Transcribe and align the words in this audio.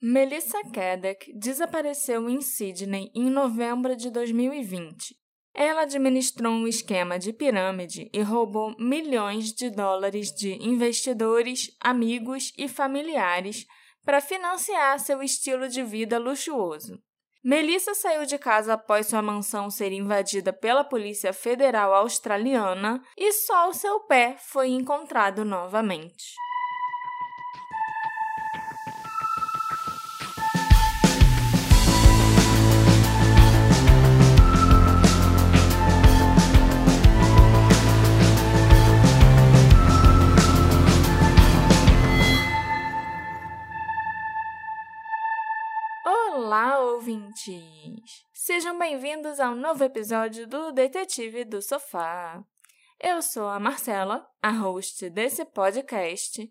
Melissa 0.00 0.62
Kedek 0.72 1.32
desapareceu 1.36 2.30
em 2.30 2.40
Sydney 2.40 3.10
em 3.16 3.28
novembro 3.28 3.96
de 3.96 4.12
2020. 4.12 5.16
Ela 5.52 5.82
administrou 5.82 6.52
um 6.52 6.68
esquema 6.68 7.18
de 7.18 7.32
pirâmide 7.32 8.08
e 8.14 8.22
roubou 8.22 8.76
milhões 8.78 9.52
de 9.52 9.68
dólares 9.68 10.30
de 10.30 10.52
investidores, 10.64 11.76
amigos 11.80 12.52
e 12.56 12.68
familiares 12.68 13.66
para 14.04 14.20
financiar 14.20 15.00
seu 15.00 15.20
estilo 15.20 15.68
de 15.68 15.82
vida 15.82 16.16
luxuoso. 16.16 16.96
Melissa 17.42 17.92
saiu 17.92 18.24
de 18.24 18.38
casa 18.38 18.74
após 18.74 19.08
sua 19.08 19.20
mansão 19.20 19.68
ser 19.68 19.90
invadida 19.90 20.52
pela 20.52 20.84
Polícia 20.84 21.32
Federal 21.32 21.92
Australiana 21.92 23.02
e 23.16 23.32
só 23.32 23.68
o 23.68 23.74
seu 23.74 23.98
pé 24.06 24.36
foi 24.38 24.68
encontrado 24.68 25.44
novamente. 25.44 26.34
Ouvintes! 47.08 48.26
Sejam 48.34 48.78
bem-vindos 48.78 49.40
a 49.40 49.50
um 49.50 49.54
novo 49.54 49.82
episódio 49.82 50.46
do 50.46 50.72
Detetive 50.72 51.42
do 51.42 51.62
Sofá. 51.62 52.44
Eu 53.02 53.22
sou 53.22 53.48
a 53.48 53.58
Marcela, 53.58 54.26
a 54.42 54.50
host 54.50 55.08
desse 55.08 55.42
podcast, 55.46 56.46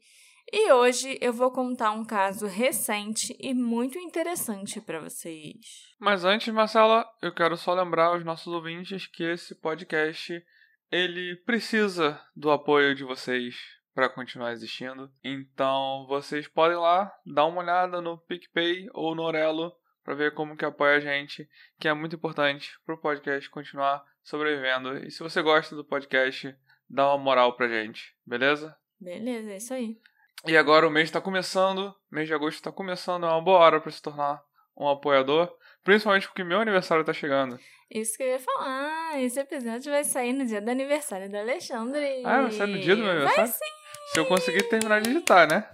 e 0.52 0.72
hoje 0.72 1.16
eu 1.22 1.32
vou 1.32 1.52
contar 1.52 1.92
um 1.92 2.04
caso 2.04 2.48
recente 2.48 3.38
e 3.40 3.54
muito 3.54 4.00
interessante 4.00 4.82
para 4.82 5.00
vocês. 5.00 5.94
Mas 6.00 6.26
antes, 6.26 6.52
Marcela, 6.52 7.05
eu 7.21 7.32
quero 7.32 7.55
só 7.55 7.76
lembrar 7.76 8.08
aos 8.08 8.26
nossos 8.26 8.52
ouvintes 8.52 9.05
que 9.05 9.26
esse 9.26 9.54
podcast 9.54 10.44
ele 10.92 11.36
precisa 11.46 12.20
do 12.36 12.49
apoio 12.49 12.96
de 12.96 13.04
vocês 13.04 13.55
para 13.94 14.10
continuar 14.10 14.54
existindo. 14.54 15.12
Então, 15.24 16.08
vocês 16.08 16.48
podem 16.48 16.77
lá 16.77 17.14
dar 17.27 17.46
uma 17.46 17.62
olhada 17.62 18.02
no 18.02 18.18
PicPay 18.18 18.88
ou 18.96 19.14
no 19.14 19.21
Orelo 19.21 19.71
para 20.08 20.16
ver 20.16 20.34
como 20.34 20.55
que 20.55 20.63
apoia 20.63 20.96
a 20.96 21.00
gente, 21.02 21.50
que 21.77 21.86
é 21.86 21.94
muito 21.94 22.16
importante 22.16 22.72
para 22.86 22.96
o 22.96 22.98
podcast 22.98 23.50
continuar 23.50 24.05
sobrevivendo. 24.24 25.05
E 25.05 25.12
se 25.12 25.22
você 25.22 25.41
gosta 25.41 25.76
do 25.76 25.84
podcast, 25.84 26.55
dá 26.90 27.10
uma 27.10 27.18
moral 27.18 27.58
pra 27.58 27.68
gente, 27.68 28.16
beleza? 28.26 28.74
Beleza, 28.98 29.52
é 29.52 29.58
isso 29.58 29.74
aí. 29.74 29.98
E 30.46 30.55
agora 30.55 30.88
o 30.88 30.90
mês 30.90 31.10
está 31.10 31.20
começando, 31.20 31.94
mês 32.10 32.26
de 32.26 32.34
agosto 32.34 32.55
está 32.55 32.72
começando, 32.72 33.26
é 33.26 33.30
uma 33.30 33.41
boa 33.41 33.60
hora 33.60 33.82
para 33.82 33.91
se 33.91 34.02
tornar 34.02 34.41
um 34.77 34.88
apoiador, 34.88 35.54
principalmente 35.84 36.26
porque 36.26 36.42
meu 36.42 36.62
aniversário 36.62 37.02
está 37.02 37.12
chegando. 37.12 37.60
Isso 37.92 38.16
que 38.16 38.24
eu 38.24 38.27
ia 38.27 38.40
falar, 38.40 39.20
esse 39.20 39.38
episódio 39.38 39.92
vai 39.92 40.05
sair 40.05 40.32
no 40.32 40.46
dia 40.46 40.62
do 40.62 40.71
aniversário 40.71 41.30
do 41.30 41.36
Alexandre. 41.36 42.24
Ah, 42.24 42.44
vai 42.44 42.52
sair 42.54 42.71
no 42.71 42.80
dia 42.80 42.96
do 42.96 43.02
meu 43.02 43.12
aniversário? 43.12 43.52
Vai 43.52 43.60
sim! 43.60 44.14
Se 44.14 44.20
eu 44.21 44.26
conseguir 44.26 44.64
terminar 44.70 45.02
de 45.02 45.10
editar, 45.10 45.46
né? 45.49 45.70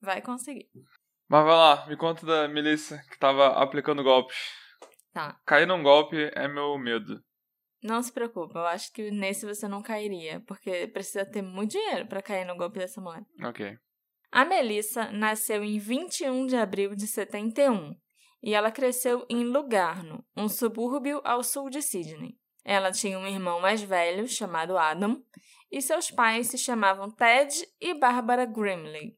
Vai 0.00 0.22
conseguir. 0.22 0.70
Mas 1.28 1.44
vai 1.44 1.54
lá, 1.54 1.86
me 1.86 1.96
conta 1.96 2.24
da 2.24 2.48
Melissa 2.48 2.98
que 3.10 3.18
tava 3.18 3.48
aplicando 3.62 4.02
golpes. 4.02 4.36
Tá. 5.12 5.38
Cair 5.44 5.66
num 5.66 5.82
golpe 5.82 6.30
é 6.34 6.48
meu 6.48 6.78
medo. 6.78 7.22
Não 7.82 8.02
se 8.02 8.12
preocupa, 8.12 8.58
eu 8.58 8.66
acho 8.66 8.92
que 8.92 9.10
nesse 9.10 9.46
você 9.46 9.68
não 9.68 9.82
cairia, 9.82 10.40
porque 10.46 10.88
precisa 10.88 11.24
ter 11.24 11.42
muito 11.42 11.72
dinheiro 11.72 12.06
para 12.06 12.22
cair 12.22 12.44
no 12.44 12.56
golpe 12.56 12.78
dessa 12.78 13.00
mulher. 13.00 13.24
Ok. 13.44 13.78
A 14.32 14.44
Melissa 14.44 15.10
nasceu 15.12 15.62
em 15.62 15.78
21 15.78 16.46
de 16.46 16.56
abril 16.56 16.94
de 16.94 17.06
71 17.06 17.94
e 18.42 18.54
ela 18.54 18.70
cresceu 18.70 19.26
em 19.28 19.44
Lugarno, 19.44 20.24
um 20.36 20.48
subúrbio 20.48 21.20
ao 21.24 21.42
sul 21.42 21.68
de 21.68 21.82
Sydney. 21.82 22.38
Ela 22.64 22.90
tinha 22.90 23.18
um 23.18 23.26
irmão 23.26 23.60
mais 23.60 23.82
velho 23.82 24.26
chamado 24.28 24.76
Adam 24.76 25.22
e 25.70 25.80
seus 25.82 26.10
pais 26.10 26.48
se 26.48 26.58
chamavam 26.58 27.10
Ted 27.10 27.66
e 27.80 27.94
Barbara 27.94 28.44
Grimley. 28.44 29.17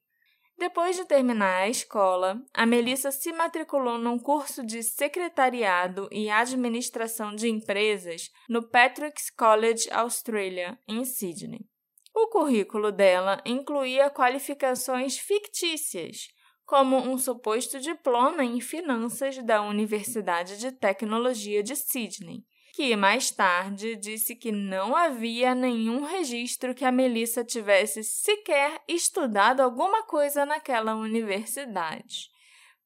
Depois 0.61 0.95
de 0.95 1.07
terminar 1.07 1.63
a 1.63 1.71
escola, 1.71 2.39
a 2.53 2.67
Melissa 2.67 3.11
se 3.11 3.33
matriculou 3.33 3.97
num 3.97 4.19
curso 4.19 4.63
de 4.63 4.83
secretariado 4.83 6.07
e 6.13 6.29
administração 6.29 7.35
de 7.35 7.49
empresas 7.49 8.31
no 8.47 8.69
Patrick's 8.69 9.31
College 9.31 9.91
Australia, 9.91 10.79
em 10.87 11.03
Sydney. 11.07 11.67
O 12.15 12.29
currículo 12.29 12.93
dela 12.93 13.41
incluía 13.47 14.11
qualificações 14.11 15.17
fictícias, 15.17 16.29
como 16.67 16.99
um 16.99 17.17
suposto 17.17 17.81
diploma 17.81 18.45
em 18.45 18.61
finanças 18.61 19.43
da 19.43 19.63
Universidade 19.63 20.59
de 20.59 20.71
Tecnologia 20.73 21.63
de 21.63 21.75
Sydney, 21.75 22.45
que 22.73 22.95
mais 22.97 23.31
tarde 23.31 23.97
disse 23.97 24.35
que 24.35 24.51
não 24.53 24.97
havia 24.97 25.55
nenhum 25.55 26.05
registro 26.05 26.75
que 26.75 26.85
a 26.85 26.93
Melissa 26.93 27.45
tivesse 27.45 28.03
sequer 28.03 28.81
estudado 28.89 29.61
alguma 29.61 30.03
coisa 30.05 30.47
naquela 30.47 30.95
universidade. 30.95 32.31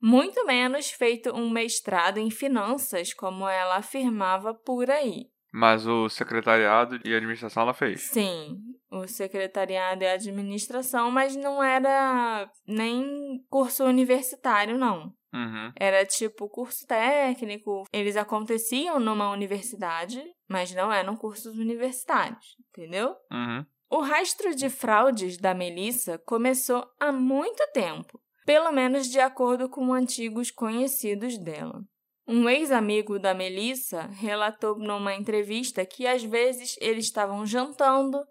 Muito 0.00 0.44
menos 0.44 0.90
feito 0.90 1.34
um 1.34 1.48
mestrado 1.48 2.18
em 2.18 2.30
finanças, 2.30 3.14
como 3.14 3.48
ela 3.48 3.76
afirmava 3.76 4.52
por 4.52 4.90
aí. 4.90 5.28
Mas 5.52 5.86
o 5.86 6.08
secretariado 6.08 7.00
e 7.04 7.14
administração 7.14 7.62
ela 7.62 7.72
fez. 7.72 8.02
Sim, 8.02 8.58
o 8.90 9.06
secretariado 9.06 10.02
e 10.02 10.06
a 10.06 10.14
administração, 10.14 11.10
mas 11.12 11.36
não 11.36 11.62
era 11.62 12.50
nem 12.66 13.40
curso 13.48 13.84
universitário, 13.84 14.76
não. 14.76 15.14
Uhum. 15.34 15.72
Era 15.74 16.06
tipo 16.06 16.48
curso 16.48 16.86
técnico. 16.86 17.82
Eles 17.92 18.16
aconteciam 18.16 19.00
numa 19.00 19.30
universidade, 19.32 20.22
mas 20.48 20.72
não 20.72 20.92
eram 20.92 21.16
cursos 21.16 21.58
universitários, 21.58 22.56
entendeu? 22.68 23.16
Uhum. 23.32 23.66
O 23.90 24.00
rastro 24.00 24.54
de 24.54 24.70
fraudes 24.70 25.36
da 25.36 25.52
Melissa 25.52 26.18
começou 26.18 26.86
há 27.00 27.10
muito 27.10 27.66
tempo, 27.72 28.20
pelo 28.46 28.70
menos 28.70 29.08
de 29.08 29.18
acordo 29.18 29.68
com 29.68 29.92
antigos 29.92 30.52
conhecidos 30.52 31.36
dela. 31.36 31.82
Um 32.26 32.48
ex-amigo 32.48 33.18
da 33.18 33.34
Melissa 33.34 34.06
relatou 34.18 34.78
numa 34.78 35.14
entrevista 35.14 35.84
que 35.84 36.06
às 36.06 36.22
vezes 36.22 36.76
eles 36.80 37.04
estavam 37.04 37.44
jantando 37.44 38.24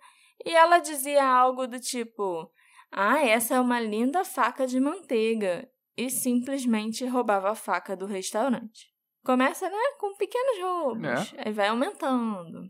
e 0.44 0.50
ela 0.52 0.80
dizia 0.80 1.24
algo 1.24 1.68
do 1.68 1.80
tipo: 1.80 2.50
Ah, 2.92 3.24
essa 3.24 3.56
é 3.56 3.60
uma 3.60 3.80
linda 3.80 4.26
faca 4.26 4.66
de 4.66 4.80
manteiga 4.80 5.70
e 5.98 6.10
simplesmente 6.10 7.06
roubava 7.06 7.52
a 7.52 7.56
faca 7.56 7.96
do 7.96 8.06
restaurante. 8.06 8.92
Começa, 9.26 9.70
né, 9.70 9.78
com 10.00 10.16
pequenos 10.18 10.60
roubos, 10.62 11.34
É. 11.34 11.48
aí 11.48 11.54
vai 11.54 11.68
aumentando. 11.70 12.68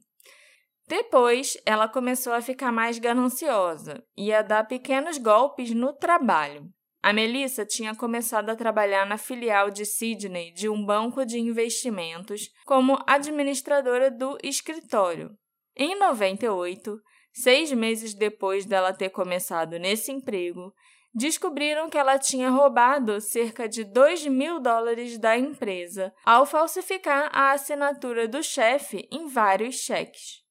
Depois, 0.88 1.58
ela 1.66 1.88
começou 1.88 2.34
a 2.34 2.42
ficar 2.42 2.72
mais 2.72 3.00
gananciosa 3.00 4.04
e 4.18 4.34
a 4.34 4.42
dar 4.42 4.68
pequenos 4.68 5.18
golpes 5.18 5.72
no 5.72 5.94
trabalho. 5.94 6.70
A 7.02 7.12
Melissa 7.12 7.66
tinha 7.66 7.96
começado 7.96 8.50
a 8.50 8.56
trabalhar 8.56 9.06
na 9.06 9.18
filial 9.18 9.70
de 9.70 9.86
Sydney 9.86 10.54
de 10.54 10.70
um 10.70 10.86
banco 10.86 11.26
de 11.26 11.40
investimentos 11.40 12.50
como 12.66 12.98
administradora 13.08 14.10
do 14.12 14.38
escritório. 14.44 15.32
Em 15.76 15.98
98, 15.98 16.96
seis 17.34 17.72
meses 17.72 18.14
depois 18.14 18.66
dela 18.66 18.94
ter 18.94 19.10
começado 19.10 19.78
nesse 19.80 20.12
emprego, 20.12 20.74
descobriram 21.14 21.90
que 21.90 21.98
ela 21.98 22.18
tinha 22.18 22.50
roubado 22.50 23.22
cerca 23.22 23.70
de 23.70 23.84
2 23.84 24.28
mil 24.28 24.60
dólares 24.60 25.18
da 25.18 25.38
empresa 25.38 26.14
ao 26.26 26.46
falsificar 26.46 27.30
a 27.32 27.52
assinatura 27.52 28.28
do 28.28 28.42
chefe 28.42 29.08
em 29.12 29.28
vários 29.28 29.76
cheques. 29.76 30.42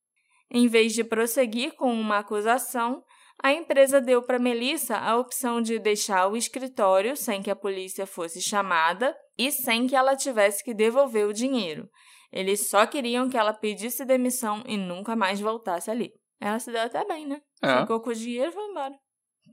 Em 0.50 0.68
vez 0.68 0.92
de 0.92 1.02
prosseguir 1.02 1.74
com 1.74 1.92
uma 1.92 2.18
acusação, 2.18 3.02
a 3.42 3.52
empresa 3.52 4.00
deu 4.00 4.22
para 4.22 4.38
Melissa 4.38 4.96
a 4.96 5.16
opção 5.16 5.60
de 5.60 5.78
deixar 5.78 6.28
o 6.28 6.36
escritório 6.36 7.16
sem 7.16 7.42
que 7.42 7.50
a 7.50 7.56
polícia 7.56 8.06
fosse 8.06 8.40
chamada 8.40 9.16
e 9.36 9.50
sem 9.50 9.86
que 9.86 9.96
ela 9.96 10.14
tivesse 10.14 10.62
que 10.62 10.72
devolver 10.72 11.26
o 11.26 11.32
dinheiro. 11.32 11.88
Eles 12.30 12.68
só 12.68 12.86
queriam 12.86 13.28
que 13.28 13.36
ela 13.36 13.52
pedisse 13.52 14.04
demissão 14.04 14.62
e 14.66 14.76
nunca 14.76 15.16
mais 15.16 15.40
voltasse 15.40 15.90
ali. 15.90 16.12
Ela 16.40 16.58
se 16.58 16.70
deu 16.70 16.82
até 16.82 17.04
bem, 17.04 17.26
né? 17.26 17.40
É. 17.62 17.80
Ficou 17.80 18.00
com 18.00 18.10
o 18.10 18.14
dinheiro 18.14 18.50
e 18.50 18.54
foi 18.54 18.64
embora. 18.64 18.94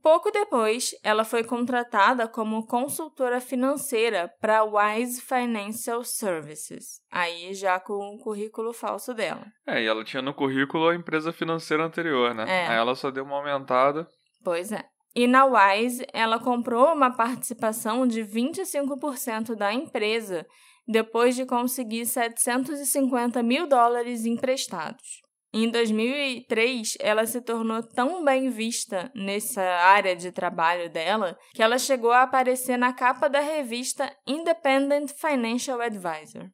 Pouco 0.02 0.32
depois, 0.32 0.92
ela 1.04 1.24
foi 1.24 1.44
contratada 1.44 2.28
como 2.28 2.66
consultora 2.66 3.42
financeira 3.42 4.32
para 4.40 4.60
a 4.60 4.64
Wise 4.64 5.22
Financial 5.22 6.04
Services, 6.04 7.02
aí 7.12 7.54
já 7.54 7.80
com 7.80 8.16
o 8.16 8.20
currículo 8.20 8.74
falso 8.74 9.14
dela. 9.14 9.46
É, 9.68 9.82
e 9.84 9.86
ela 9.86 10.04
tinha 10.04 10.22
no 10.22 10.34
currículo 10.34 10.90
a 10.90 10.96
empresa 10.96 11.34
financeira 11.34 11.84
anterior, 11.84 12.34
né? 12.34 12.46
É. 12.48 12.68
Aí 12.68 12.78
ela 12.78 12.96
só 12.96 13.12
deu 13.12 13.24
uma 13.24 13.38
aumentada. 13.38 14.08
Pois 14.44 14.72
é. 14.72 14.84
E 15.16 15.28
na 15.28 15.46
Wise, 15.46 16.06
ela 16.14 16.40
comprou 16.40 16.94
uma 16.94 17.12
participação 17.12 18.08
de 18.08 18.22
25% 18.22 19.56
da 19.56 19.74
empresa 19.74 20.46
depois 20.88 21.36
de 21.36 21.46
conseguir 21.46 22.06
750 22.06 23.44
mil 23.44 23.68
dólares 23.68 24.26
emprestados. 24.26 25.22
Em 25.52 25.70
2003, 25.72 26.98
ela 27.00 27.26
se 27.26 27.42
tornou 27.42 27.82
tão 27.82 28.24
bem 28.24 28.52
vista 28.52 29.12
nessa 29.16 29.62
área 29.62 30.16
de 30.16 30.32
trabalho 30.32 30.92
dela 30.92 31.36
que 31.56 31.64
ela 31.64 31.80
chegou 31.80 32.12
a 32.12 32.22
aparecer 32.22 32.78
na 32.78 32.94
capa 32.94 33.28
da 33.28 33.40
revista 33.40 34.16
Independent 34.28 35.10
Financial 35.10 35.82
Advisor. 35.82 36.52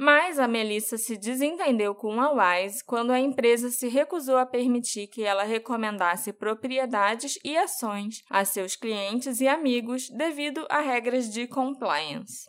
Mas 0.00 0.38
a 0.38 0.48
Melissa 0.48 0.96
se 0.96 1.18
desentendeu 1.18 1.94
com 1.94 2.20
a 2.20 2.30
Wise 2.30 2.84
quando 2.86 3.10
a 3.10 3.20
empresa 3.20 3.68
se 3.68 3.88
recusou 3.88 4.38
a 4.38 4.46
permitir 4.46 5.08
que 5.08 5.24
ela 5.24 5.42
recomendasse 5.42 6.32
propriedades 6.32 7.36
e 7.44 7.56
ações 7.56 8.22
a 8.30 8.44
seus 8.44 8.76
clientes 8.76 9.40
e 9.40 9.48
amigos 9.48 10.08
devido 10.08 10.64
a 10.70 10.80
regras 10.80 11.28
de 11.28 11.46
compliance. 11.48 12.48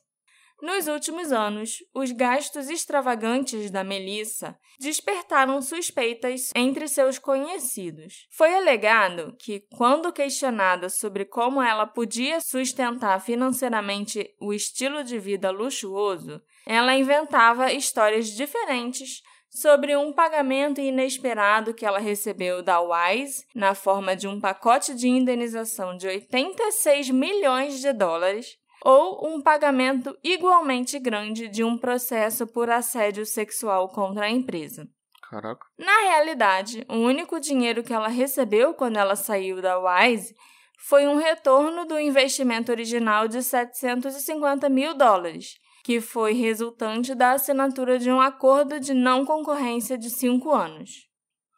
Nos 0.62 0.90
últimos 0.90 1.32
anos, 1.32 1.78
os 1.94 2.12
gastos 2.12 2.70
extravagantes 2.70 3.72
da 3.72 3.82
Melissa 3.82 4.58
despertaram 4.78 5.62
suspeitas 5.62 6.50
entre 6.54 6.86
seus 6.90 7.18
conhecidos. 7.18 8.28
Foi 8.30 8.54
alegado 8.54 9.36
que, 9.40 9.62
quando 9.76 10.12
questionada 10.12 10.90
sobre 10.90 11.24
como 11.24 11.62
ela 11.62 11.88
podia 11.88 12.42
sustentar 12.42 13.22
financeiramente 13.22 14.36
o 14.40 14.54
estilo 14.54 15.02
de 15.02 15.18
vida 15.18 15.50
luxuoso, 15.50 16.42
ela 16.68 16.94
inventava 16.94 17.72
histórias 17.72 18.28
diferentes 18.28 19.22
sobre 19.50 19.96
um 19.96 20.14
pagamento 20.14 20.80
inesperado 20.80 21.74
que 21.74 21.86
ela 21.86 22.00
recebeu 22.00 22.62
da 22.62 22.80
Wise 22.82 23.46
na 23.56 23.74
forma 23.74 24.16
de 24.16 24.28
um 24.28 24.40
pacote 24.40 24.94
de 24.94 25.08
indenização 25.08 25.98
de 25.98 26.08
86 26.08 27.10
milhões 27.10 27.80
de 27.80 27.92
dólares 27.94 28.59
ou 28.84 29.28
um 29.28 29.42
pagamento 29.42 30.18
igualmente 30.24 30.98
grande 31.00 31.48
de 31.48 31.64
um 31.64 31.78
processo 31.78 32.48
por 32.48 32.70
assédio 32.70 33.26
sexual 33.26 33.90
contra 33.90 34.26
a 34.26 34.30
empresa. 34.30 34.88
Caraca. 35.30 35.66
Na 35.78 36.02
realidade, 36.10 36.86
o 36.90 36.96
único 36.96 37.40
dinheiro 37.40 37.84
que 37.84 37.94
ela 37.94 38.08
recebeu 38.08 38.74
quando 38.74 38.98
ela 38.98 39.16
saiu 39.16 39.62
da 39.62 39.78
Wise 39.78 40.34
foi 40.80 41.06
um 41.08 41.18
retorno 41.18 41.86
do 41.86 42.00
investimento 42.00 42.72
original 42.72 43.28
de 43.28 43.44
750 43.44 44.68
mil 44.70 44.96
dólares, 44.96 45.56
que 45.84 46.02
foi 46.02 46.34
resultante 46.34 47.14
da 47.14 47.34
assinatura 47.34 48.00
de 48.00 48.10
um 48.10 48.20
acordo 48.20 48.80
de 48.80 48.94
não 48.94 49.26
concorrência 49.26 49.98
de 49.98 50.10
cinco 50.10 50.52
anos. 50.52 51.08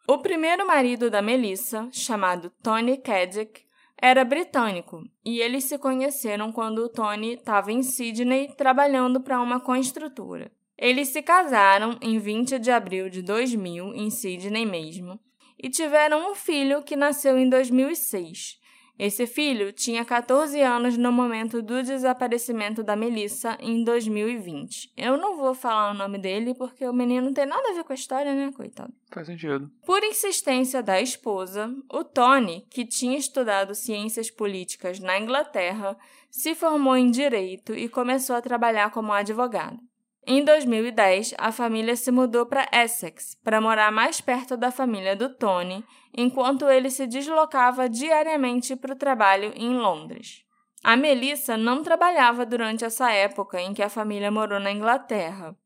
O 0.08 0.18
primeiro 0.18 0.66
marido 0.66 1.08
da 1.08 1.22
Melissa, 1.22 1.88
chamado 1.92 2.50
Tony 2.62 2.96
Kedek, 2.98 3.64
era 4.04 4.24
britânico 4.24 5.04
e 5.24 5.40
eles 5.40 5.62
se 5.62 5.78
conheceram 5.78 6.50
quando 6.50 6.78
o 6.78 6.88
Tony 6.88 7.34
estava 7.34 7.70
em 7.70 7.84
Sydney 7.84 8.48
trabalhando 8.48 9.20
para 9.20 9.40
uma 9.40 9.60
construtora. 9.60 10.50
Eles 10.76 11.10
se 11.10 11.22
casaram 11.22 11.96
em 12.02 12.18
20 12.18 12.58
de 12.58 12.72
abril 12.72 13.08
de 13.08 13.22
2000, 13.22 13.94
em 13.94 14.10
Sydney 14.10 14.66
mesmo, 14.66 15.20
e 15.56 15.70
tiveram 15.70 16.32
um 16.32 16.34
filho 16.34 16.82
que 16.82 16.96
nasceu 16.96 17.38
em 17.38 17.48
2006. 17.48 18.60
Esse 18.98 19.26
filho 19.26 19.72
tinha 19.72 20.04
14 20.04 20.60
anos 20.60 20.96
no 20.96 21.10
momento 21.10 21.62
do 21.62 21.82
desaparecimento 21.82 22.82
da 22.82 22.94
Melissa 22.94 23.56
em 23.58 23.82
2020. 23.82 24.92
Eu 24.96 25.16
não 25.16 25.36
vou 25.36 25.54
falar 25.54 25.90
o 25.90 25.94
nome 25.94 26.18
dele 26.18 26.54
porque 26.54 26.86
o 26.86 26.92
menino 26.92 27.26
não 27.26 27.34
tem 27.34 27.46
nada 27.46 27.70
a 27.70 27.74
ver 27.74 27.84
com 27.84 27.92
a 27.92 27.96
história, 27.96 28.34
né, 28.34 28.52
coitado? 28.52 28.92
Faz 29.10 29.26
sentido. 29.26 29.70
Por 29.84 30.02
insistência 30.04 30.82
da 30.82 31.00
esposa, 31.00 31.74
o 31.90 32.04
Tony, 32.04 32.66
que 32.70 32.84
tinha 32.84 33.16
estudado 33.16 33.74
ciências 33.74 34.30
políticas 34.30 35.00
na 35.00 35.18
Inglaterra, 35.18 35.96
se 36.30 36.54
formou 36.54 36.96
em 36.96 37.10
direito 37.10 37.74
e 37.74 37.88
começou 37.88 38.36
a 38.36 38.42
trabalhar 38.42 38.90
como 38.90 39.12
advogado. 39.12 39.78
Em 40.24 40.44
2010, 40.44 41.34
a 41.36 41.50
família 41.50 41.96
se 41.96 42.12
mudou 42.12 42.46
para 42.46 42.68
Essex 42.72 43.36
para 43.42 43.60
morar 43.60 43.90
mais 43.90 44.20
perto 44.20 44.56
da 44.56 44.70
família 44.70 45.16
do 45.16 45.28
Tony, 45.34 45.84
enquanto 46.16 46.68
ele 46.68 46.90
se 46.90 47.08
deslocava 47.08 47.88
diariamente 47.88 48.76
para 48.76 48.92
o 48.92 48.98
trabalho 48.98 49.52
em 49.56 49.74
Londres. 49.74 50.44
A 50.84 50.96
Melissa 50.96 51.56
não 51.56 51.82
trabalhava 51.82 52.46
durante 52.46 52.84
essa 52.84 53.10
época 53.10 53.60
em 53.60 53.74
que 53.74 53.82
a 53.82 53.88
família 53.88 54.30
morou 54.30 54.60
na 54.60 54.70
Inglaterra, 54.70 55.56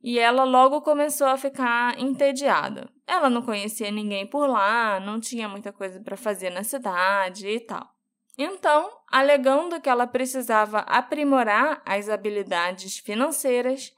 e 0.00 0.18
ela 0.18 0.44
logo 0.44 0.82
começou 0.82 1.26
a 1.26 1.36
ficar 1.36 1.98
entediada. 1.98 2.88
Ela 3.06 3.28
não 3.28 3.42
conhecia 3.42 3.90
ninguém 3.90 4.26
por 4.26 4.46
lá, 4.46 5.00
não 5.00 5.18
tinha 5.18 5.48
muita 5.48 5.72
coisa 5.72 6.00
para 6.00 6.16
fazer 6.16 6.50
na 6.50 6.62
cidade 6.62 7.48
e 7.48 7.58
tal. 7.58 7.88
Então, 8.36 8.90
alegando 9.10 9.80
que 9.80 9.88
ela 9.88 10.06
precisava 10.06 10.80
aprimorar 10.80 11.80
as 11.86 12.08
habilidades 12.08 12.98
financeiras, 12.98 13.92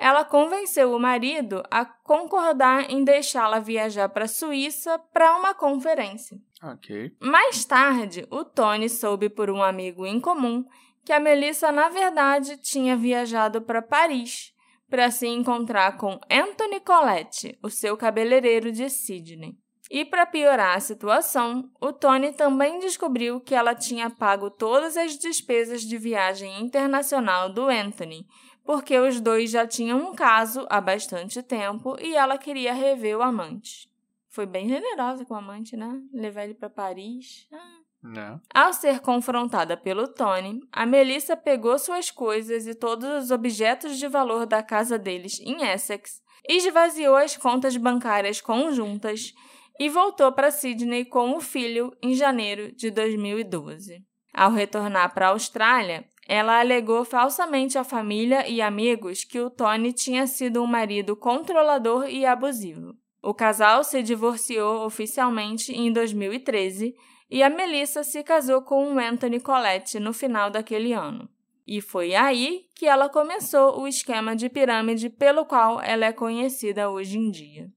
ela 0.00 0.24
convenceu 0.24 0.94
o 0.94 0.98
marido 0.98 1.62
a 1.70 1.84
concordar 1.84 2.90
em 2.90 3.04
deixá-la 3.04 3.60
viajar 3.60 4.08
para 4.08 4.24
a 4.24 4.28
Suíça 4.28 4.98
para 5.12 5.36
uma 5.36 5.52
conferência. 5.52 6.38
Ok. 6.62 7.12
Mais 7.20 7.66
tarde, 7.66 8.26
o 8.30 8.42
Tony 8.42 8.88
soube 8.88 9.28
por 9.28 9.50
um 9.50 9.62
amigo 9.62 10.06
em 10.06 10.18
comum 10.18 10.64
que 11.04 11.12
a 11.12 11.20
Melissa, 11.20 11.70
na 11.70 11.90
verdade, 11.90 12.56
tinha 12.56 12.96
viajado 12.96 13.60
para 13.60 13.82
Paris 13.82 14.54
para 14.88 15.10
se 15.10 15.26
encontrar 15.26 15.98
com 15.98 16.18
Anthony 16.30 16.80
Colette, 16.80 17.58
o 17.62 17.68
seu 17.68 17.94
cabeleireiro 17.94 18.72
de 18.72 18.88
Sydney. 18.88 19.54
E 19.90 20.04
para 20.04 20.24
piorar 20.24 20.76
a 20.76 20.80
situação, 20.80 21.68
o 21.80 21.92
Tony 21.92 22.32
também 22.32 22.78
descobriu 22.78 23.40
que 23.40 23.54
ela 23.54 23.74
tinha 23.74 24.08
pago 24.08 24.48
todas 24.48 24.96
as 24.96 25.18
despesas 25.18 25.82
de 25.82 25.98
viagem 25.98 26.62
internacional 26.62 27.52
do 27.52 27.66
Anthony 27.66 28.24
porque 28.70 28.96
os 29.00 29.20
dois 29.20 29.50
já 29.50 29.66
tinham 29.66 29.98
um 29.98 30.14
caso 30.14 30.64
há 30.70 30.80
bastante 30.80 31.42
tempo 31.42 31.96
e 32.00 32.14
ela 32.14 32.38
queria 32.38 32.72
rever 32.72 33.18
o 33.18 33.20
amante. 33.20 33.90
Foi 34.28 34.46
bem 34.46 34.68
generosa 34.68 35.24
com 35.24 35.34
o 35.34 35.36
amante, 35.36 35.76
né? 35.76 36.00
Levar 36.12 36.44
ele 36.44 36.54
para 36.54 36.70
Paris. 36.70 37.48
Ah. 37.52 37.80
Não. 38.00 38.12
Né? 38.12 38.40
Ao 38.54 38.72
ser 38.72 39.00
confrontada 39.00 39.76
pelo 39.76 40.06
Tony, 40.06 40.60
a 40.70 40.86
Melissa 40.86 41.36
pegou 41.36 41.76
suas 41.80 42.12
coisas 42.12 42.68
e 42.68 42.72
todos 42.72 43.24
os 43.24 43.32
objetos 43.32 43.98
de 43.98 44.06
valor 44.06 44.46
da 44.46 44.62
casa 44.62 44.96
deles 44.96 45.40
em 45.40 45.64
Essex, 45.64 46.22
esvaziou 46.48 47.16
as 47.16 47.36
contas 47.36 47.76
bancárias 47.76 48.40
conjuntas 48.40 49.34
e 49.80 49.88
voltou 49.88 50.30
para 50.30 50.52
Sydney 50.52 51.06
com 51.06 51.36
o 51.36 51.40
filho 51.40 51.92
em 52.00 52.14
janeiro 52.14 52.70
de 52.70 52.88
2012. 52.92 54.00
Ao 54.32 54.52
retornar 54.52 55.12
para 55.12 55.26
a 55.26 55.30
Austrália, 55.30 56.08
ela 56.32 56.60
alegou 56.60 57.04
falsamente 57.04 57.76
à 57.76 57.82
família 57.82 58.46
e 58.48 58.62
amigos 58.62 59.24
que 59.24 59.40
o 59.40 59.50
Tony 59.50 59.92
tinha 59.92 60.28
sido 60.28 60.62
um 60.62 60.66
marido 60.66 61.16
controlador 61.16 62.08
e 62.08 62.24
abusivo. 62.24 62.94
O 63.20 63.34
casal 63.34 63.82
se 63.82 64.00
divorciou 64.00 64.86
oficialmente 64.86 65.72
em 65.72 65.92
2013 65.92 66.94
e 67.28 67.42
a 67.42 67.50
Melissa 67.50 68.04
se 68.04 68.22
casou 68.22 68.62
com 68.62 68.94
o 68.94 68.98
Anthony 69.00 69.40
Colette 69.40 69.98
no 69.98 70.12
final 70.12 70.50
daquele 70.50 70.92
ano. 70.92 71.28
E 71.66 71.80
foi 71.80 72.14
aí 72.14 72.60
que 72.76 72.86
ela 72.86 73.08
começou 73.08 73.80
o 73.80 73.88
esquema 73.88 74.36
de 74.36 74.48
pirâmide 74.48 75.10
pelo 75.10 75.44
qual 75.44 75.82
ela 75.82 76.06
é 76.06 76.12
conhecida 76.12 76.88
hoje 76.88 77.18
em 77.18 77.28
dia. 77.28 77.68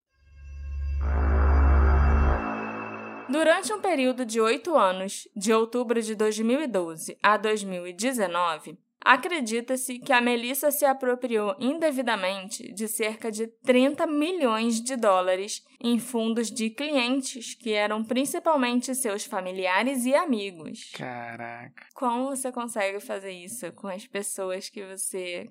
Durante 3.33 3.73
um 3.73 3.81
período 3.81 4.27
de 4.27 4.39
oito 4.39 4.77
anos, 4.77 5.27
de 5.35 5.51
outubro 5.51 5.99
de 5.99 6.13
2012 6.13 7.17
a 7.19 7.35
2019, 7.35 8.77
acredita-se 9.03 9.97
que 9.97 10.13
a 10.13 10.21
Melissa 10.21 10.69
se 10.69 10.85
apropriou 10.85 11.55
indevidamente 11.59 12.71
de 12.71 12.87
cerca 12.87 13.31
de 13.31 13.47
30 13.47 14.05
milhões 14.05 14.79
de 14.79 14.95
dólares 14.95 15.65
em 15.81 15.97
fundos 15.97 16.51
de 16.51 16.69
clientes 16.69 17.55
que 17.55 17.73
eram 17.73 18.03
principalmente 18.03 18.93
seus 18.93 19.25
familiares 19.25 20.05
e 20.05 20.13
amigos. 20.13 20.91
Caraca. 20.93 21.87
Como 21.95 22.25
você 22.25 22.51
consegue 22.51 22.99
fazer 22.99 23.31
isso 23.31 23.71
com 23.71 23.87
as 23.87 24.05
pessoas 24.05 24.69
que 24.69 24.85
você 24.85 25.49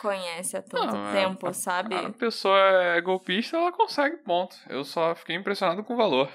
conhece 0.00 0.56
há 0.56 0.62
tanto 0.62 0.94
Não, 0.94 1.12
tempo, 1.12 1.48
a, 1.48 1.52
sabe? 1.52 1.96
A 1.96 2.10
pessoa 2.10 2.56
é 2.56 3.00
golpista, 3.00 3.56
ela 3.56 3.72
consegue, 3.72 4.18
ponto. 4.18 4.54
Eu 4.68 4.84
só 4.84 5.16
fiquei 5.16 5.34
impressionado 5.34 5.82
com 5.82 5.94
o 5.94 5.96
valor. 5.96 6.30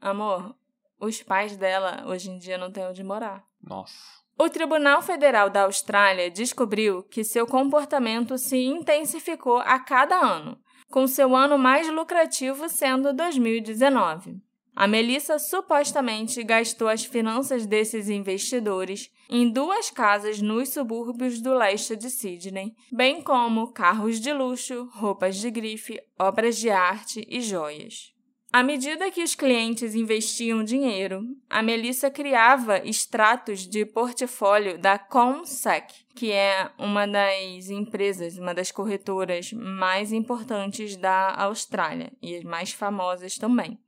Amor, 0.00 0.54
os 0.98 1.22
pais 1.22 1.56
dela 1.56 2.04
hoje 2.06 2.30
em 2.30 2.38
dia 2.38 2.56
não 2.56 2.70
têm 2.70 2.86
onde 2.86 3.04
morar. 3.04 3.44
Nossa. 3.62 4.20
O 4.38 4.48
Tribunal 4.48 5.02
Federal 5.02 5.50
da 5.50 5.64
Austrália 5.64 6.30
descobriu 6.30 7.02
que 7.02 7.22
seu 7.22 7.46
comportamento 7.46 8.38
se 8.38 8.56
intensificou 8.56 9.58
a 9.58 9.78
cada 9.78 10.16
ano, 10.18 10.58
com 10.90 11.06
seu 11.06 11.36
ano 11.36 11.58
mais 11.58 11.88
lucrativo 11.90 12.66
sendo 12.68 13.12
2019. 13.12 14.40
A 14.74 14.86
Melissa 14.86 15.38
supostamente 15.38 16.42
gastou 16.42 16.88
as 16.88 17.04
finanças 17.04 17.66
desses 17.66 18.08
investidores 18.08 19.10
em 19.28 19.50
duas 19.50 19.90
casas 19.90 20.40
nos 20.40 20.70
subúrbios 20.70 21.42
do 21.42 21.52
leste 21.52 21.94
de 21.94 22.08
Sydney, 22.08 22.74
bem 22.90 23.20
como 23.20 23.72
carros 23.72 24.18
de 24.18 24.32
luxo, 24.32 24.88
roupas 24.94 25.36
de 25.36 25.50
grife, 25.50 26.00
obras 26.18 26.56
de 26.56 26.70
arte 26.70 27.26
e 27.28 27.42
joias. 27.42 28.14
À 28.52 28.64
medida 28.64 29.12
que 29.12 29.22
os 29.22 29.36
clientes 29.36 29.94
investiam 29.94 30.64
dinheiro, 30.64 31.22
a 31.48 31.62
Melissa 31.62 32.10
criava 32.10 32.78
extratos 32.84 33.60
de 33.60 33.86
portfólio 33.86 34.76
da 34.76 34.98
Comsec, 34.98 35.94
que 36.16 36.32
é 36.32 36.68
uma 36.76 37.06
das 37.06 37.70
empresas, 37.70 38.36
uma 38.38 38.52
das 38.52 38.72
corretoras 38.72 39.52
mais 39.52 40.10
importantes 40.10 40.96
da 40.96 41.32
Austrália 41.36 42.12
e 42.20 42.34
as 42.34 42.42
mais 42.42 42.72
famosas 42.72 43.36
também. 43.36 43.78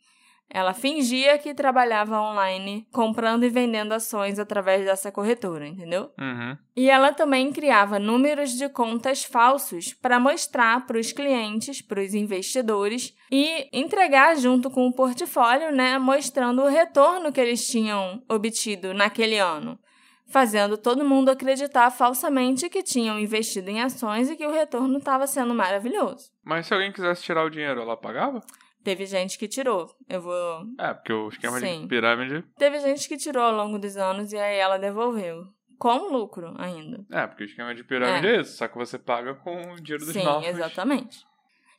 Ela 0.54 0.74
fingia 0.74 1.38
que 1.38 1.54
trabalhava 1.54 2.20
online, 2.20 2.86
comprando 2.92 3.44
e 3.44 3.48
vendendo 3.48 3.92
ações 3.92 4.38
através 4.38 4.84
dessa 4.84 5.10
corretora, 5.10 5.66
entendeu? 5.66 6.10
Uhum. 6.20 6.58
E 6.76 6.90
ela 6.90 7.10
também 7.10 7.50
criava 7.50 7.98
números 7.98 8.50
de 8.50 8.68
contas 8.68 9.24
falsos 9.24 9.94
para 9.94 10.20
mostrar 10.20 10.86
para 10.86 10.98
os 10.98 11.10
clientes, 11.10 11.80
para 11.80 12.02
os 12.02 12.12
investidores 12.12 13.14
e 13.30 13.66
entregar 13.72 14.36
junto 14.36 14.70
com 14.70 14.86
o 14.86 14.92
portfólio, 14.92 15.72
né, 15.72 15.98
mostrando 15.98 16.60
o 16.60 16.68
retorno 16.68 17.32
que 17.32 17.40
eles 17.40 17.66
tinham 17.66 18.22
obtido 18.28 18.92
naquele 18.92 19.38
ano, 19.38 19.78
fazendo 20.26 20.76
todo 20.76 21.02
mundo 21.02 21.30
acreditar 21.30 21.90
falsamente 21.90 22.68
que 22.68 22.82
tinham 22.82 23.18
investido 23.18 23.70
em 23.70 23.80
ações 23.80 24.28
e 24.28 24.36
que 24.36 24.46
o 24.46 24.52
retorno 24.52 24.98
estava 24.98 25.26
sendo 25.26 25.54
maravilhoso. 25.54 26.30
Mas 26.44 26.66
se 26.66 26.74
alguém 26.74 26.92
quisesse 26.92 27.22
tirar 27.22 27.42
o 27.42 27.50
dinheiro, 27.50 27.80
ela 27.80 27.96
pagava? 27.96 28.42
Teve 28.84 29.06
gente 29.06 29.38
que 29.38 29.46
tirou. 29.46 29.90
Eu 30.08 30.20
vou. 30.20 30.66
É, 30.78 30.92
porque 30.92 31.12
o 31.12 31.28
esquema 31.28 31.58
Sim. 31.60 31.82
de 31.82 31.88
pirâmide. 31.88 32.44
Teve 32.58 32.80
gente 32.80 33.08
que 33.08 33.16
tirou 33.16 33.42
ao 33.42 33.54
longo 33.54 33.78
dos 33.78 33.96
anos 33.96 34.32
e 34.32 34.36
aí 34.36 34.56
ela 34.58 34.78
devolveu. 34.78 35.44
Com 35.78 36.12
lucro 36.12 36.54
ainda. 36.58 37.04
É, 37.10 37.26
porque 37.26 37.44
o 37.44 37.46
esquema 37.46 37.74
de 37.74 37.82
pirâmide 37.82 38.26
é, 38.26 38.40
isso, 38.40 38.56
só 38.56 38.68
que 38.68 38.76
você 38.76 38.98
paga 38.98 39.34
com 39.34 39.72
o 39.72 39.76
dinheiro 39.76 40.04
dos 40.04 40.12
Sim, 40.12 40.24
novos. 40.24 40.46
exatamente. 40.46 41.24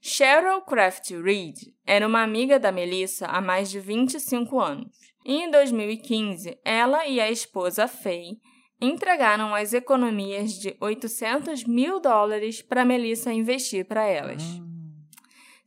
Cheryl 0.01 0.61
Craft 0.61 1.11
Reed 1.11 1.55
era 1.85 2.05
uma 2.05 2.21
amiga 2.21 2.59
da 2.59 2.73
Melissa 2.73 3.25
há 3.27 3.39
mais 3.39 3.71
de 3.71 3.79
25 3.79 4.59
anos. 4.59 4.97
E 5.25 5.43
em 5.43 5.49
2015, 5.49 6.57
ela 6.65 7.07
e 7.07 7.21
a 7.21 7.31
esposa 7.31 7.87
Faye 7.87 8.37
entregaram 8.81 9.55
as 9.55 9.73
economias 9.73 10.53
de 10.59 10.75
800 10.81 11.63
mil 11.63 12.01
dólares 12.01 12.61
para 12.61 12.83
Melissa 12.83 13.31
investir 13.31 13.85
para 13.85 14.05
elas. 14.05 14.43
Hum. 14.43 14.72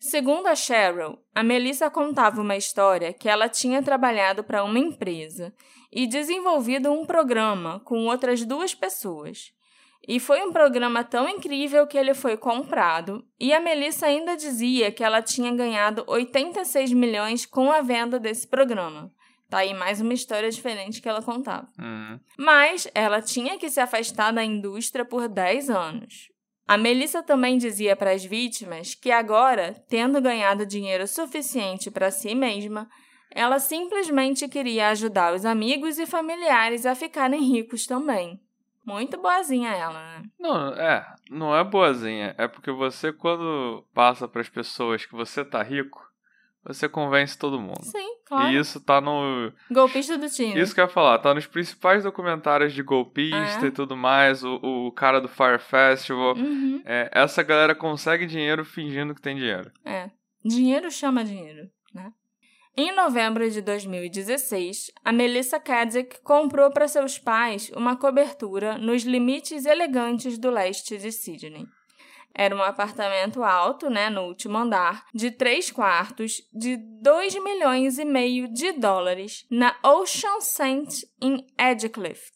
Segundo 0.07 0.47
a 0.47 0.55
Cheryl, 0.55 1.19
a 1.35 1.43
Melissa 1.43 1.91
contava 1.91 2.41
uma 2.41 2.57
história 2.57 3.13
que 3.13 3.29
ela 3.29 3.49
tinha 3.49 3.83
trabalhado 3.83 4.45
para 4.45 4.63
uma 4.63 4.79
empresa 4.79 5.53
e 5.91 6.07
desenvolvido 6.07 6.93
um 6.93 7.05
programa 7.05 7.81
com 7.81 8.07
outras 8.07 8.45
duas 8.45 8.73
pessoas. 8.73 9.53
E 10.07 10.21
foi 10.21 10.47
um 10.47 10.53
programa 10.53 11.03
tão 11.03 11.29
incrível 11.29 11.89
que 11.89 11.99
ele 11.99 12.15
foi 12.15 12.37
comprado, 12.37 13.27
e 13.41 13.53
a 13.53 13.59
Melissa 13.59 14.07
ainda 14.07 14.37
dizia 14.37 14.93
que 14.93 15.03
ela 15.03 15.21
tinha 15.21 15.53
ganhado 15.53 16.05
86 16.07 16.93
milhões 16.93 17.45
com 17.45 17.73
a 17.73 17.83
venda 17.83 18.21
desse 18.21 18.47
programa. 18.47 19.13
Tá 19.51 19.59
aí 19.59 19.75
mais 19.75 20.01
uma 20.01 20.15
história 20.15 20.51
diferente 20.51 21.03
que 21.03 21.09
ela 21.09 21.21
contava. 21.21 21.69
Uhum. 21.81 22.21
Mas 22.39 22.87
ela 22.95 23.21
tinha 23.21 23.59
que 23.59 23.69
se 23.69 23.81
afastar 23.81 24.33
da 24.33 24.45
indústria 24.45 25.05
por 25.05 25.29
10 25.29 25.69
anos. 25.69 26.29
A 26.67 26.77
Melissa 26.77 27.23
também 27.23 27.59
dizia 27.59 27.95
para 27.95 28.11
as 28.11 28.25
vítimas 28.25 28.95
que 28.95 29.11
agora, 29.11 29.75
tendo 29.89 30.21
ganhado 30.21 30.67
dinheiro 30.67 31.07
suficiente 31.07 31.91
para 31.91 32.11
si 32.11 32.35
mesma, 32.35 32.89
ela 33.31 33.59
simplesmente 33.59 34.49
queria 34.49 34.89
ajudar 34.89 35.35
os 35.35 35.45
amigos 35.45 35.99
e 35.99 36.07
familiares 36.07 36.85
a 36.85 36.95
ficarem 36.95 37.41
ricos 37.41 37.87
também. 37.87 38.41
Muito 38.85 39.21
boazinha 39.21 39.71
ela, 39.71 40.01
né? 40.01 40.23
Não, 40.39 40.69
é, 40.69 41.15
não 41.29 41.57
é 41.57 41.65
boazinha. 41.65 42.35
É 42.39 42.47
porque 42.47 42.71
você, 42.71 43.13
quando 43.13 43.85
passa 43.93 44.29
para 44.29 44.41
as 44.41 44.49
pessoas 44.49 45.05
que 45.05 45.13
você 45.13 45.45
tá 45.45 45.63
rico, 45.63 46.06
você 46.67 46.89
convence 46.89 47.39
todo 47.39 47.61
mundo. 47.61 47.83
Sim, 47.85 48.17
claro. 48.27 48.51
E 48.53 48.59
isso 48.59 48.81
tá 48.81 49.01
no. 49.01 49.53
Golpista 49.71 50.19
do 50.19 50.29
time. 50.29 50.61
Isso 50.61 50.75
que 50.75 50.81
eu 50.81 50.85
ia 50.85 50.91
falar, 50.91 51.19
tá 51.19 51.33
nos 51.33 51.47
principais 51.47 52.03
documentários 52.03 52.73
de 52.73 52.83
golpista 52.83 53.65
É. 53.65 53.69
e 53.69 53.71
tudo 53.71 53.97
mais, 53.97 54.43
o, 54.43 54.57
o 54.63 54.93
cara 54.93 55.21
do 55.21 55.29
Fire 55.29 55.59
Festival. 55.59 56.35
Uhum, 56.37 56.83
É, 56.85 57.11
essa 57.13 57.43
galera 57.43 57.75
consegue 57.75 58.27
dinheiro 58.27 58.65
fingindo 58.65 59.15
que 59.15 59.23
tem 59.23 59.37
dinheiro. 59.37 59.71
é. 59.85 60.11
Dinheiro 60.45 60.91
chama 60.93 61.25
dinheiro, 61.25 61.69
né? 61.95 62.13
Em 62.77 62.95
novembro 62.95 63.51
de 63.51 63.61
2016, 63.63 64.93
a 65.05 65.11
Melissa 65.13 65.59
Kadzik 65.59 66.21
comprou 66.23 66.71
para 66.71 66.87
seus 66.87 67.19
pais 67.19 67.71
uma 67.75 67.97
cobertura 67.97 68.79
nos 68.79 69.03
limites 69.03 69.65
elegantes 69.65 70.39
do 70.39 70.51
leste 70.51 70.97
de 70.99 71.11
Sydney. 71.11 71.65
Era 72.39 72.55
um 72.55 72.63
apartamento 72.63 73.43
alto, 73.43 73.89
né, 73.89 74.11
no 74.11 74.25
último 74.25 74.59
andar, 74.59 75.07
de 75.15 75.31
três 75.31 75.71
quartos, 75.71 76.35
de 76.53 76.77
2 77.01 77.35
milhões 77.43 77.99
e 77.99 78.05
meio 78.05 78.53
de 78.53 78.73
dólares, 78.73 79.47
na 79.51 79.75
Ocean 79.83 80.41
Saint 80.43 80.91
em 81.23 81.47
Edgecliff. 81.59 82.31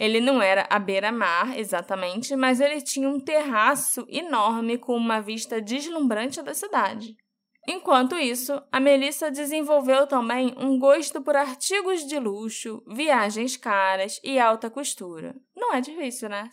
Ele 0.00 0.20
não 0.20 0.42
era 0.42 0.66
à 0.68 0.80
beira-mar, 0.80 1.56
exatamente, 1.56 2.34
mas 2.34 2.60
ele 2.60 2.82
tinha 2.82 3.08
um 3.08 3.20
terraço 3.20 4.04
enorme 4.08 4.78
com 4.78 4.96
uma 4.96 5.20
vista 5.20 5.60
deslumbrante 5.60 6.42
da 6.42 6.52
cidade. 6.52 7.14
Enquanto 7.68 8.16
isso, 8.16 8.60
a 8.70 8.80
Melissa 8.80 9.30
desenvolveu 9.30 10.06
também 10.06 10.54
um 10.58 10.78
gosto 10.78 11.22
por 11.22 11.36
artigos 11.36 12.04
de 12.04 12.18
luxo, 12.18 12.82
viagens 12.86 13.56
caras 13.56 14.20
e 14.22 14.38
alta 14.38 14.68
costura. 14.68 15.34
Não 15.56 15.72
é 15.72 15.80
difícil, 15.80 16.28
né? 16.28 16.48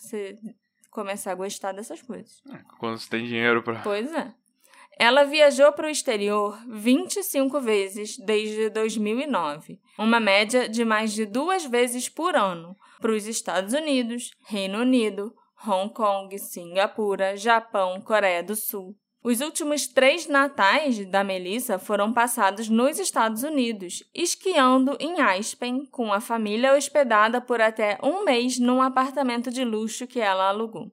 Começar 0.94 1.32
a 1.32 1.36
gostar 1.36 1.72
dessas 1.74 2.02
coisas. 2.02 2.42
Quando 2.80 3.00
você 3.00 3.10
tem 3.10 3.26
dinheiro 3.26 3.64
pra. 3.64 3.82
Pois 3.82 4.14
é. 4.14 4.34
Ela 4.98 5.24
viajou 5.24 5.74
para 5.74 5.88
o 5.88 5.90
exterior 5.90 6.56
25 6.70 7.60
vezes 7.60 8.16
desde 8.18 8.70
2009, 8.70 9.80
uma 9.98 10.20
média 10.20 10.70
de 10.70 10.86
mais 10.86 11.12
de 11.14 11.26
duas 11.26 11.66
vezes 11.66 12.08
por 12.08 12.36
ano, 12.36 12.78
para 13.02 13.12
os 13.12 13.26
Estados 13.26 13.74
Unidos, 13.74 14.30
Reino 14.46 14.80
Unido, 14.80 15.34
Hong 15.68 15.92
Kong, 15.92 16.38
Singapura, 16.38 17.36
Japão, 17.36 18.00
Coreia 18.02 18.44
do 18.44 18.56
Sul. 18.56 18.96
Os 19.24 19.40
últimos 19.40 19.88
três 19.88 20.28
natais 20.28 21.06
da 21.06 21.24
Melissa 21.24 21.80
foram 21.80 22.12
passados 22.12 22.68
nos 22.68 23.00
Estados 23.00 23.42
Unidos, 23.44 24.04
esquiando 24.14 24.98
em 25.00 25.22
Aspen, 25.22 25.86
com 25.86 26.12
a 26.12 26.20
família 26.20 26.76
hospedada 26.76 27.40
por 27.40 27.62
até 27.62 27.98
um 28.04 28.26
mês 28.26 28.60
num 28.60 28.82
apartamento 28.82 29.50
de 29.50 29.64
luxo 29.64 30.06
que 30.06 30.20
ela 30.20 30.50
alugou. 30.50 30.92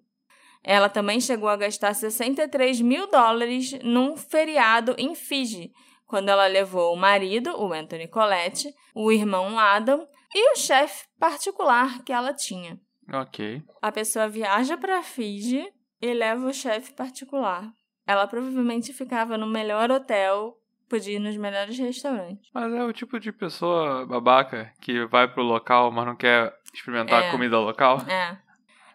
Ela 0.62 0.88
também 0.88 1.20
chegou 1.20 1.48
a 1.48 1.56
gastar 1.56 1.92
63 1.92 2.80
mil 2.80 3.10
dólares 3.10 3.72
num 3.82 4.16
feriado 4.16 4.94
em 4.96 5.12
Fiji, 5.16 5.72
quando 6.06 6.28
ela 6.28 6.46
levou 6.46 6.94
o 6.94 6.96
marido, 6.96 7.50
o 7.60 7.72
Anthony 7.72 8.06
Colette, 8.06 8.72
o 8.94 9.10
irmão 9.10 9.58
Adam 9.58 10.06
e 10.32 10.52
o 10.52 10.56
chefe 10.56 11.04
particular 11.18 12.04
que 12.04 12.12
ela 12.12 12.32
tinha. 12.32 12.78
Ok. 13.12 13.60
A 13.82 13.90
pessoa 13.90 14.28
viaja 14.28 14.76
para 14.76 15.02
Fiji 15.02 15.66
e 16.00 16.14
leva 16.14 16.46
o 16.46 16.54
chefe 16.54 16.92
particular. 16.92 17.72
Ela 18.10 18.26
provavelmente 18.26 18.92
ficava 18.92 19.38
no 19.38 19.46
melhor 19.46 19.88
hotel, 19.88 20.56
podia 20.88 21.14
ir 21.14 21.20
nos 21.20 21.36
melhores 21.36 21.78
restaurantes. 21.78 22.50
Mas 22.52 22.72
é 22.72 22.82
o 22.84 22.92
tipo 22.92 23.20
de 23.20 23.30
pessoa 23.30 24.04
babaca 24.04 24.72
que 24.80 25.06
vai 25.06 25.32
pro 25.32 25.44
local, 25.44 25.92
mas 25.92 26.06
não 26.06 26.16
quer 26.16 26.52
experimentar 26.74 27.22
É. 27.22 27.28
a 27.28 27.30
comida 27.30 27.56
local. 27.60 27.98
É. 28.08 28.36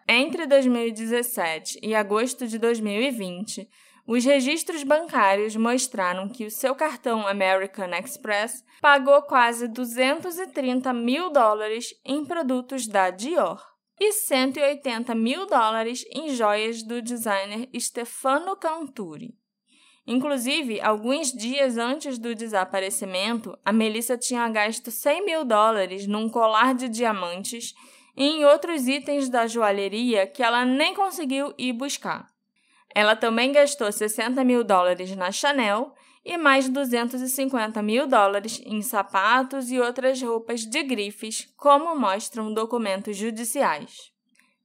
Entre 0.05 0.45
2017 0.45 1.79
e 1.81 1.95
agosto 1.95 2.45
de 2.45 2.59
2020, 2.59 3.69
os 4.05 4.25
registros 4.25 4.83
bancários 4.83 5.55
mostraram 5.55 6.27
que 6.27 6.45
o 6.45 6.51
seu 6.51 6.75
cartão 6.75 7.25
American 7.25 7.91
Express 7.97 8.65
pagou 8.81 9.21
quase 9.21 9.69
230 9.69 10.91
mil 10.91 11.31
dólares 11.31 11.93
em 12.03 12.25
produtos 12.25 12.85
da 12.85 13.11
Dior 13.11 13.74
e 13.99 14.11
180 14.11 15.15
mil 15.15 15.45
dólares 15.45 16.05
em 16.11 16.29
joias 16.35 16.83
do 16.83 17.01
designer 17.01 17.69
Stefano 17.79 18.55
Canturi. 18.55 19.33
Inclusive, 20.07 20.79
alguns 20.81 21.31
dias 21.31 21.77
antes 21.77 22.19
do 22.19 22.35
desaparecimento, 22.35 23.57
a 23.65 23.73
Melissa 23.73 24.15
tinha 24.15 24.47
gasto 24.49 24.91
100 24.91 25.25
mil 25.25 25.45
dólares 25.45 26.05
num 26.05 26.29
colar 26.29 26.75
de 26.75 26.87
diamantes 26.87 27.73
e 28.15 28.23
em 28.23 28.45
outros 28.45 28.87
itens 28.87 29.29
da 29.29 29.47
joalheria 29.47 30.27
que 30.27 30.43
ela 30.43 30.63
nem 30.63 30.93
conseguiu 30.93 31.53
ir 31.57 31.73
buscar. 31.73 32.27
Ela 32.93 33.15
também 33.15 33.51
gastou 33.51 33.91
60 33.91 34.43
mil 34.43 34.63
dólares 34.63 35.15
na 35.15 35.31
Chanel 35.31 35.94
e 36.25 36.37
mais 36.37 36.67
250 36.67 37.81
mil 37.83 38.07
dólares 38.07 38.59
em 38.65 38.81
sapatos 38.81 39.69
e 39.69 39.79
outras 39.79 40.19
roupas 40.21 40.65
de 40.65 40.81
grifes, 40.81 41.47
como 41.55 41.95
mostram 41.95 42.51
documentos 42.51 43.15
judiciais. 43.15 44.11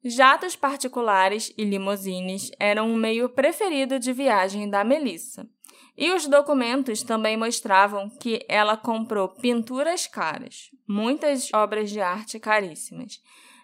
Jatos 0.02 0.56
particulares 0.56 1.52
e 1.58 1.64
limusines 1.64 2.50
eram 2.58 2.88
um 2.90 2.96
meio 2.96 3.28
preferido 3.28 3.98
de 3.98 4.10
viagem 4.14 4.70
da 4.70 4.82
Melissa. 4.82 5.46
E 5.94 6.10
os 6.12 6.26
documentos 6.26 7.02
também 7.02 7.36
mostravam 7.36 8.08
que 8.08 8.42
ela 8.48 8.78
comprou 8.78 9.28
pinturas 9.28 10.06
caras, 10.06 10.70
muitas 10.88 11.52
obras 11.52 11.90
de 11.90 12.00
arte 12.00 12.40
caríssimas. 12.40 13.20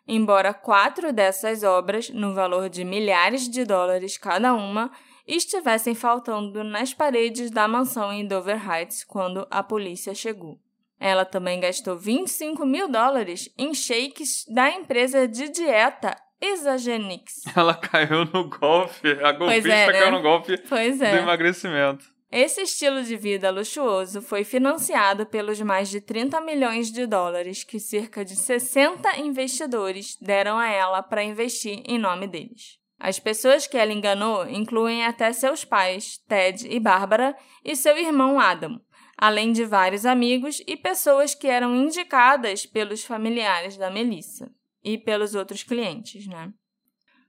Embora 0.07 0.53
quatro 0.53 1.15
dessas 1.15 1.63
obras, 1.63 2.11
no 2.11 2.35
valor 2.35 2.69
de 2.69 2.85
milhares 2.85 3.49
de 3.49 3.65
dólares 3.65 4.19
cada 4.19 4.53
uma, 4.53 4.93
estivessem 5.27 5.95
faltando 5.95 6.63
nas 6.63 6.95
paredes 6.95 7.51
da 7.51 7.67
mansão 7.67 8.13
em 8.13 8.27
Dover 8.27 8.61
Heights 8.71 9.05
quando 9.05 9.47
a 9.51 9.63
polícia 9.63 10.15
chegou. 10.15 10.59
Ela 10.99 11.25
também 11.25 11.61
gastou 11.61 11.99
25 11.99 12.65
mil 12.65 12.89
dólares 12.89 13.53
em 13.59 13.75
shakes 13.75 14.47
da 14.49 14.71
empresa 14.71 15.29
de 15.29 15.49
dieta 15.49 16.17
Exagenix. 16.41 17.43
Ela 17.57 17.75
caiu 17.75 18.25
no 18.25 18.49
golfe. 18.49 19.09
A 19.23 19.33
golfista 19.33 19.69
é, 19.69 19.87
né? 19.87 19.93
caiu 19.93 20.13
no 20.13 20.23
golfe 20.23 20.57
Pois 20.69 20.99
do 20.99 21.05
é. 21.05 21.19
emagrecimento. 21.19 22.17
Esse 22.31 22.63
estilo 22.63 23.03
de 23.03 23.17
vida 23.17 23.51
luxuoso 23.51 24.21
foi 24.21 24.43
financiado 24.43 25.25
pelos 25.27 25.61
mais 25.61 25.89
de 25.89 26.01
30 26.01 26.41
milhões 26.41 26.91
de 26.91 27.07
dólares 27.07 27.63
que 27.63 27.79
cerca 27.79 28.25
de 28.25 28.35
60 28.35 29.21
investidores 29.21 30.17
deram 30.21 30.59
a 30.59 30.69
ela 30.69 31.03
para 31.03 31.23
investir 31.23 31.83
em 31.87 31.99
nome 31.99 32.27
deles. 32.27 32.79
As 32.99 33.19
pessoas 33.19 33.67
que 33.67 33.77
ela 33.77 33.93
enganou 33.93 34.49
incluem 34.49 35.05
até 35.05 35.33
seus 35.33 35.65
pais, 35.65 36.19
Ted 36.29 36.67
e 36.69 36.81
Bárbara, 36.81 37.37
e 37.65 37.77
seu 37.77 37.97
irmão 37.97 38.41
Adam, 38.41 38.81
além 39.19 39.53
de 39.53 39.65
vários 39.65 40.07
amigos 40.07 40.63
e 40.67 40.77
pessoas 40.77 41.35
que 41.35 41.47
eram 41.47 41.77
indicadas 41.77 42.65
pelos 42.65 43.05
familiares 43.05 43.77
da 43.77 43.91
Melissa 43.91 44.51
e 44.83 44.97
pelos 44.97 45.35
outros 45.35 45.63
clientes, 45.63 46.27
né? 46.27 46.53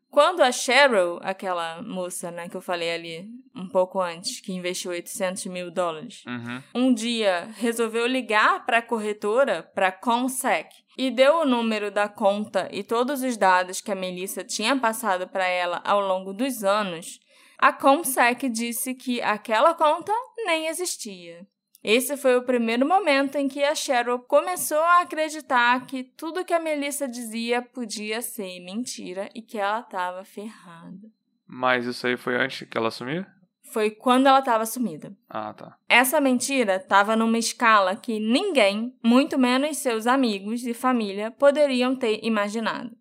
Quando 0.09 0.41
a 0.41 0.53
Cheryl, 0.53 1.19
aquela 1.21 1.81
moça 1.81 2.31
né, 2.31 2.47
que 2.47 2.55
eu 2.55 2.61
falei 2.61 2.91
ali 2.91 3.27
um 3.53 3.67
pouco 3.67 3.99
antes, 3.99 4.39
que 4.39 4.53
investiu 4.53 4.91
800 4.91 5.45
mil 5.47 5.69
dólares, 5.69 6.23
Uhum. 6.25 6.63
um 6.73 6.93
dia 6.93 7.49
resolveu 7.57 8.07
ligar 8.07 8.65
para 8.65 8.77
a 8.77 8.81
corretora, 8.81 9.63
para 9.75 9.89
a 9.89 9.91
Comsec, 9.91 10.69
e 10.97 11.11
deu 11.11 11.41
o 11.41 11.45
número 11.45 11.91
da 11.91 12.09
conta 12.09 12.67
e 12.71 12.83
todos 12.83 13.21
os 13.21 13.37
dados 13.37 13.79
que 13.79 13.91
a 13.91 13.95
Melissa 13.95 14.43
tinha 14.43 14.75
passado 14.77 15.27
para 15.27 15.45
ela 15.45 15.81
ao 15.85 16.01
longo 16.01 16.33
dos 16.33 16.63
anos, 16.63 17.19
a 17.57 17.71
Comsec 17.71 18.49
disse 18.49 18.95
que 18.95 19.21
aquela 19.21 19.73
conta 19.73 20.11
nem 20.45 20.67
existia. 20.67 21.45
Esse 21.83 22.17
foi 22.17 22.35
o 22.35 22.43
primeiro 22.43 22.85
momento 22.85 23.35
em 23.35 23.47
que 23.47 23.63
a 23.63 23.75
Cheryl 23.75 24.19
começou 24.19 24.79
a 24.79 25.01
acreditar 25.01 25.85
que 25.85 26.03
tudo 26.03 26.43
que 26.43 26.53
a 26.53 26.59
Melissa 26.59 27.07
dizia 27.07 27.61
podia 27.61 28.21
ser 28.21 28.59
mentira 28.59 29.29
e 29.33 29.41
que 29.41 29.57
ela 29.57 29.79
estava 29.79 30.25
ferrada. 30.25 31.07
Mas 31.45 31.85
isso 31.85 32.05
aí 32.07 32.17
foi 32.17 32.35
antes 32.35 32.67
que 32.67 32.77
ela 32.77 32.89
assumir? 32.89 33.25
Foi 33.71 33.91
quando 33.91 34.27
ela 34.27 34.39
estava 34.39 34.65
sumida. 34.65 35.15
Ah, 35.29 35.53
tá. 35.53 35.77
Essa 35.89 36.21
mentira 36.21 36.77
estava 36.77 37.15
numa 37.15 37.37
escala 37.37 37.95
que 37.95 38.19
ninguém, 38.19 38.95
muito 39.03 39.37
menos 39.37 39.77
seus 39.77 40.07
amigos 40.07 40.65
e 40.65 40.73
família, 40.73 41.31
poderiam 41.31 41.95
ter 41.95 42.23
imaginado. 42.23 42.91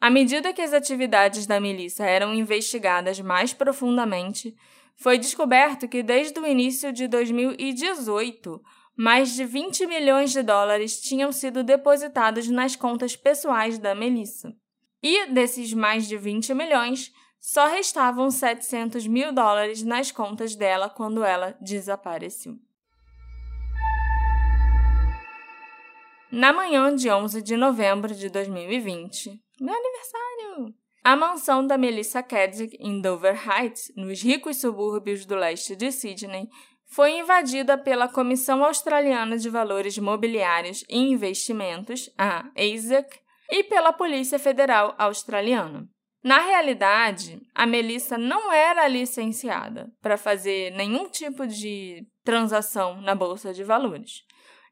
À 0.00 0.10
medida 0.10 0.52
que 0.52 0.60
as 0.60 0.72
atividades 0.72 1.46
da 1.46 1.58
Melissa 1.58 2.04
eram 2.04 2.34
investigadas 2.34 3.20
mais 3.20 3.54
profundamente, 3.54 4.54
foi 4.96 5.18
descoberto 5.18 5.88
que 5.88 6.02
desde 6.02 6.38
o 6.38 6.46
início 6.46 6.92
de 6.92 7.06
2018, 7.06 8.60
mais 8.96 9.34
de 9.34 9.44
20 9.44 9.86
milhões 9.86 10.32
de 10.32 10.42
dólares 10.42 11.00
tinham 11.00 11.30
sido 11.30 11.62
depositados 11.62 12.48
nas 12.48 12.74
contas 12.74 13.14
pessoais 13.14 13.78
da 13.78 13.94
Melissa. 13.94 14.54
E 15.02 15.26
desses 15.26 15.72
mais 15.74 16.08
de 16.08 16.16
20 16.16 16.54
milhões, 16.54 17.12
só 17.40 17.66
restavam 17.68 18.30
700 18.30 19.06
mil 19.06 19.32
dólares 19.32 19.82
nas 19.82 20.10
contas 20.10 20.54
dela 20.56 20.88
quando 20.88 21.24
ela 21.24 21.56
desapareceu. 21.60 22.54
Na 26.30 26.52
manhã 26.52 26.94
de 26.94 27.10
11 27.10 27.40
de 27.40 27.56
novembro 27.56 28.14
de 28.14 28.28
2020, 28.28 29.40
meu 29.60 29.74
aniversário, 29.74 30.74
a 31.04 31.14
mansão 31.14 31.64
da 31.64 31.78
Melissa 31.78 32.20
Kedzik 32.20 32.76
em 32.80 33.00
Dover 33.00 33.40
Heights, 33.48 33.92
nos 33.96 34.20
ricos 34.20 34.60
subúrbios 34.60 35.24
do 35.24 35.36
leste 35.36 35.76
de 35.76 35.92
Sydney, 35.92 36.48
foi 36.88 37.18
invadida 37.18 37.78
pela 37.78 38.08
Comissão 38.08 38.64
Australiana 38.64 39.38
de 39.38 39.48
Valores 39.48 39.96
Mobiliários 39.98 40.84
e 40.88 40.98
Investimentos, 40.98 42.10
a 42.18 42.50
ASIC, 42.56 43.20
e 43.50 43.62
pela 43.64 43.92
Polícia 43.92 44.38
Federal 44.38 44.94
Australiana. 44.98 45.88
Na 46.26 46.40
realidade, 46.40 47.40
a 47.54 47.64
Melissa 47.64 48.18
não 48.18 48.52
era 48.52 48.88
licenciada 48.88 49.88
para 50.02 50.16
fazer 50.16 50.72
nenhum 50.72 51.08
tipo 51.08 51.46
de 51.46 52.04
transação 52.24 53.00
na 53.00 53.14
bolsa 53.14 53.54
de 53.54 53.62
valores. 53.62 54.24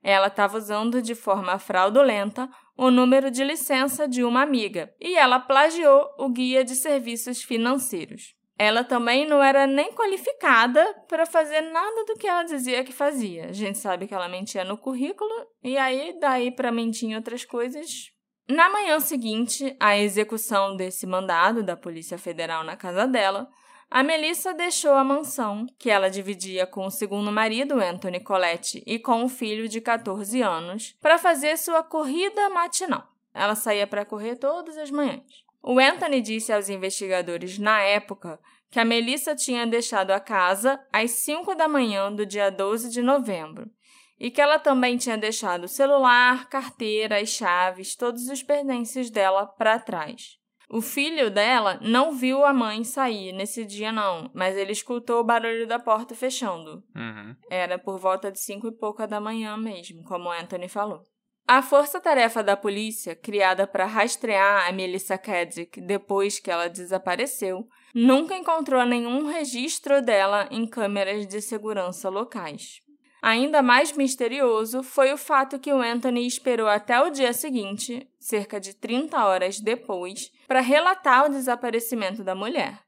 Ela 0.03 0.27
estava 0.27 0.59
usando 0.59 1.01
de 1.01 1.15
forma 1.15 1.57
fraudulenta 1.61 2.51
o 2.77 2.91
número 2.91 3.31
de 3.31 3.45
licença 3.45 4.09
de 4.09 4.25
uma 4.25 4.43
amiga 4.43 4.93
e 5.01 5.15
ela 5.15 5.39
plagiou 5.39 6.05
o 6.19 6.29
guia 6.29 6.65
de 6.65 6.75
serviços 6.75 7.45
financeiros. 7.45 8.35
Ela 8.59 8.83
também 8.83 9.25
não 9.25 9.41
era 9.41 9.65
nem 9.65 9.93
qualificada 9.93 10.85
para 11.09 11.25
fazer 11.25 11.61
nada 11.61 12.05
do 12.05 12.17
que 12.17 12.27
ela 12.27 12.43
dizia 12.43 12.83
que 12.83 12.93
fazia. 12.93 13.47
A 13.47 13.53
gente 13.53 13.79
sabe 13.79 14.09
que 14.09 14.15
ela 14.15 14.29
mentia 14.29 14.65
no 14.65 14.77
currículo 14.77 15.31
e 15.63 15.79
aí 15.79 16.19
daí 16.19 16.51
para 16.51 16.73
mentir 16.73 17.11
em 17.11 17.15
outras 17.15 17.45
coisas 17.45 18.13
na 18.49 18.69
manhã 18.69 19.01
seguinte 19.01 19.75
à 19.81 19.97
execução 19.97 20.77
desse 20.77 21.07
mandado 21.07 21.63
da 21.63 21.77
Polícia 21.77 22.19
Federal 22.19 22.63
na 22.63 22.77
casa 22.77 23.07
dela, 23.07 23.49
a 23.91 24.03
Melissa 24.03 24.53
deixou 24.53 24.93
a 24.93 25.05
mansão, 25.05 25.67
que 25.79 25.89
ela 25.89 26.11
dividia 26.11 26.67
com 26.67 26.85
o 26.85 26.91
segundo 26.91 27.31
marido, 27.33 27.81
Anthony 27.81 28.21
Colette, 28.21 28.83
e 28.87 28.99
com 28.99 29.25
o 29.25 29.29
filho 29.29 29.69
de 29.69 29.81
14 29.81 30.43
anos, 30.43 30.95
para 31.01 31.17
fazer 31.17 31.57
sua 31.57 31.83
corrida 31.83 32.51
matinal. 32.51 33.09
Ela 33.33 33.55
saía 33.55 33.87
para 33.87 34.05
correr 34.05 34.37
todas 34.37 34.77
as 34.77 34.91
manhãs. 34.91 35.23
O 35.63 35.79
Anthony 35.79 36.21
disse 36.21 36.53
aos 36.53 36.69
investigadores 36.69 37.59
na 37.59 37.81
época 37.81 38.39
que 38.71 38.79
a 38.79 38.85
Melissa 38.85 39.35
tinha 39.35 39.67
deixado 39.67 40.11
a 40.11 40.21
casa 40.21 40.79
às 40.93 41.13
5 41.13 41.55
da 41.55 41.67
manhã 41.67 42.13
do 42.13 42.27
dia 42.27 42.51
12 42.51 42.91
de 42.91 43.01
novembro 43.01 43.71
e 44.19 44.31
que 44.31 44.41
ela 44.41 44.59
também 44.59 44.97
tinha 44.97 45.19
deixado 45.19 45.65
o 45.65 45.69
celular, 45.69 46.49
carteira, 46.49 47.21
as 47.21 47.29
chaves, 47.29 47.97
todos 47.97 48.29
os 48.29 48.43
pertences 48.43 49.11
dela 49.11 49.47
para 49.47 49.79
trás. 49.79 50.39
O 50.69 50.81
filho 50.81 51.31
dela 51.31 51.79
não 51.83 52.13
viu 52.13 52.45
a 52.45 52.53
mãe 52.53 52.83
sair 52.85 53.33
nesse 53.33 53.65
dia, 53.65 53.93
não, 53.93 54.31
mas 54.35 54.57
ele 54.57 54.73
escutou 54.73 55.21
o 55.21 55.25
barulho 55.25 55.67
da 55.67 55.79
porta 55.79 56.15
fechando. 56.15 56.83
Uhum. 56.97 57.37
Era 57.51 57.79
por 57.79 57.99
volta 57.99 58.33
de 58.33 58.41
cinco 58.41 58.69
e 58.69 58.73
pouca 58.73 59.07
da 59.07 59.21
manhã 59.21 59.57
mesmo, 59.57 60.03
como 60.05 60.31
Anthony 60.31 60.69
falou. 60.69 61.03
A 61.47 61.61
força-tarefa 61.61 62.43
da 62.43 62.57
polícia, 62.57 63.15
criada 63.15 63.67
para 63.67 63.85
rastrear 63.85 64.67
a 64.67 64.73
Melissa 64.73 65.19
Kedzik 65.19 65.79
depois 65.79 66.41
que 66.41 66.51
ela 66.51 66.69
desapareceu, 66.69 67.69
nunca 67.95 68.35
encontrou 68.35 68.83
nenhum 68.87 69.27
registro 69.27 70.01
dela 70.01 70.49
em 70.51 70.67
câmeras 70.67 71.27
de 71.27 71.43
segurança 71.43 72.09
locais. 72.09 72.81
Ainda 73.27 73.63
mais 73.63 73.91
misterioso 73.91 74.83
foi 74.83 75.11
o 75.11 75.17
fato 75.17 75.59
que 75.59 75.73
o 75.73 75.81
Anthony 75.81 76.27
esperou 76.27 76.69
até 76.69 77.01
o 77.01 77.09
dia 77.09 77.33
seguinte, 77.33 78.07
cerca 78.21 78.61
de 78.61 78.75
30 78.75 79.17
horas 79.25 79.59
depois, 79.59 80.31
para 80.47 80.61
relatar 80.61 81.25
o 81.25 81.31
desaparecimento 81.31 82.23
da 82.23 82.35
mulher. 82.35 82.81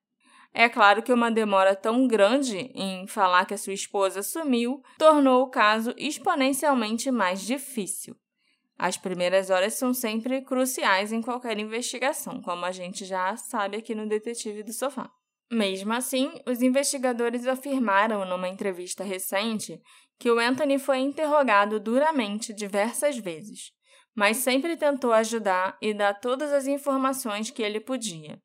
É 0.52 0.68
claro 0.68 1.02
que 1.02 1.10
uma 1.10 1.30
demora 1.30 1.74
tão 1.74 2.06
grande 2.06 2.70
em 2.74 3.06
falar 3.06 3.46
que 3.46 3.54
a 3.54 3.58
sua 3.58 3.72
esposa 3.72 4.22
sumiu 4.22 4.82
tornou 4.98 5.42
o 5.42 5.48
caso 5.48 5.94
exponencialmente 5.96 7.10
mais 7.10 7.40
difícil. 7.40 8.14
As 8.78 8.98
primeiras 8.98 9.48
horas 9.48 9.72
são 9.72 9.94
sempre 9.94 10.42
cruciais 10.42 11.14
em 11.14 11.22
qualquer 11.22 11.58
investigação, 11.58 12.42
como 12.42 12.66
a 12.66 12.72
gente 12.72 13.06
já 13.06 13.34
sabe 13.38 13.78
aqui 13.78 13.94
no 13.94 14.06
Detetive 14.06 14.62
do 14.62 14.74
Sofá. 14.74 15.10
Mesmo 15.50 15.92
assim, 15.92 16.32
os 16.46 16.60
investigadores 16.60 17.46
afirmaram 17.46 18.24
numa 18.24 18.48
entrevista 18.48 19.04
recente 19.04 19.80
que 20.18 20.30
o 20.30 20.38
Anthony 20.38 20.78
foi 20.78 20.98
interrogado 20.98 21.78
duramente 21.78 22.52
diversas 22.52 23.16
vezes, 23.18 23.70
mas 24.14 24.38
sempre 24.38 24.76
tentou 24.76 25.12
ajudar 25.12 25.76
e 25.80 25.94
dar 25.94 26.14
todas 26.14 26.52
as 26.52 26.66
informações 26.66 27.50
que 27.50 27.62
ele 27.62 27.78
podia. 27.78 28.40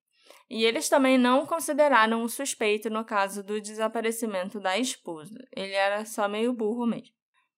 E 0.49 0.65
eles 0.65 0.89
também 0.89 1.17
não 1.17 1.45
consideraram 1.45 2.23
o 2.23 2.29
suspeito 2.29 2.89
no 2.89 3.05
caso 3.05 3.41
do 3.41 3.61
desaparecimento 3.61 4.59
da 4.59 4.77
esposa. 4.77 5.39
Ele 5.55 5.71
era 5.71 6.03
só 6.03 6.27
meio 6.27 6.51
burro 6.51 6.85
mesmo. 6.85 7.15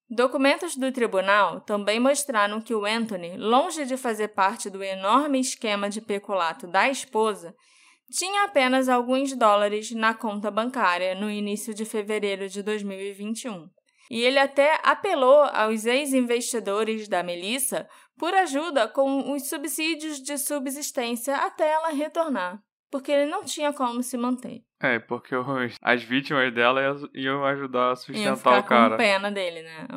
Documentos 0.07 0.75
do 0.75 0.91
tribunal 0.91 1.59
também 1.61 1.99
mostraram 1.99 2.61
que 2.61 2.75
o 2.75 2.85
Anthony, 2.85 3.35
longe 3.35 3.83
de 3.85 3.97
fazer 3.97 4.27
parte 4.27 4.69
do 4.69 4.83
enorme 4.83 5.39
esquema 5.39 5.89
de 5.89 6.01
peculato 6.01 6.67
da 6.67 6.87
esposa, 6.87 7.55
tinha 8.13 8.43
apenas 8.43 8.87
alguns 8.87 9.35
dólares 9.35 9.89
na 9.91 10.13
conta 10.13 10.51
bancária 10.51 11.15
no 11.15 11.31
início 11.31 11.73
de 11.73 11.83
fevereiro 11.83 12.47
de 12.47 12.61
2021. 12.61 13.67
E 14.11 14.21
ele 14.21 14.37
até 14.37 14.79
apelou 14.83 15.43
aos 15.45 15.85
ex-investidores 15.85 17.07
da 17.07 17.23
Melissa 17.23 17.89
por 18.15 18.31
ajuda 18.35 18.87
com 18.87 19.33
os 19.33 19.49
subsídios 19.49 20.21
de 20.21 20.37
subsistência 20.37 21.35
até 21.37 21.71
ela 21.71 21.89
retornar, 21.89 22.61
porque 22.91 23.11
ele 23.11 23.31
não 23.31 23.43
tinha 23.43 23.73
como 23.73 24.03
se 24.03 24.15
manter. 24.15 24.63
É, 24.79 24.99
porque 24.99 25.35
os, 25.35 25.75
as 25.81 26.03
vítimas 26.03 26.53
dela 26.53 26.81
iam 27.15 27.43
ajudar 27.43 27.85
a 27.85 27.87
Iam 27.87 27.95
sustentar 27.95 28.37
ficar 28.37 28.59
o 28.59 28.63
cara. 28.63 28.91
com 28.91 28.97
pena 28.97 29.31
dele, 29.31 29.63
né? 29.63 29.87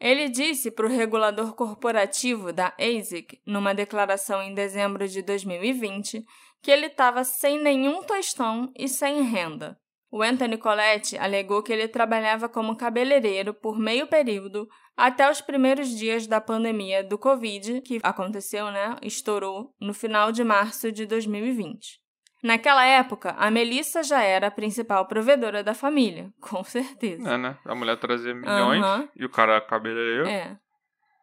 Ele 0.00 0.30
disse 0.30 0.70
para 0.70 0.86
o 0.86 0.88
regulador 0.88 1.54
corporativo 1.54 2.54
da 2.54 2.74
ASIC, 2.80 3.38
numa 3.46 3.74
declaração 3.74 4.42
em 4.42 4.54
dezembro 4.54 5.06
de 5.06 5.20
2020, 5.20 6.24
que 6.62 6.70
ele 6.70 6.86
estava 6.86 7.24
sem 7.24 7.60
nenhum 7.60 8.02
tostão 8.02 8.72
e 8.76 8.88
sem 8.88 9.22
renda. 9.22 9.78
O 10.12 10.22
Anthony 10.22 10.58
Colette 10.58 11.16
alegou 11.16 11.62
que 11.62 11.72
ele 11.72 11.86
trabalhava 11.86 12.48
como 12.48 12.76
cabeleireiro 12.76 13.54
por 13.54 13.78
meio 13.78 14.08
período 14.08 14.68
até 14.96 15.30
os 15.30 15.40
primeiros 15.40 15.88
dias 15.88 16.26
da 16.26 16.40
pandemia 16.40 17.04
do 17.04 17.16
Covid, 17.16 17.80
que 17.82 18.00
aconteceu, 18.02 18.72
né? 18.72 18.96
Estourou 19.02 19.72
no 19.80 19.94
final 19.94 20.32
de 20.32 20.42
março 20.42 20.90
de 20.90 21.06
2020. 21.06 22.00
Naquela 22.42 22.84
época, 22.84 23.34
a 23.38 23.50
Melissa 23.50 24.02
já 24.02 24.22
era 24.22 24.48
a 24.48 24.50
principal 24.50 25.06
provedora 25.06 25.62
da 25.62 25.74
família, 25.74 26.32
com 26.40 26.64
certeza. 26.64 27.34
É, 27.34 27.38
né? 27.38 27.56
A 27.64 27.74
mulher 27.74 27.96
trazia 27.98 28.34
milhões 28.34 28.84
uhum. 28.84 29.08
e 29.14 29.24
o 29.24 29.30
cara 29.30 29.60
cabeleireiro. 29.60 30.26
É. 30.26 30.58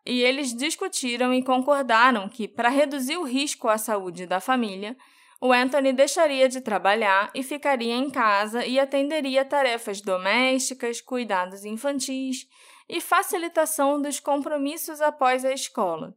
E 0.06 0.22
eles 0.22 0.56
discutiram 0.56 1.34
e 1.34 1.44
concordaram 1.44 2.30
que, 2.30 2.48
para 2.48 2.70
reduzir 2.70 3.18
o 3.18 3.24
risco 3.24 3.68
à 3.68 3.78
saúde 3.78 4.26
da 4.26 4.40
família, 4.40 4.96
o 5.40 5.54
Anthony 5.54 5.94
deixaria 5.94 6.50
de 6.50 6.62
trabalhar 6.62 7.30
e 7.34 7.44
ficaria 7.44 7.94
em 7.94 8.10
casa 8.10 8.66
e 8.66 8.80
atenderia 8.80 9.46
tarefas 9.46 10.02
domésticas, 10.02 11.00
cuidados 11.00 11.64
infantis 11.64 12.48
e 12.90 13.00
facilitação 13.00 14.02
dos 14.02 14.20
compromissos 14.20 15.00
após 15.00 15.46
a 15.46 15.52
escola. 15.52 16.16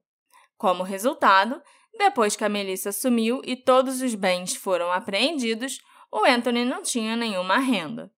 Como 0.56 0.82
resultado, 0.82 1.60
depois 1.98 2.34
que 2.34 2.44
a 2.44 2.48
Melissa 2.48 2.92
sumiu 2.92 3.42
e 3.44 3.56
todos 3.56 4.00
os 4.00 4.14
bens 4.14 4.54
foram 4.54 4.90
apreendidos, 4.90 5.80
o 6.10 6.24
Anthony 6.24 6.64
não 6.64 6.82
tinha 6.82 7.14
nenhuma 7.14 7.58
renda. 7.58 8.10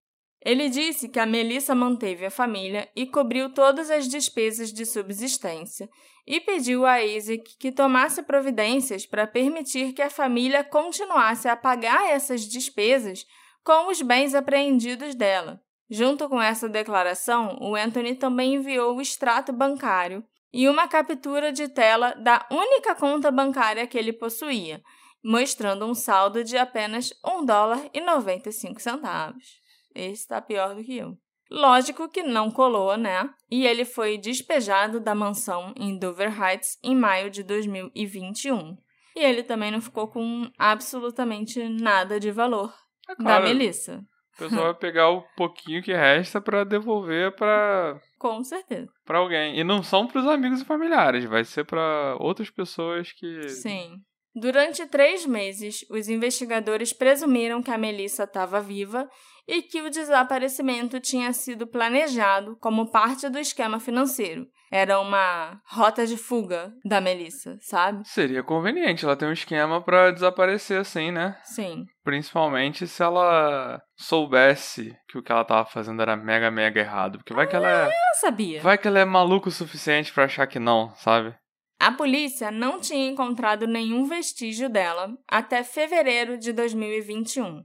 Ele 0.44 0.68
disse 0.68 1.09
que 1.09 1.20
a 1.20 1.26
Melissa 1.26 1.74
manteve 1.74 2.26
a 2.26 2.31
família 2.31 2.88
e 2.96 3.07
cobriu 3.07 3.55
todas 3.55 3.90
as 3.90 4.09
despesas 4.09 4.72
de 4.72 4.85
subsistência 4.85 5.88
e 6.26 6.40
pediu 6.40 6.85
a 6.85 7.02
Isaac 7.02 7.57
que 7.59 7.70
tomasse 7.70 8.22
providências 8.24 9.07
para 9.07 9.26
permitir 9.26 9.92
que 9.92 10.02
a 10.02 10.11
família 10.11 10.64
continuasse 10.64 11.48
a 11.48 11.57
pagar 11.57 12.11
essas 12.11 12.42
despesas 12.42 13.24
com 13.64 13.88
os 13.88 14.02
bens 14.02 14.35
apreendidos 14.35 15.14
dela. 15.14 15.62
Junto 15.88 16.28
com 16.28 16.40
essa 16.42 16.68
declaração, 16.68 17.59
o 17.61 17.76
Anthony 17.76 18.16
também 18.16 18.55
enviou 18.55 18.96
o 18.96 19.00
extrato 19.00 19.52
bancário 19.52 20.24
e 20.52 20.68
uma 20.68 20.88
captura 20.88 21.52
de 21.52 21.68
tela 21.68 22.14
da 22.14 22.46
única 22.50 22.94
conta 22.94 23.31
bancária 23.31 23.87
que 23.87 23.96
ele 23.96 24.12
possuía, 24.12 24.83
mostrando 25.22 25.87
um 25.87 25.94
saldo 25.94 26.42
de 26.42 26.59
apenas 26.59 27.12
1 27.24 27.44
dólar 27.44 27.88
e 27.94 28.00
95 28.00 28.81
centavos. 28.81 29.62
Esse 29.94 30.22
está 30.22 30.40
pior 30.40 30.74
do 30.74 30.83
que 30.83 30.96
eu. 30.96 31.16
Lógico 31.50 32.09
que 32.09 32.22
não 32.22 32.50
colou, 32.50 32.96
né? 32.96 33.28
E 33.50 33.66
ele 33.66 33.85
foi 33.85 34.16
despejado 34.16 34.98
da 34.98 35.14
mansão 35.14 35.74
em 35.76 35.98
Dover 35.98 36.33
Heights 36.42 36.78
em 36.83 36.96
maio 36.96 37.31
de 37.31 37.42
2021. 37.42 38.76
E 39.14 39.20
ele 39.20 39.42
também 39.42 39.70
não 39.70 39.81
ficou 39.81 40.09
com 40.09 40.50
absolutamente 40.59 41.62
nada 41.68 42.18
de 42.18 42.31
valor 42.31 42.72
é 43.07 43.14
claro, 43.14 43.44
da 43.44 43.48
Melissa. 43.48 44.02
O 44.35 44.38
pessoal 44.38 44.64
vai 44.64 44.74
pegar 44.74 45.11
o 45.11 45.22
pouquinho 45.37 45.83
que 45.83 45.92
resta 45.92 46.40
para 46.40 46.64
devolver 46.64 47.35
para 47.37 48.00
com 48.18 48.42
certeza. 48.42 48.88
Para 49.05 49.18
alguém. 49.18 49.59
E 49.59 49.62
não 49.62 49.83
são 49.83 50.07
para 50.07 50.20
os 50.20 50.26
amigos 50.26 50.62
e 50.62 50.64
familiares, 50.64 51.24
vai 51.24 51.44
ser 51.44 51.64
para 51.64 52.16
outras 52.18 52.48
pessoas 52.48 53.12
que. 53.12 53.48
Sim. 53.48 53.98
Durante 54.35 54.87
três 54.87 55.26
meses, 55.26 55.85
os 55.90 56.09
investigadores 56.09 56.94
presumiram 56.94 57.62
que 57.62 57.70
a 57.70 57.76
Melissa 57.76 58.24
estava 58.24 58.62
viva 58.62 59.07
e 59.46 59.62
que 59.62 59.81
o 59.81 59.90
desaparecimento 59.90 61.00
tinha 61.00 61.33
sido 61.33 61.66
planejado 61.66 62.57
como 62.61 62.90
parte 62.90 63.28
do 63.28 63.38
esquema 63.38 63.81
financeiro. 63.81 64.46
Era 64.70 64.98
uma 65.00 65.61
rota 65.66 66.07
de 66.07 66.16
fuga 66.16 66.72
da 66.85 67.00
Melissa, 67.00 67.59
sabe? 67.61 68.09
Seria 68.09 68.42
conveniente, 68.42 69.05
ela 69.05 69.16
tem 69.16 69.28
um 69.28 69.33
esquema 69.33 69.83
para 69.83 70.11
desaparecer 70.11 70.81
assim, 70.81 71.11
né? 71.11 71.37
Sim. 71.44 71.85
Principalmente 72.02 72.87
se 72.87 73.02
ela 73.02 73.81
soubesse 73.96 74.96
que 75.09 75.18
o 75.18 75.22
que 75.22 75.31
ela 75.31 75.44
tava 75.44 75.68
fazendo 75.68 76.00
era 76.00 76.16
mega, 76.16 76.50
mega 76.50 76.81
errado. 76.81 77.18
Porque 77.18 77.35
vai 77.35 77.46
que 77.46 77.55
ela 77.55 77.68
é. 77.68 77.87
Eu 77.88 78.20
sabia. 78.20 78.62
Vai 78.62 78.78
que 78.78 78.88
ela 78.88 79.00
é 79.00 79.05
maluco 79.05 79.50
o 79.50 79.52
suficiente 79.52 80.12
para 80.12 80.24
achar 80.24 80.46
que 80.46 80.59
não, 80.59 80.94
sabe? 80.96 81.35
A 81.78 81.92
polícia 81.92 82.50
não 82.50 82.81
tinha 82.81 83.11
encontrado 83.11 83.66
nenhum 83.66 84.07
vestígio 84.07 84.70
dela 84.70 85.11
até 85.28 85.64
fevereiro 85.64 86.38
de 86.38 86.52
2021 86.52 87.62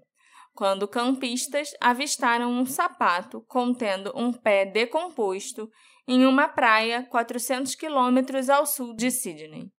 quando 0.57 0.87
campistas 0.87 1.69
avistaram 1.79 2.49
um 2.49 2.65
sapato 2.65 3.45
contendo 3.47 4.11
um 4.15 4.33
pé 4.33 4.65
decomposto 4.65 5.69
em 6.07 6.25
uma 6.25 6.47
praia 6.47 7.05
400 7.11 7.75
quilômetros 7.75 8.49
ao 8.49 8.65
sul 8.65 8.95
de 8.95 9.11
Sydney. 9.11 9.71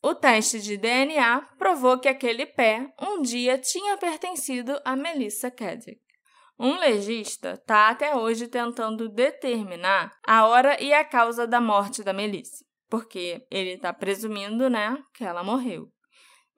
O 0.00 0.14
teste 0.14 0.60
de 0.60 0.76
DNA 0.76 1.40
provou 1.58 1.98
que 1.98 2.06
aquele 2.06 2.46
pé 2.46 2.88
um 3.00 3.20
dia 3.20 3.58
tinha 3.58 3.96
pertencido 3.96 4.80
a 4.84 4.94
Melissa 4.94 5.50
Kedrick. 5.50 6.00
Um 6.56 6.78
legista 6.78 7.54
está 7.54 7.88
até 7.88 8.14
hoje 8.14 8.46
tentando 8.46 9.08
determinar 9.08 10.16
a 10.24 10.46
hora 10.46 10.80
e 10.80 10.92
a 10.92 11.04
causa 11.04 11.48
da 11.48 11.60
morte 11.60 12.04
da 12.04 12.12
Melissa, 12.12 12.64
porque 12.88 13.44
ele 13.50 13.72
está 13.72 13.92
presumindo, 13.92 14.70
né, 14.70 14.96
que 15.12 15.24
ela 15.24 15.42
morreu. 15.42 15.90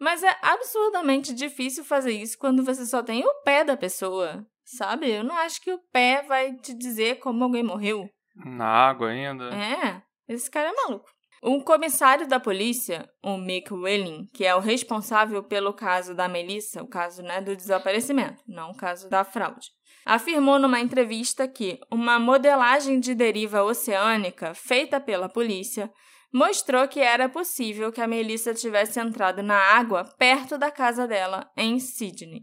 Mas 0.05 0.23
é 0.23 0.37
absurdamente 0.43 1.33
difícil 1.33 1.83
fazer 1.83 2.13
isso 2.13 2.37
quando 2.37 2.63
você 2.63 2.85
só 2.85 3.03
tem 3.03 3.25
o 3.25 3.43
pé 3.43 3.65
da 3.65 3.75
pessoa, 3.75 4.47
sabe? 4.63 5.11
Eu 5.11 5.25
não 5.25 5.35
acho 5.35 5.63
que 5.63 5.73
o 5.73 5.81
pé 5.91 6.23
vai 6.29 6.53
te 6.57 6.75
dizer 6.75 7.21
como 7.21 7.43
alguém 7.43 7.63
morreu. 7.63 8.07
Na 8.37 8.67
água 8.67 9.09
ainda? 9.09 9.45
É, 9.45 10.03
esse 10.29 10.51
cara 10.51 10.69
é 10.69 10.73
maluco. 10.75 11.09
Um 11.43 11.59
comissário 11.59 12.29
da 12.29 12.39
polícia, 12.39 13.09
o 13.23 13.39
Mick 13.39 13.73
Welling, 13.73 14.27
que 14.35 14.45
é 14.45 14.55
o 14.55 14.61
responsável 14.61 15.43
pelo 15.43 15.73
caso 15.73 16.15
da 16.15 16.29
Melissa, 16.29 16.83
o 16.83 16.87
caso 16.87 17.23
né, 17.23 17.41
do 17.41 17.57
desaparecimento, 17.57 18.43
não 18.47 18.73
o 18.73 18.77
caso 18.77 19.09
da 19.09 19.25
fraude, 19.25 19.71
afirmou 20.05 20.59
numa 20.59 20.81
entrevista 20.81 21.49
que 21.49 21.81
uma 21.91 22.19
modelagem 22.19 23.01
de 23.01 23.15
deriva 23.15 23.65
oceânica 23.65 24.53
feita 24.53 25.01
pela 25.01 25.31
polícia 25.31 25.91
mostrou 26.35 26.89
que 26.89 26.99
era 26.99 27.29
possível 27.29 27.93
que 27.93 28.01
a 28.01 28.09
Melissa 28.09 28.53
tivesse 28.53 28.99
entrado 28.99 29.41
na 29.41 29.57
água 29.57 30.05
perto 30.19 30.59
da 30.59 30.69
casa 30.69 31.07
dela, 31.07 31.49
em 31.57 31.79
Sydney. 31.79 32.43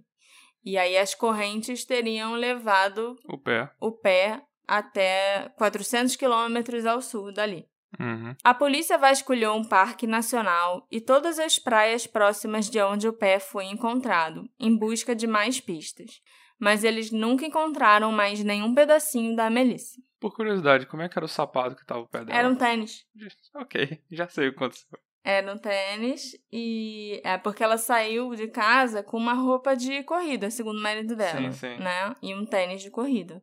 E 0.64 0.78
aí 0.78 0.98
as 0.98 1.14
correntes 1.14 1.84
teriam 1.84 2.34
levado 2.36 3.18
o 3.28 3.38
pé, 3.38 3.70
o 3.82 3.92
pé 3.92 4.42
até 4.66 5.50
400 5.58 6.16
quilômetros 6.16 6.86
ao 6.86 7.02
sul 7.02 7.34
dali. 7.34 7.68
Uhum. 8.00 8.34
A 8.42 8.54
polícia 8.54 8.98
vasculhou 8.98 9.58
um 9.58 9.68
parque 9.68 10.08
nacional 10.08 10.88
e 10.90 11.02
todas 11.02 11.38
as 11.38 11.60
praias 11.60 12.08
próximas 12.08 12.70
de 12.70 12.82
onde 12.82 13.10
o 13.10 13.14
pé 13.14 13.40
foi 13.40 13.66
encontrado, 13.66 14.50
em 14.58 14.74
busca 14.74 15.14
de 15.14 15.28
mais 15.28 15.60
pistas. 15.60 16.22
Mas 16.58 16.86
eles 16.86 17.12
nunca 17.12 17.46
encontraram 17.46 18.10
mais 18.12 18.42
nenhum 18.42 18.74
pedacinho 18.74 19.36
da 19.36 19.50
Melissa. 19.50 20.00
Por 20.22 20.36
curiosidade, 20.36 20.86
como 20.86 21.02
é 21.02 21.10
que 21.10 21.18
era 21.18 21.26
o 21.26 21.28
sapato 21.28 21.76
que 21.76 21.84
tava 21.84 22.02
o 22.02 22.08
pé 22.08 22.24
dela? 22.24 22.38
Era 22.38 22.48
um 22.48 22.56
tênis. 22.56 23.08
Ok, 23.56 24.00
já 24.12 24.30
sei 24.30 24.50
o 24.50 24.52
que 24.52 24.58
aconteceu. 24.58 25.00
Era 25.24 25.52
um 25.52 25.58
tênis 25.58 26.38
e 26.52 27.20
é 27.24 27.40
porque 27.40 27.64
ela 27.64 27.78
saiu 27.78 28.36
de 28.36 28.48
casa 28.48 29.02
com 29.02 29.18
uma 29.18 29.34
roupa 29.34 29.76
de 29.76 30.04
corrida, 30.04 30.52
segundo 30.52 30.78
o 30.78 30.82
marido 30.82 31.16
dela, 31.16 31.52
sim, 31.52 31.76
sim. 31.76 31.78
né? 31.78 32.16
E 32.22 32.36
um 32.36 32.46
tênis 32.46 32.84
de 32.84 32.92
corrida. 32.92 33.42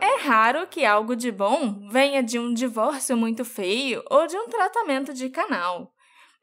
É 0.00 0.26
raro 0.26 0.66
que 0.66 0.86
algo 0.86 1.14
de 1.14 1.30
bom 1.30 1.88
venha 1.90 2.22
de 2.22 2.38
um 2.38 2.54
divórcio 2.54 3.16
muito 3.18 3.44
feio 3.44 4.02
ou 4.10 4.26
de 4.26 4.36
um 4.36 4.48
tratamento 4.48 5.12
de 5.12 5.28
canal. 5.28 5.94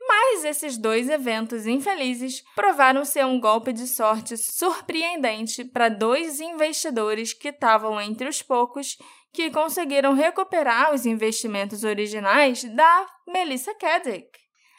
Mas 0.07 0.43
esses 0.43 0.77
dois 0.77 1.09
eventos 1.09 1.65
infelizes 1.65 2.43
provaram 2.55 3.05
ser 3.05 3.25
um 3.25 3.39
golpe 3.39 3.71
de 3.71 3.87
sorte 3.87 4.35
surpreendente 4.35 5.63
para 5.63 5.89
dois 5.89 6.39
investidores 6.39 7.33
que 7.33 7.49
estavam 7.49 7.99
entre 8.01 8.27
os 8.27 8.41
poucos 8.41 8.97
que 9.31 9.49
conseguiram 9.49 10.13
recuperar 10.13 10.93
os 10.93 11.05
investimentos 11.05 11.83
originais 11.83 12.63
da 12.63 13.07
Melissa 13.27 13.73
Caddick. 13.75 14.29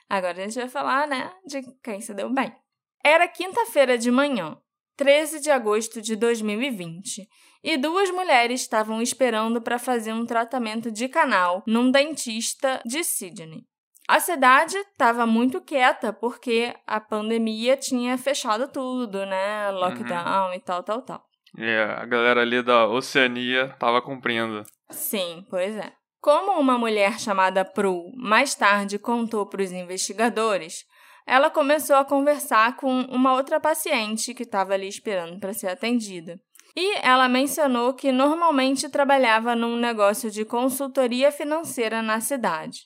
Agora 0.09 0.43
a 0.43 0.45
gente 0.47 0.59
vai 0.59 0.69
falar, 0.69 1.09
né, 1.09 1.33
de 1.47 1.63
quem 1.83 2.01
se 2.01 2.15
deu 2.15 2.33
bem. 2.33 2.55
Era 3.03 3.27
quinta-feira 3.27 3.99
de 3.99 4.11
manhã, 4.11 4.57
13 4.97 5.41
de 5.41 5.51
agosto 5.51 6.01
de 6.01 6.15
2020, 6.15 7.29
e 7.63 7.77
duas 7.77 8.11
mulheres 8.11 8.61
estavam 8.61 9.03
esperando 9.03 9.61
para 9.61 9.79
fazer 9.79 10.13
um 10.13 10.27
tratamento 10.27 10.93
de 10.93 11.09
canal 11.09 11.63
num 11.67 11.91
dentista 11.91 12.81
de 12.85 13.03
Sydney. 13.03 13.67
A 14.07 14.21
cidade 14.21 14.77
estava 14.77 15.27
muito 15.27 15.63
quieta 15.63 16.13
porque 16.13 16.75
a 16.87 17.01
pandemia 17.01 17.75
tinha 17.77 18.19
fechado 18.19 18.69
tudo, 18.69 19.25
né? 19.25 19.71
Lockdown 19.71 20.49
uhum. 20.49 20.55
e 20.55 20.61
tal, 20.61 20.83
tal, 20.83 21.01
tal. 21.01 21.25
E 21.57 21.65
a 21.65 22.05
galera 22.05 22.43
ali 22.43 22.63
da 22.63 22.87
Oceania 22.87 23.71
estava 23.73 24.03
cumprindo. 24.03 24.63
Sim, 24.91 25.47
pois 25.49 25.75
é. 25.77 25.93
Como 26.21 26.59
uma 26.61 26.77
mulher 26.77 27.19
chamada 27.19 27.65
Prue 27.65 28.13
mais 28.15 28.55
tarde 28.55 28.99
contou 28.99 29.47
para 29.47 29.63
os 29.63 29.73
investigadores, 29.73 30.85
ela 31.27 31.49
começou 31.49 31.97
a 31.97 32.05
conversar 32.05 32.77
com 32.77 33.03
uma 33.03 33.33
outra 33.33 33.59
paciente 33.59 34.35
que 34.35 34.43
estava 34.43 34.75
ali 34.75 34.89
esperando 34.89 35.41
para 35.41 35.55
ser 35.55 35.69
atendida. 35.69 36.39
E 36.77 36.97
ela 36.99 37.29
mencionou 37.29 37.95
que 37.95 38.13
normalmente 38.13 38.89
trabalhava 38.89 39.55
num 39.55 39.77
negócio 39.77 40.31
de 40.31 40.45
consultoria 40.45 41.33
financeira 41.33 42.03
na 42.03 42.21
cidade 42.21 42.81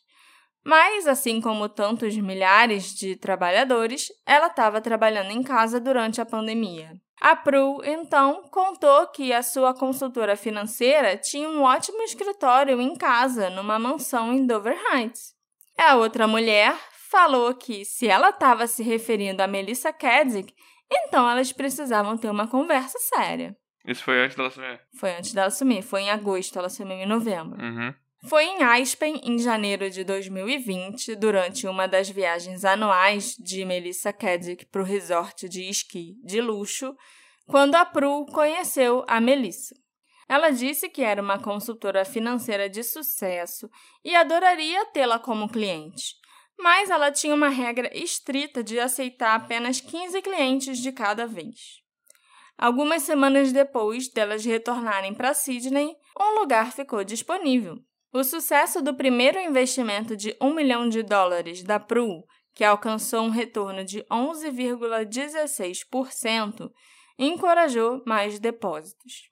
Mas, 0.64 1.06
assim 1.06 1.40
como 1.40 1.68
tantos 1.68 2.16
milhares 2.16 2.94
de 2.94 3.16
trabalhadores, 3.16 4.08
ela 4.26 4.48
estava 4.48 4.80
trabalhando 4.80 5.30
em 5.30 5.42
casa 5.42 5.80
durante 5.80 6.20
a 6.20 6.26
pandemia. 6.26 6.92
A 7.20 7.34
Prue, 7.34 7.80
então, 7.84 8.44
contou 8.50 9.08
que 9.08 9.32
a 9.32 9.42
sua 9.42 9.74
consultora 9.74 10.36
financeira 10.36 11.16
tinha 11.16 11.48
um 11.48 11.62
ótimo 11.62 12.02
escritório 12.02 12.80
em 12.80 12.94
casa, 12.94 13.50
numa 13.50 13.78
mansão 13.78 14.32
em 14.32 14.46
Dover 14.46 14.78
Heights. 14.92 15.34
A 15.76 15.96
outra 15.96 16.28
mulher 16.28 16.76
falou 17.10 17.54
que, 17.54 17.84
se 17.84 18.06
ela 18.06 18.28
estava 18.28 18.66
se 18.66 18.82
referindo 18.82 19.42
a 19.42 19.48
Melissa 19.48 19.92
Kedzik, 19.92 20.54
então 20.90 21.28
elas 21.28 21.52
precisavam 21.52 22.16
ter 22.16 22.30
uma 22.30 22.46
conversa 22.46 22.98
séria. 22.98 23.56
Isso 23.84 24.04
foi 24.04 24.22
antes 24.22 24.36
dela 24.36 24.50
sumir? 24.50 24.80
Foi 24.98 25.10
antes 25.16 25.32
dela 25.32 25.50
sumir. 25.50 25.82
Foi 25.82 26.02
em 26.02 26.10
agosto, 26.10 26.58
ela 26.58 26.68
sumiu 26.68 26.98
em 26.98 27.06
novembro. 27.06 27.60
Uhum. 27.60 27.94
Foi 28.26 28.44
em 28.44 28.62
Aspen, 28.64 29.20
em 29.22 29.38
janeiro 29.38 29.88
de 29.88 30.02
2020, 30.02 31.14
durante 31.14 31.68
uma 31.68 31.86
das 31.86 32.10
viagens 32.10 32.64
anuais 32.64 33.36
de 33.38 33.64
Melissa 33.64 34.12
Kedzik 34.12 34.66
para 34.66 34.82
o 34.82 34.84
resort 34.84 35.48
de 35.48 35.62
esqui 35.68 36.16
de 36.24 36.40
luxo, 36.40 36.96
quando 37.46 37.76
a 37.76 37.84
Pru 37.84 38.26
conheceu 38.26 39.04
a 39.06 39.20
Melissa. 39.20 39.74
Ela 40.28 40.50
disse 40.50 40.88
que 40.88 41.02
era 41.02 41.22
uma 41.22 41.38
consultora 41.38 42.04
financeira 42.04 42.68
de 42.68 42.82
sucesso 42.82 43.70
e 44.04 44.16
adoraria 44.16 44.84
tê-la 44.86 45.20
como 45.20 45.48
cliente, 45.48 46.16
mas 46.58 46.90
ela 46.90 47.12
tinha 47.12 47.34
uma 47.34 47.48
regra 47.48 47.88
estrita 47.96 48.64
de 48.64 48.80
aceitar 48.80 49.36
apenas 49.36 49.80
15 49.80 50.20
clientes 50.22 50.78
de 50.78 50.90
cada 50.90 51.24
vez. 51.24 51.80
Algumas 52.58 53.04
semanas 53.04 53.52
depois 53.52 54.08
delas 54.08 54.44
retornarem 54.44 55.14
para 55.14 55.32
Sydney, 55.32 55.96
um 56.20 56.40
lugar 56.40 56.72
ficou 56.72 57.04
disponível. 57.04 57.78
O 58.12 58.22
sucesso 58.24 58.82
do 58.82 58.94
primeiro 58.94 59.38
investimento 59.38 60.16
de 60.16 60.34
1 60.40 60.54
milhão 60.54 60.88
de 60.88 61.02
dólares 61.02 61.62
da 61.62 61.78
Pru, 61.78 62.24
que 62.54 62.64
alcançou 62.64 63.20
um 63.20 63.28
retorno 63.28 63.84
de 63.84 64.02
11,16%, 64.04 66.70
encorajou 67.18 68.02
mais 68.06 68.38
depósitos. 68.38 69.28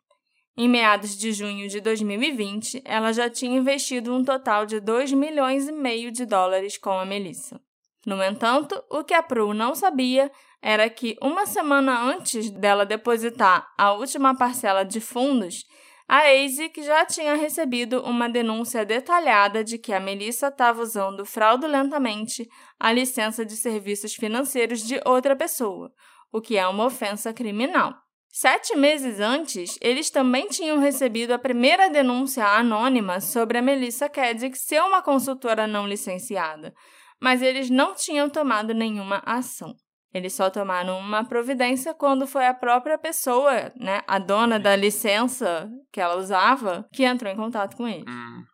Em 0.58 0.68
meados 0.68 1.16
de 1.16 1.32
junho 1.32 1.68
de 1.68 1.80
2020, 1.80 2.82
ela 2.84 3.12
já 3.12 3.30
tinha 3.30 3.56
investido 3.56 4.14
um 4.14 4.22
total 4.22 4.66
de 4.66 4.78
2 4.78 5.10
milhões 5.12 5.66
e 5.68 5.72
meio 5.72 6.12
de 6.12 6.26
dólares 6.26 6.76
com 6.76 6.98
a 6.98 7.06
Melissa. 7.06 7.58
No 8.06 8.22
entanto, 8.22 8.84
o 8.90 9.02
que 9.02 9.14
a 9.14 9.22
Pru 9.22 9.54
não 9.54 9.74
sabia 9.74 10.30
era 10.62 10.90
que 10.90 11.16
uma 11.22 11.46
semana 11.46 12.02
antes 12.02 12.50
dela 12.50 12.84
depositar 12.84 13.66
a 13.76 13.92
última 13.92 14.36
parcela 14.36 14.84
de 14.84 15.00
fundos, 15.00 15.64
a 16.08 16.20
ASIC 16.30 16.82
já 16.82 17.04
tinha 17.04 17.34
recebido 17.34 18.00
uma 18.02 18.28
denúncia 18.28 18.84
detalhada 18.84 19.64
de 19.64 19.76
que 19.76 19.92
a 19.92 19.98
Melissa 19.98 20.48
estava 20.48 20.80
usando 20.80 21.26
fraudulentamente 21.26 22.48
a 22.78 22.92
licença 22.92 23.44
de 23.44 23.56
serviços 23.56 24.14
financeiros 24.14 24.86
de 24.86 25.00
outra 25.04 25.34
pessoa, 25.34 25.90
o 26.32 26.40
que 26.40 26.56
é 26.56 26.66
uma 26.66 26.84
ofensa 26.86 27.32
criminal. 27.32 27.92
Sete 28.28 28.76
meses 28.76 29.18
antes, 29.18 29.78
eles 29.80 30.10
também 30.10 30.46
tinham 30.46 30.78
recebido 30.78 31.32
a 31.32 31.38
primeira 31.38 31.88
denúncia 31.88 32.46
anônima 32.46 33.20
sobre 33.20 33.58
a 33.58 33.62
Melissa 33.62 34.08
Kedzik 34.08 34.56
ser 34.58 34.82
uma 34.82 35.02
consultora 35.02 35.66
não 35.66 35.88
licenciada, 35.88 36.72
mas 37.20 37.42
eles 37.42 37.70
não 37.70 37.94
tinham 37.94 38.28
tomado 38.28 38.74
nenhuma 38.74 39.22
ação. 39.24 39.74
Eles 40.14 40.32
só 40.32 40.48
tomaram 40.48 40.98
uma 40.98 41.24
providência 41.24 41.92
quando 41.92 42.26
foi 42.26 42.46
a 42.46 42.54
própria 42.54 42.96
pessoa, 42.96 43.72
né, 43.78 44.02
a 44.06 44.18
dona 44.18 44.58
da 44.58 44.74
licença 44.74 45.70
que 45.92 46.00
ela 46.00 46.16
usava, 46.16 46.88
que 46.92 47.04
entrou 47.04 47.30
em 47.30 47.36
contato 47.36 47.76
com 47.76 47.86
eles. 47.86 48.04
Hum. 48.08 48.44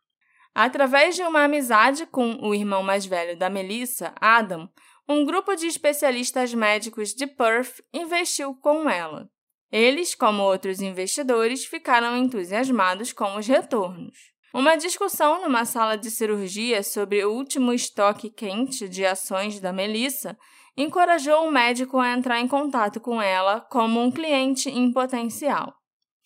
Através 0.54 1.14
de 1.16 1.22
uma 1.22 1.44
amizade 1.44 2.04
com 2.06 2.34
o 2.42 2.54
irmão 2.54 2.82
mais 2.82 3.06
velho 3.06 3.38
da 3.38 3.48
Melissa, 3.48 4.12
Adam, 4.20 4.68
um 5.08 5.24
grupo 5.24 5.54
de 5.54 5.66
especialistas 5.66 6.52
médicos 6.52 7.14
de 7.14 7.26
Perth 7.26 7.82
investiu 7.92 8.54
com 8.54 8.88
ela. 8.88 9.28
Eles, 9.70 10.14
como 10.14 10.42
outros 10.42 10.82
investidores, 10.82 11.64
ficaram 11.64 12.16
entusiasmados 12.16 13.12
com 13.12 13.36
os 13.36 13.46
retornos. 13.46 14.32
Uma 14.52 14.76
discussão 14.76 15.40
numa 15.40 15.64
sala 15.64 15.96
de 15.96 16.10
cirurgia 16.10 16.82
sobre 16.82 17.24
o 17.24 17.32
último 17.32 17.72
estoque 17.72 18.28
quente 18.28 18.86
de 18.86 19.06
ações 19.06 19.58
da 19.58 19.72
Melissa 19.72 20.36
encorajou 20.76 21.46
o 21.46 21.50
médico 21.50 21.98
a 21.98 22.12
entrar 22.12 22.40
em 22.40 22.48
contato 22.48 23.00
com 23.00 23.20
ela 23.20 23.60
como 23.60 24.00
um 24.00 24.10
cliente 24.10 24.70
em 24.70 24.92
potencial. 24.92 25.74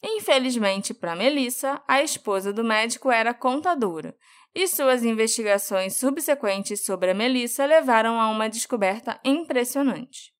Infelizmente 0.02 0.94
para 0.94 1.16
Melissa, 1.16 1.82
a 1.88 2.02
esposa 2.02 2.52
do 2.52 2.62
médico 2.62 3.10
era 3.10 3.34
contadora, 3.34 4.16
e 4.54 4.66
suas 4.66 5.04
investigações 5.04 5.98
subsequentes 5.98 6.84
sobre 6.84 7.10
a 7.10 7.14
Melissa 7.14 7.66
levaram 7.66 8.20
a 8.20 8.28
uma 8.28 8.48
descoberta 8.48 9.20
impressionante. 9.24 10.34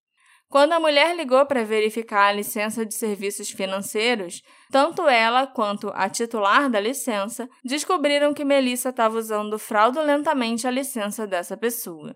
Quando 0.49 0.73
a 0.73 0.81
mulher 0.81 1.16
ligou 1.16 1.45
para 1.45 1.64
verificar 1.64 2.29
a 2.29 2.33
licença 2.33 2.87
de 2.87 2.95
serviços 2.95 3.51
financeiros, 3.51 4.42
tanto 4.71 5.09
ela 5.09 5.47
quanto 5.47 5.90
a 5.92 6.09
titular 6.09 6.71
da 6.71 6.79
licença 6.79 7.49
descobriram 7.64 8.33
que 8.33 8.45
Melissa 8.45 8.90
estava 8.90 9.19
usando 9.19 9.59
fraudulentamente 9.59 10.66
a 10.66 10.71
licença 10.71 11.27
dessa 11.27 11.57
pessoa. 11.57 12.14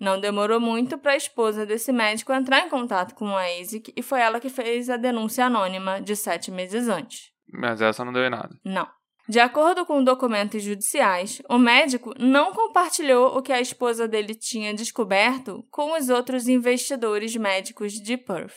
Não 0.00 0.20
demorou 0.20 0.60
muito 0.60 0.96
para 0.96 1.12
a 1.12 1.16
esposa 1.16 1.66
desse 1.66 1.92
médico 1.92 2.32
entrar 2.32 2.60
em 2.60 2.68
contato 2.68 3.14
com 3.14 3.36
a 3.36 3.44
ASIC 3.44 3.92
e 3.96 4.02
foi 4.02 4.20
ela 4.20 4.40
que 4.40 4.48
fez 4.48 4.88
a 4.88 4.96
denúncia 4.96 5.46
anônima 5.46 6.00
de 6.00 6.14
sete 6.14 6.50
meses 6.50 6.88
antes. 6.88 7.30
Mas 7.52 7.80
essa 7.80 8.04
não 8.04 8.12
deu 8.12 8.24
em 8.24 8.30
nada. 8.30 8.56
Não. 8.64 8.88
De 9.28 9.40
acordo 9.40 9.84
com 9.84 10.02
documentos 10.02 10.62
judiciais, 10.62 11.42
o 11.50 11.58
médico 11.58 12.14
não 12.18 12.52
compartilhou 12.52 13.36
o 13.36 13.42
que 13.42 13.52
a 13.52 13.60
esposa 13.60 14.08
dele 14.08 14.34
tinha 14.34 14.72
descoberto 14.72 15.66
com 15.70 15.92
os 15.98 16.08
outros 16.08 16.48
investidores 16.48 17.36
médicos 17.36 17.92
de 17.92 18.16
Perth. 18.16 18.56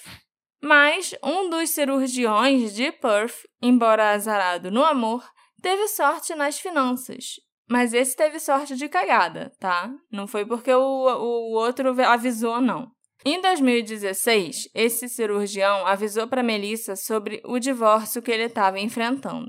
Mas 0.63 1.13
um 1.21 1.49
dos 1.49 1.71
cirurgiões 1.71 2.73
de 2.73 2.89
Perth, 2.91 3.36
embora 3.62 4.12
azarado 4.12 4.71
no 4.71 4.86
amor, 4.86 5.27
teve 5.62 5.89
sorte 5.89 6.34
nas 6.36 6.58
finanças. 6.58 7.36
Mas 7.71 7.93
esse 7.93 8.17
teve 8.17 8.38
sorte 8.38 8.75
de 8.75 8.89
cagada, 8.89 9.53
tá? 9.57 9.89
Não 10.12 10.27
foi 10.27 10.45
porque 10.45 10.73
o, 10.73 10.81
o 10.81 11.53
outro 11.53 11.95
avisou, 12.03 12.60
não. 12.60 12.91
Em 13.23 13.41
2016, 13.41 14.67
esse 14.75 15.07
cirurgião 15.07 15.88
avisou 15.88 16.27
para 16.27 16.43
Melissa 16.43 16.97
sobre 16.97 17.41
o 17.45 17.60
divórcio 17.60 18.21
que 18.21 18.29
ele 18.29 18.43
estava 18.43 18.77
enfrentando 18.77 19.47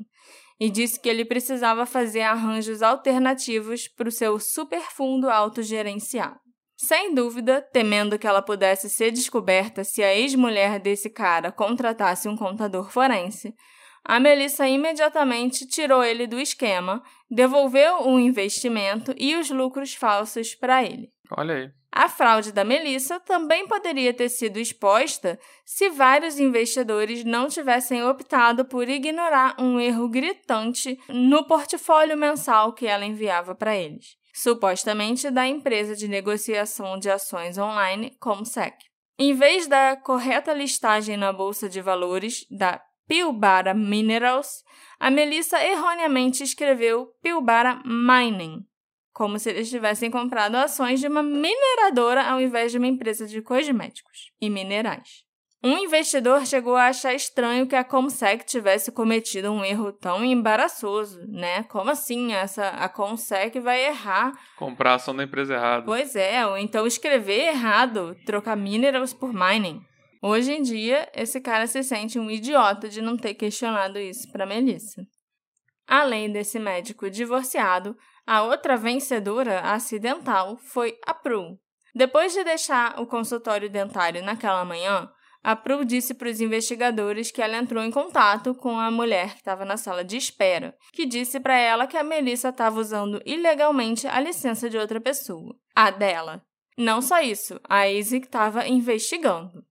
e 0.61 0.71
disse 0.71 1.01
que 1.01 1.09
ele 1.09 1.25
precisava 1.25 1.85
fazer 1.85 2.21
arranjos 2.21 2.81
alternativos 2.81 3.89
para 3.89 4.09
o 4.09 4.13
seu 4.13 4.39
superfundo 4.39 5.29
autogerenciado. 5.29 6.39
Sem 6.77 7.13
dúvida, 7.13 7.61
temendo 7.73 8.17
que 8.21 8.27
ela 8.29 8.41
pudesse 8.41 8.89
ser 8.89 9.11
descoberta 9.11 9.83
se 9.83 10.01
a 10.01 10.15
ex-mulher 10.15 10.79
desse 10.79 11.11
cara 11.11 11.51
contratasse 11.51 12.29
um 12.29 12.37
contador 12.37 12.89
forense, 12.89 13.53
a 14.05 14.19
Melissa 14.19 14.67
imediatamente 14.67 15.67
tirou 15.67 16.03
ele 16.03 16.27
do 16.27 16.41
esquema, 16.41 17.03
devolveu 17.31 18.09
o 18.09 18.19
investimento 18.19 19.15
e 19.17 19.37
os 19.37 19.51
lucros 19.51 19.95
falsos 19.95 20.55
para 20.55 20.83
ele. 20.83 21.11
Olha 21.37 21.55
aí. 21.55 21.71
A 21.95 22.09
fraude 22.09 22.53
da 22.53 22.65
Melissa 22.65 23.21
também 23.21 23.69
poderia 23.69 24.15
ter 24.15 24.31
sido 24.31 24.59
exposta 24.59 25.39
se 25.65 25.91
vários 25.91 26.41
investidores 26.41 27.23
não 27.23 27.49
tivessem 27.49 28.03
optado 28.03 28.65
por 28.65 28.89
ignorar 28.89 29.55
um 29.59 29.79
erro 29.79 30.09
gritante 30.09 30.99
no 31.09 31.47
portfólio 31.47 32.17
mensal 32.17 32.73
que 32.73 32.87
ela 32.87 33.05
enviava 33.05 33.55
para 33.55 33.77
eles, 33.77 34.17
supostamente 34.33 35.31
da 35.31 35.47
empresa 35.47 35.95
de 35.95 36.09
negociação 36.09 36.99
de 36.99 37.11
ações 37.11 37.59
online 37.59 38.17
Comsec. 38.19 38.75
Em 39.19 39.35
vez 39.35 39.67
da 39.67 39.95
correta 39.95 40.55
listagem 40.55 41.19
na 41.19 41.31
bolsa 41.31 41.69
de 41.69 41.83
valores 41.83 42.47
da 42.51 42.81
Pilbara 43.13 43.75
Minerals, 43.75 44.65
a 44.99 45.11
Melissa 45.11 45.63
erroneamente 45.63 46.43
escreveu 46.43 47.09
Pilbara 47.23 47.83
Mining, 47.85 48.65
como 49.13 49.39
se 49.39 49.51
eles 49.51 49.69
tivessem 49.69 50.11
comprado 50.11 50.55
ações 50.55 50.99
de 50.99 51.09
uma 51.09 51.23
mineradora 51.23 52.23
ao 52.23 52.41
invés 52.41 52.73
de 52.73 52.79
uma 52.79 52.87
empresa 52.87 53.27
de 53.27 53.43
cosméticos 53.43 54.33
e 54.41 54.49
minerais. 54.49 55.27
Um 55.63 55.77
investidor 55.77 56.47
chegou 56.47 56.75
a 56.75 56.87
achar 56.87 57.13
estranho 57.13 57.67
que 57.67 57.77
a 57.77 57.85
Comsec 57.85 58.47
tivesse 58.47 58.91
cometido 58.91 59.53
um 59.53 59.63
erro 59.63 59.93
tão 59.93 60.25
embaraçoso, 60.25 61.21
né? 61.29 61.65
Como 61.65 61.91
assim 61.91 62.33
essa 62.33 62.67
a 62.71 62.89
Comsec 62.89 63.61
vai 63.61 63.85
errar? 63.89 64.33
Comprar 64.57 64.95
ação 64.95 65.15
da 65.15 65.23
empresa 65.23 65.53
errada. 65.53 65.85
Pois 65.85 66.17
é, 66.17 66.47
ou 66.47 66.57
então 66.57 66.87
escrever 66.87 67.49
errado, 67.49 68.17
trocar 68.25 68.57
minerals 68.57 69.13
por 69.13 69.35
mining. 69.35 69.85
Hoje 70.25 70.53
em 70.53 70.63
dia, 70.63 71.11
esse 71.13 71.41
cara 71.41 71.67
se 71.67 71.83
sente 71.83 72.17
um 72.17 72.31
idiota 72.31 72.89
de 72.89 73.03
não 73.03 73.17
ter 73.17 73.35
questionado 73.35 73.99
isso 73.99 74.31
para 74.31 74.47
Melissa. 74.47 75.05
Além 75.85 76.31
desse 76.31 76.61
médico 76.61 77.11
divorciado, 77.11 77.97
a 78.25 78.45
outra 78.45 78.77
vencedora 78.77 79.61
acidental 79.61 80.57
foi 80.59 80.97
a 81.05 81.13
Prue. 81.13 81.59
Depois 81.93 82.33
de 82.33 82.45
deixar 82.45 83.01
o 83.01 83.07
consultório 83.07 83.69
dentário 83.69 84.23
naquela 84.23 84.65
manhã, 84.65 85.11
A 85.43 85.57
Prue 85.57 85.85
disse 85.85 86.15
para 86.15 86.31
os 86.31 86.41
investigadores 86.41 87.33
que 87.33 87.43
ela 87.43 87.57
entrou 87.57 87.83
em 87.83 87.91
contato 87.91 88.55
com 88.55 88.79
a 88.79 88.93
mulher 88.93 89.33
que 89.33 89.39
estava 89.39 89.65
na 89.65 89.77
sala 89.77 90.05
de 90.05 90.17
espera, 90.17 90.77
que 90.93 91.05
disse 91.05 91.41
para 91.41 91.59
ela 91.59 91.89
que 91.89 91.97
a 91.97 92.05
Melissa 92.05 92.51
estava 92.51 92.79
usando 92.79 93.21
ilegalmente 93.27 94.07
a 94.07 94.21
licença 94.21 94.71
de 94.71 94.79
outra 94.79 95.01
pessoa, 95.01 95.57
a 95.75 95.91
dela. 95.91 96.47
Não 96.79 97.03
só 97.03 97.21
isso, 97.21 97.61
a 97.69 97.89
Isaac 97.89 98.27
estava 98.27 98.69
investigando. 98.69 99.65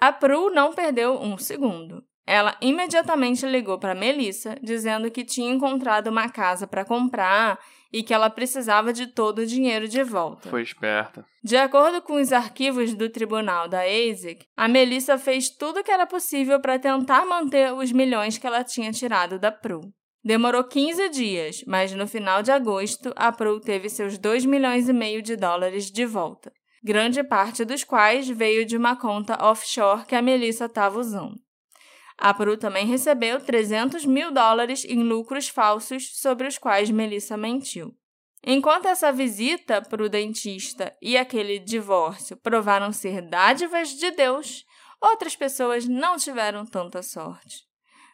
A 0.00 0.12
Prue 0.12 0.54
não 0.54 0.72
perdeu 0.72 1.20
um 1.20 1.36
segundo. 1.36 2.04
Ela 2.24 2.56
imediatamente 2.60 3.46
ligou 3.46 3.78
para 3.78 3.94
Melissa, 3.94 4.56
dizendo 4.62 5.10
que 5.10 5.24
tinha 5.24 5.50
encontrado 5.50 6.08
uma 6.08 6.28
casa 6.28 6.66
para 6.66 6.84
comprar 6.84 7.58
e 7.92 8.02
que 8.02 8.12
ela 8.12 8.28
precisava 8.28 8.92
de 8.92 9.06
todo 9.06 9.38
o 9.40 9.46
dinheiro 9.46 9.88
de 9.88 10.02
volta. 10.02 10.48
Foi 10.50 10.62
esperta. 10.62 11.24
De 11.42 11.56
acordo 11.56 12.02
com 12.02 12.14
os 12.14 12.32
arquivos 12.32 12.92
do 12.92 13.08
tribunal 13.08 13.66
da 13.66 13.80
ASIC, 13.80 14.44
a 14.56 14.68
Melissa 14.68 15.16
fez 15.16 15.48
tudo 15.48 15.80
o 15.80 15.82
que 15.82 15.90
era 15.90 16.06
possível 16.06 16.60
para 16.60 16.78
tentar 16.78 17.24
manter 17.24 17.72
os 17.72 17.90
milhões 17.90 18.36
que 18.36 18.46
ela 18.46 18.62
tinha 18.62 18.92
tirado 18.92 19.38
da 19.38 19.50
Pru. 19.50 19.80
Demorou 20.22 20.64
15 20.64 21.08
dias, 21.08 21.64
mas 21.66 21.94
no 21.94 22.06
final 22.06 22.42
de 22.42 22.52
agosto, 22.52 23.10
a 23.16 23.32
Pru 23.32 23.58
teve 23.58 23.88
seus 23.88 24.18
2 24.18 24.44
milhões 24.44 24.86
e 24.88 24.92
meio 24.92 25.22
de 25.22 25.34
dólares 25.34 25.90
de 25.90 26.04
volta, 26.04 26.52
grande 26.82 27.22
parte 27.22 27.64
dos 27.64 27.84
quais 27.84 28.28
veio 28.28 28.64
de 28.64 28.76
uma 28.76 28.96
conta 28.96 29.38
offshore 29.44 30.04
que 30.06 30.14
a 30.14 30.22
Melissa 30.22 30.66
estava 30.66 30.98
usando. 30.98 31.40
A 32.16 32.34
Peru 32.34 32.56
também 32.56 32.86
recebeu 32.86 33.40
300 33.40 34.04
mil 34.04 34.32
dólares 34.32 34.84
em 34.84 35.02
lucros 35.02 35.48
falsos 35.48 36.18
sobre 36.20 36.48
os 36.48 36.58
quais 36.58 36.90
Melissa 36.90 37.36
mentiu. 37.36 37.94
Enquanto 38.44 38.86
essa 38.86 39.12
visita 39.12 39.82
para 39.82 40.02
o 40.02 40.08
dentista 40.08 40.96
e 41.00 41.16
aquele 41.16 41.58
divórcio 41.58 42.36
provaram 42.36 42.92
ser 42.92 43.22
dádivas 43.22 43.90
de 43.90 44.10
Deus, 44.10 44.64
outras 45.00 45.36
pessoas 45.36 45.86
não 45.86 46.16
tiveram 46.16 46.64
tanta 46.64 47.02
sorte. 47.02 47.68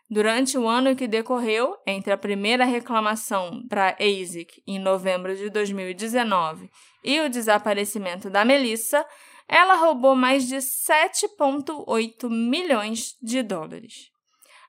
Durante 0.08 0.58
o 0.58 0.68
ano 0.68 0.94
que 0.94 1.08
decorreu, 1.08 1.76
entre 1.86 2.12
a 2.12 2.18
primeira 2.18 2.64
reclamação 2.64 3.66
para 3.68 3.96
ASIC 3.98 4.62
em 4.66 4.78
novembro 4.78 5.34
de 5.34 5.48
2019 5.48 6.70
e 7.04 7.20
o 7.20 7.28
desaparecimento 7.28 8.30
da 8.30 8.44
Melissa, 8.44 9.04
ela 9.48 9.74
roubou 9.74 10.16
mais 10.16 10.48
de 10.48 10.56
7,8 10.56 12.30
milhões 12.30 13.14
de 13.22 13.42
dólares. 13.42 14.10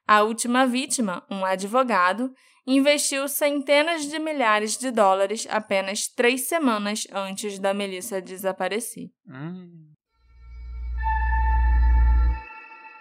A 0.08 0.22
última 0.22 0.68
vítima, 0.68 1.26
um 1.32 1.46
advogado, 1.46 2.32
investiu 2.68 3.28
centenas 3.28 4.06
de 4.06 4.20
milhares 4.20 4.78
de 4.78 4.92
dólares 4.92 5.48
apenas 5.50 6.08
três 6.08 6.48
semanas 6.48 7.08
antes 7.12 7.58
da 7.58 7.74
Melissa 7.74 8.22
desaparecer. 8.22 9.10
Hum. 9.28 9.96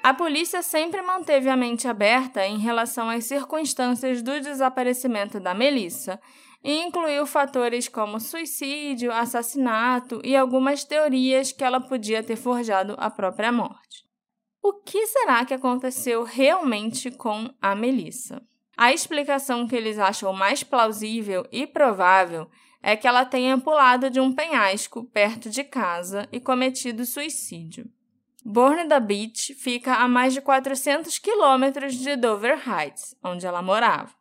A 0.03 0.13
polícia 0.13 0.61
sempre 0.61 1.01
manteve 1.01 1.49
a 1.49 1.57
mente 1.57 1.89
aberta 1.89 2.47
em 2.47 2.59
relação 2.59 3.09
às 3.09 3.25
circunstâncias 3.25 4.23
do 4.23 4.39
desaparecimento 4.39 5.41
da 5.41 5.55
Melissa 5.55 6.21
e 6.65 6.81
incluiu 6.81 7.27
fatores 7.27 7.89
como 7.89 8.19
suicídio, 8.19 9.13
assassinato 9.13 10.23
e 10.25 10.35
algumas 10.35 10.83
teorias 10.83 11.53
que 11.53 11.63
ela 11.63 11.79
podia 11.79 12.23
ter 12.23 12.37
forjado 12.37 12.95
a 12.97 13.11
própria 13.11 13.53
morte. 13.53 14.03
O 14.63 14.73
que 14.73 15.07
será 15.07 15.45
que 15.45 15.53
aconteceu 15.53 16.25
realmente 16.25 17.11
com 17.11 17.51
a 17.61 17.75
Melissa? 17.75 18.43
A 18.75 18.95
explicação 18.95 19.69
que 19.69 19.77
eles 19.77 19.99
acham 19.99 20.33
mais 20.33 20.63
plausível 20.63 21.47
e 21.53 21.67
provável 21.67 22.49
é 22.83 22.97
que 22.97 23.07
ela 23.07 23.27
tenha 23.27 23.59
pulado 23.59 24.09
de 24.09 24.19
um 24.19 24.35
penhasco 24.35 25.05
perto 25.05 25.51
de 25.51 25.63
casa 25.63 26.27
e 26.33 26.41
cometido 26.41 27.05
suicídio. 27.05 27.87
Borneda 28.43 28.99
Beach 29.01 29.55
fica 29.55 29.95
a 29.97 30.09
mais 30.09 30.33
de 30.33 30.41
400 30.41 31.19
quilômetros 31.19 31.95
de 31.95 32.17
Dover 32.17 32.59
Heights, 32.67 33.15
onde 33.23 33.47
ela 33.47 33.63
morava, 33.63 34.13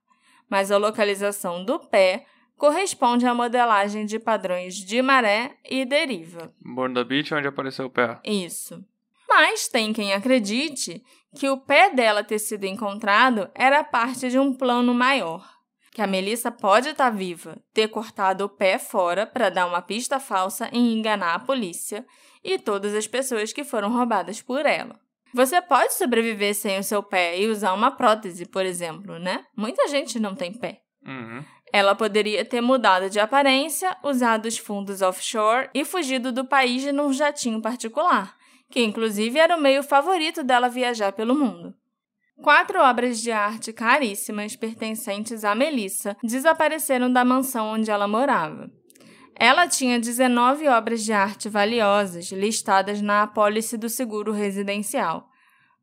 mas 0.50 0.72
a 0.72 0.78
localização 0.78 1.64
do 1.64 1.80
pé 1.80 2.26
corresponde 2.64 3.28
à 3.28 3.34
modelagem 3.34 4.06
de 4.06 4.18
padrões 4.18 4.76
de 4.76 5.02
maré 5.02 5.58
e 5.70 5.84
deriva. 5.84 6.54
Born 6.62 6.94
the 6.94 7.04
Beach, 7.04 7.34
onde 7.34 7.46
apareceu 7.46 7.88
o 7.88 7.90
pé. 7.90 8.22
Isso. 8.24 8.82
Mas 9.28 9.68
tem 9.68 9.92
quem 9.92 10.14
acredite 10.14 11.04
que 11.38 11.50
o 11.50 11.58
pé 11.58 11.90
dela 11.90 12.24
ter 12.24 12.40
sido 12.40 12.64
encontrado 12.64 13.52
era 13.54 13.84
parte 13.84 14.30
de 14.30 14.40
um 14.40 14.54
plano 14.54 14.94
maior. 14.94 15.46
Que 15.92 16.02
a 16.02 16.08
Melissa 16.08 16.50
pode 16.52 16.88
estar 16.88 17.12
tá 17.12 17.18
viva, 17.18 17.62
ter 17.74 17.90
cortado 17.90 18.46
o 18.46 18.50
pé 18.50 18.80
fora 18.80 19.28
para 19.28 19.50
dar 19.50 19.66
uma 19.66 19.82
pista 19.82 20.18
falsa 20.18 20.70
e 20.72 20.78
enganar 20.80 21.36
a 21.36 21.40
polícia 21.40 22.06
e 22.42 22.58
todas 22.58 22.96
as 22.96 23.06
pessoas 23.06 23.52
que 23.52 23.66
foram 23.66 23.92
roubadas 23.92 24.42
por 24.42 24.66
ela. 24.66 24.98
Você 25.34 25.62
pode 25.62 25.96
sobreviver 25.96 26.56
sem 26.56 26.80
o 26.80 26.84
seu 26.84 27.04
pé 27.04 27.38
e 27.38 27.46
usar 27.46 27.74
uma 27.74 27.92
prótese, 27.92 28.46
por 28.46 28.66
exemplo, 28.66 29.20
né? 29.20 29.44
Muita 29.54 29.86
gente 29.90 30.18
não 30.18 30.34
tem 30.34 30.54
pé. 30.54 30.80
Uhum. 31.06 31.44
Ela 31.76 31.96
poderia 31.96 32.46
ter 32.46 32.62
mudado 32.62 33.10
de 33.10 33.20
aparência, 33.20 33.98
usado 34.04 34.46
os 34.46 34.60
fundos 34.60 35.02
offshore 35.02 35.72
e 35.74 35.84
fugido 35.84 36.32
do 36.32 36.46
país 36.46 36.86
num 36.94 37.12
jatinho 37.12 37.60
particular, 37.60 38.38
que 38.70 38.84
inclusive 38.84 39.40
era 39.40 39.58
o 39.58 39.60
meio 39.60 39.82
favorito 39.82 40.44
dela 40.44 40.70
viajar 40.70 41.12
pelo 41.14 41.34
mundo. 41.34 41.74
Quatro 42.44 42.80
obras 42.80 43.20
de 43.20 43.32
arte 43.32 43.74
caríssimas 43.74 44.56
pertencentes 44.56 45.44
a 45.44 45.56
Melissa 45.56 46.16
desapareceram 46.24 47.12
da 47.12 47.26
mansão 47.26 47.70
onde 47.70 47.90
ela 47.90 48.08
morava. 48.08 48.70
Ela 49.36 49.68
tinha 49.68 50.00
19 50.00 50.68
obras 50.68 51.04
de 51.04 51.12
arte 51.12 51.50
valiosas 51.50 52.32
listadas 52.32 53.02
na 53.02 53.24
apólice 53.24 53.78
do 53.78 53.90
seguro 53.90 54.32
residencial, 54.32 55.28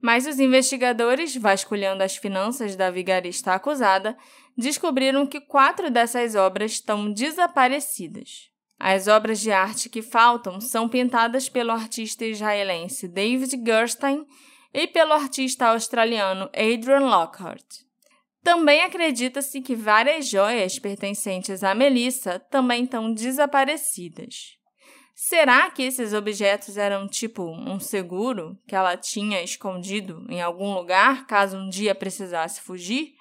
mas 0.00 0.26
os 0.26 0.38
investigadores, 0.38 1.36
vasculhando 1.36 2.02
as 2.02 2.16
finanças 2.16 2.74
da 2.74 2.90
vigarista 2.90 3.52
acusada, 3.52 4.16
descobriram 4.56 5.26
que 5.26 5.40
quatro 5.40 5.90
dessas 5.90 6.34
obras 6.34 6.72
estão 6.72 7.12
desaparecidas. 7.12 8.50
As 8.78 9.08
obras 9.08 9.40
de 9.40 9.52
arte 9.52 9.88
que 9.88 10.00
faltam 10.00 10.60
são 10.60 10.88
pintadas 10.88 11.48
pelo 11.48 11.70
artista 11.70 12.24
israelense 12.24 13.06
David 13.06 13.62
Gerstein 13.64 14.26
e 14.72 14.86
pelo 14.86 15.12
artista 15.12 15.66
australiano 15.66 16.48
Adrian 16.54 17.00
Lockhart. 17.00 17.66
Também 18.42 18.82
acredita-se 18.82 19.60
que 19.60 19.74
várias 19.74 20.28
joias 20.28 20.78
pertencentes 20.78 21.62
a 21.62 21.74
Melissa 21.74 22.38
também 22.38 22.84
estão 22.84 23.12
desaparecidas. 23.12 24.56
Será 25.14 25.70
que 25.70 25.82
esses 25.82 26.14
objetos 26.14 26.78
eram 26.78 27.06
tipo 27.06 27.44
um 27.44 27.78
seguro 27.78 28.58
que 28.66 28.74
ela 28.74 28.96
tinha 28.96 29.42
escondido 29.42 30.24
em 30.30 30.40
algum 30.40 30.72
lugar 30.72 31.26
caso 31.26 31.58
um 31.58 31.68
dia 31.68 31.94
precisasse 31.94 32.62
fugir? 32.62 33.19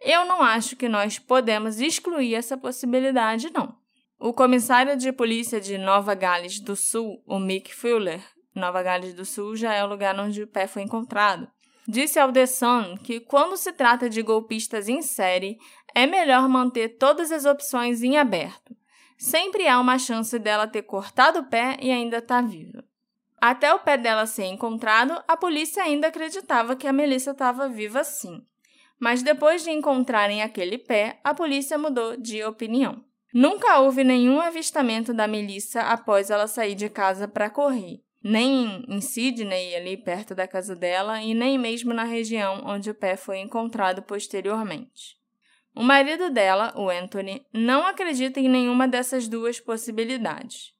Eu 0.00 0.24
não 0.24 0.42
acho 0.42 0.76
que 0.76 0.88
nós 0.88 1.18
podemos 1.18 1.80
excluir 1.80 2.34
essa 2.34 2.56
possibilidade, 2.56 3.50
não. 3.52 3.76
O 4.18 4.32
comissário 4.32 4.96
de 4.96 5.12
polícia 5.12 5.60
de 5.60 5.78
Nova 5.78 6.14
Gales 6.14 6.60
do 6.60 6.74
Sul, 6.74 7.22
o 7.26 7.38
Mick 7.38 7.74
Fuller, 7.74 8.20
Nova 8.54 8.82
Gales 8.82 9.14
do 9.14 9.24
Sul 9.24 9.54
já 9.54 9.74
é 9.74 9.84
o 9.84 9.88
lugar 9.88 10.18
onde 10.18 10.42
o 10.42 10.46
pé 10.46 10.66
foi 10.66 10.82
encontrado, 10.82 11.48
disse 11.86 12.18
ao 12.18 12.32
The 12.32 12.46
Sun 12.46 12.96
que 12.96 13.20
quando 13.20 13.56
se 13.56 13.72
trata 13.72 14.10
de 14.10 14.22
golpistas 14.22 14.88
em 14.88 15.02
série, 15.02 15.58
é 15.94 16.06
melhor 16.06 16.48
manter 16.48 16.96
todas 16.96 17.30
as 17.30 17.44
opções 17.44 18.02
em 18.02 18.16
aberto 18.16 18.76
sempre 19.18 19.66
há 19.66 19.80
uma 19.80 19.98
chance 19.98 20.38
dela 20.38 20.68
ter 20.68 20.82
cortado 20.82 21.40
o 21.40 21.44
pé 21.44 21.76
e 21.82 21.90
ainda 21.90 22.18
estar 22.18 22.42
tá 22.42 22.48
viva. 22.48 22.84
Até 23.40 23.74
o 23.74 23.80
pé 23.80 23.96
dela 23.96 24.26
ser 24.26 24.44
encontrado, 24.44 25.20
a 25.26 25.36
polícia 25.36 25.82
ainda 25.82 26.08
acreditava 26.08 26.76
que 26.76 26.86
a 26.86 26.92
Melissa 26.92 27.32
estava 27.32 27.68
viva 27.68 28.02
sim. 28.04 28.42
Mas 28.98 29.22
depois 29.22 29.62
de 29.62 29.70
encontrarem 29.70 30.42
aquele 30.42 30.78
pé, 30.78 31.20
a 31.22 31.32
polícia 31.32 31.78
mudou 31.78 32.16
de 32.16 32.42
opinião. 32.42 33.04
Nunca 33.32 33.78
houve 33.80 34.02
nenhum 34.02 34.40
avistamento 34.40 35.12
da 35.12 35.28
Melissa 35.28 35.82
após 35.82 36.30
ela 36.30 36.46
sair 36.46 36.74
de 36.74 36.88
casa 36.88 37.28
para 37.28 37.50
correr, 37.50 38.00
nem 38.22 38.84
em 38.88 39.00
Sydney, 39.00 39.76
ali 39.76 39.96
perto 39.96 40.34
da 40.34 40.48
casa 40.48 40.74
dela, 40.74 41.22
e 41.22 41.34
nem 41.34 41.58
mesmo 41.58 41.92
na 41.92 42.04
região 42.04 42.62
onde 42.64 42.90
o 42.90 42.94
pé 42.94 43.16
foi 43.16 43.38
encontrado 43.38 44.02
posteriormente. 44.02 45.18
O 45.74 45.82
marido 45.82 46.30
dela, 46.30 46.72
o 46.76 46.88
Anthony, 46.88 47.46
não 47.52 47.86
acredita 47.86 48.40
em 48.40 48.48
nenhuma 48.48 48.88
dessas 48.88 49.28
duas 49.28 49.60
possibilidades. 49.60 50.72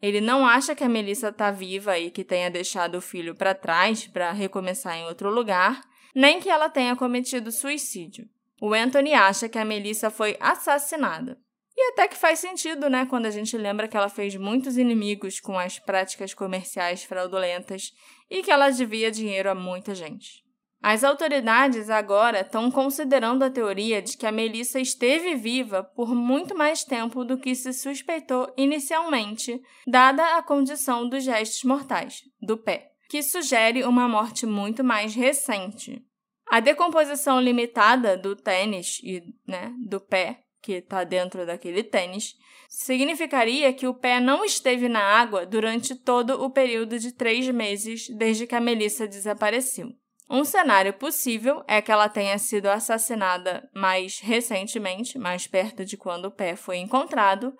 Ele 0.00 0.20
não 0.20 0.46
acha 0.46 0.74
que 0.74 0.84
a 0.84 0.88
Melissa 0.88 1.28
está 1.28 1.50
viva 1.50 1.98
e 1.98 2.10
que 2.10 2.24
tenha 2.24 2.50
deixado 2.50 2.96
o 2.96 3.00
filho 3.00 3.34
para 3.34 3.54
trás 3.54 4.06
para 4.06 4.30
recomeçar 4.30 4.96
em 4.96 5.04
outro 5.04 5.28
lugar, 5.28 5.82
nem 6.14 6.40
que 6.40 6.48
ela 6.48 6.68
tenha 6.68 6.96
cometido 6.96 7.50
suicídio. 7.50 8.28
O 8.60 8.74
Anthony 8.74 9.14
acha 9.14 9.48
que 9.48 9.58
a 9.58 9.64
Melissa 9.64 10.10
foi 10.10 10.36
assassinada. 10.40 11.38
E 11.76 11.92
até 11.92 12.08
que 12.08 12.16
faz 12.16 12.40
sentido, 12.40 12.90
né, 12.90 13.06
quando 13.06 13.26
a 13.26 13.30
gente 13.30 13.56
lembra 13.56 13.86
que 13.86 13.96
ela 13.96 14.08
fez 14.08 14.34
muitos 14.34 14.76
inimigos 14.76 15.38
com 15.38 15.56
as 15.56 15.78
práticas 15.78 16.34
comerciais 16.34 17.04
fraudulentas 17.04 17.92
e 18.28 18.42
que 18.42 18.50
ela 18.50 18.68
devia 18.70 19.12
dinheiro 19.12 19.48
a 19.48 19.54
muita 19.54 19.94
gente. 19.94 20.42
As 20.82 21.02
autoridades 21.02 21.90
agora 21.90 22.40
estão 22.40 22.70
considerando 22.70 23.44
a 23.44 23.50
teoria 23.50 24.00
de 24.00 24.16
que 24.16 24.26
a 24.26 24.32
Melissa 24.32 24.78
esteve 24.80 25.34
viva 25.34 25.82
por 25.82 26.14
muito 26.14 26.56
mais 26.56 26.84
tempo 26.84 27.24
do 27.24 27.38
que 27.38 27.54
se 27.54 27.72
suspeitou 27.72 28.52
inicialmente, 28.56 29.60
dada 29.86 30.36
a 30.36 30.42
condição 30.42 31.08
dos 31.08 31.26
restos 31.26 31.64
mortais, 31.64 32.22
do 32.40 32.56
pé. 32.56 32.87
Que 33.08 33.22
sugere 33.22 33.84
uma 33.84 34.06
morte 34.06 34.44
muito 34.44 34.84
mais 34.84 35.14
recente. 35.14 36.02
A 36.46 36.60
decomposição 36.60 37.40
limitada 37.40 38.16
do 38.16 38.36
tênis 38.36 39.00
e 39.02 39.22
né, 39.46 39.72
do 39.86 40.00
pé, 40.00 40.40
que 40.62 40.72
está 40.72 41.04
dentro 41.04 41.46
daquele 41.46 41.82
tênis, 41.82 42.34
significaria 42.68 43.72
que 43.72 43.86
o 43.86 43.94
pé 43.94 44.20
não 44.20 44.44
esteve 44.44 44.88
na 44.88 45.00
água 45.00 45.46
durante 45.46 45.94
todo 45.94 46.42
o 46.42 46.50
período 46.50 46.98
de 46.98 47.12
três 47.12 47.48
meses 47.48 48.08
desde 48.10 48.46
que 48.46 48.54
a 48.54 48.60
Melissa 48.60 49.06
desapareceu. 49.06 49.88
Um 50.30 50.44
cenário 50.44 50.92
possível 50.92 51.64
é 51.66 51.80
que 51.80 51.90
ela 51.90 52.08
tenha 52.08 52.36
sido 52.36 52.66
assassinada 52.66 53.66
mais 53.74 54.20
recentemente, 54.20 55.18
mais 55.18 55.46
perto 55.46 55.86
de 55.86 55.96
quando 55.96 56.26
o 56.26 56.30
pé 56.30 56.54
foi 56.54 56.76
encontrado, 56.76 57.54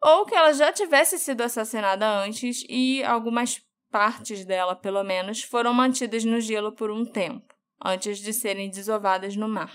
ou 0.00 0.24
que 0.24 0.34
ela 0.34 0.52
já 0.52 0.72
tivesse 0.72 1.18
sido 1.18 1.40
assassinada 1.40 2.06
antes 2.06 2.64
e 2.68 3.02
algumas 3.02 3.58
partes 3.94 4.44
dela, 4.44 4.74
pelo 4.74 5.04
menos, 5.04 5.44
foram 5.44 5.72
mantidas 5.72 6.24
no 6.24 6.40
gelo 6.40 6.72
por 6.72 6.90
um 6.90 7.04
tempo, 7.04 7.54
antes 7.80 8.18
de 8.18 8.32
serem 8.32 8.68
desovadas 8.68 9.36
no 9.36 9.48
mar. 9.48 9.72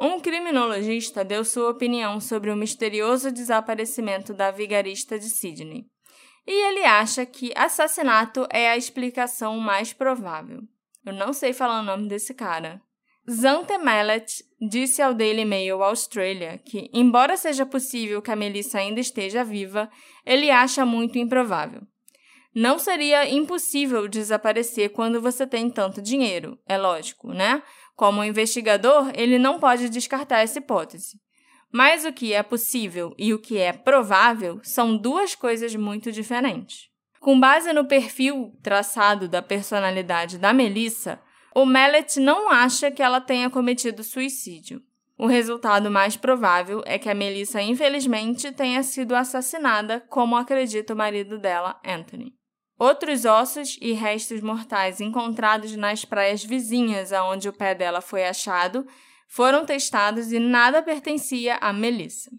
Um 0.00 0.20
criminologista 0.20 1.24
deu 1.24 1.44
sua 1.44 1.70
opinião 1.70 2.20
sobre 2.20 2.52
o 2.52 2.56
misterioso 2.56 3.32
desaparecimento 3.32 4.32
da 4.32 4.52
vigarista 4.52 5.18
de 5.18 5.28
Sydney. 5.28 5.86
E 6.46 6.68
ele 6.68 6.84
acha 6.84 7.26
que 7.26 7.52
assassinato 7.56 8.46
é 8.48 8.70
a 8.70 8.76
explicação 8.76 9.58
mais 9.58 9.92
provável. 9.92 10.60
Eu 11.04 11.12
não 11.12 11.32
sei 11.32 11.52
falar 11.52 11.80
o 11.80 11.84
nome 11.84 12.06
desse 12.08 12.34
cara. 12.34 12.80
Zante 13.28 13.76
Mallet 13.76 14.44
disse 14.70 15.02
ao 15.02 15.12
Daily 15.12 15.44
Mail 15.44 15.82
Australia 15.82 16.58
que, 16.64 16.88
embora 16.94 17.36
seja 17.36 17.66
possível 17.66 18.22
que 18.22 18.30
a 18.30 18.36
Melissa 18.36 18.78
ainda 18.78 19.00
esteja 19.00 19.42
viva, 19.42 19.90
ele 20.24 20.48
acha 20.48 20.86
muito 20.86 21.18
improvável. 21.18 21.82
Não 22.60 22.76
seria 22.76 23.30
impossível 23.30 24.08
desaparecer 24.08 24.88
quando 24.88 25.20
você 25.20 25.46
tem 25.46 25.70
tanto 25.70 26.02
dinheiro, 26.02 26.58
é 26.66 26.76
lógico, 26.76 27.32
né? 27.32 27.62
Como 27.94 28.24
investigador, 28.24 29.12
ele 29.14 29.38
não 29.38 29.60
pode 29.60 29.88
descartar 29.88 30.40
essa 30.40 30.58
hipótese. 30.58 31.20
Mas 31.72 32.04
o 32.04 32.12
que 32.12 32.32
é 32.32 32.42
possível 32.42 33.14
e 33.16 33.32
o 33.32 33.38
que 33.38 33.58
é 33.58 33.72
provável 33.72 34.58
são 34.64 34.96
duas 34.96 35.36
coisas 35.36 35.76
muito 35.76 36.10
diferentes. 36.10 36.88
Com 37.20 37.38
base 37.38 37.72
no 37.72 37.84
perfil 37.84 38.52
traçado 38.60 39.28
da 39.28 39.40
personalidade 39.40 40.36
da 40.36 40.52
Melissa, 40.52 41.20
o 41.54 41.64
Mallet 41.64 42.18
não 42.18 42.50
acha 42.50 42.90
que 42.90 43.04
ela 43.04 43.20
tenha 43.20 43.48
cometido 43.48 44.02
suicídio. 44.02 44.82
O 45.16 45.28
resultado 45.28 45.92
mais 45.92 46.16
provável 46.16 46.82
é 46.86 46.98
que 46.98 47.08
a 47.08 47.14
Melissa, 47.14 47.62
infelizmente, 47.62 48.50
tenha 48.50 48.82
sido 48.82 49.14
assassinada, 49.14 50.00
como 50.08 50.36
acredita 50.36 50.92
o 50.92 50.96
marido 50.96 51.38
dela, 51.38 51.80
Anthony. 51.86 52.37
Outros 52.78 53.24
ossos 53.24 53.76
e 53.80 53.92
restos 53.92 54.40
mortais 54.40 55.00
encontrados 55.00 55.74
nas 55.74 56.04
praias 56.04 56.44
vizinhas 56.44 57.12
aonde 57.12 57.48
o 57.48 57.52
pé 57.52 57.74
dela 57.74 58.00
foi 58.00 58.24
achado 58.24 58.86
foram 59.26 59.66
testados 59.66 60.32
e 60.32 60.38
nada 60.38 60.82
pertencia 60.82 61.58
a 61.60 61.72
Melissa. 61.72 62.30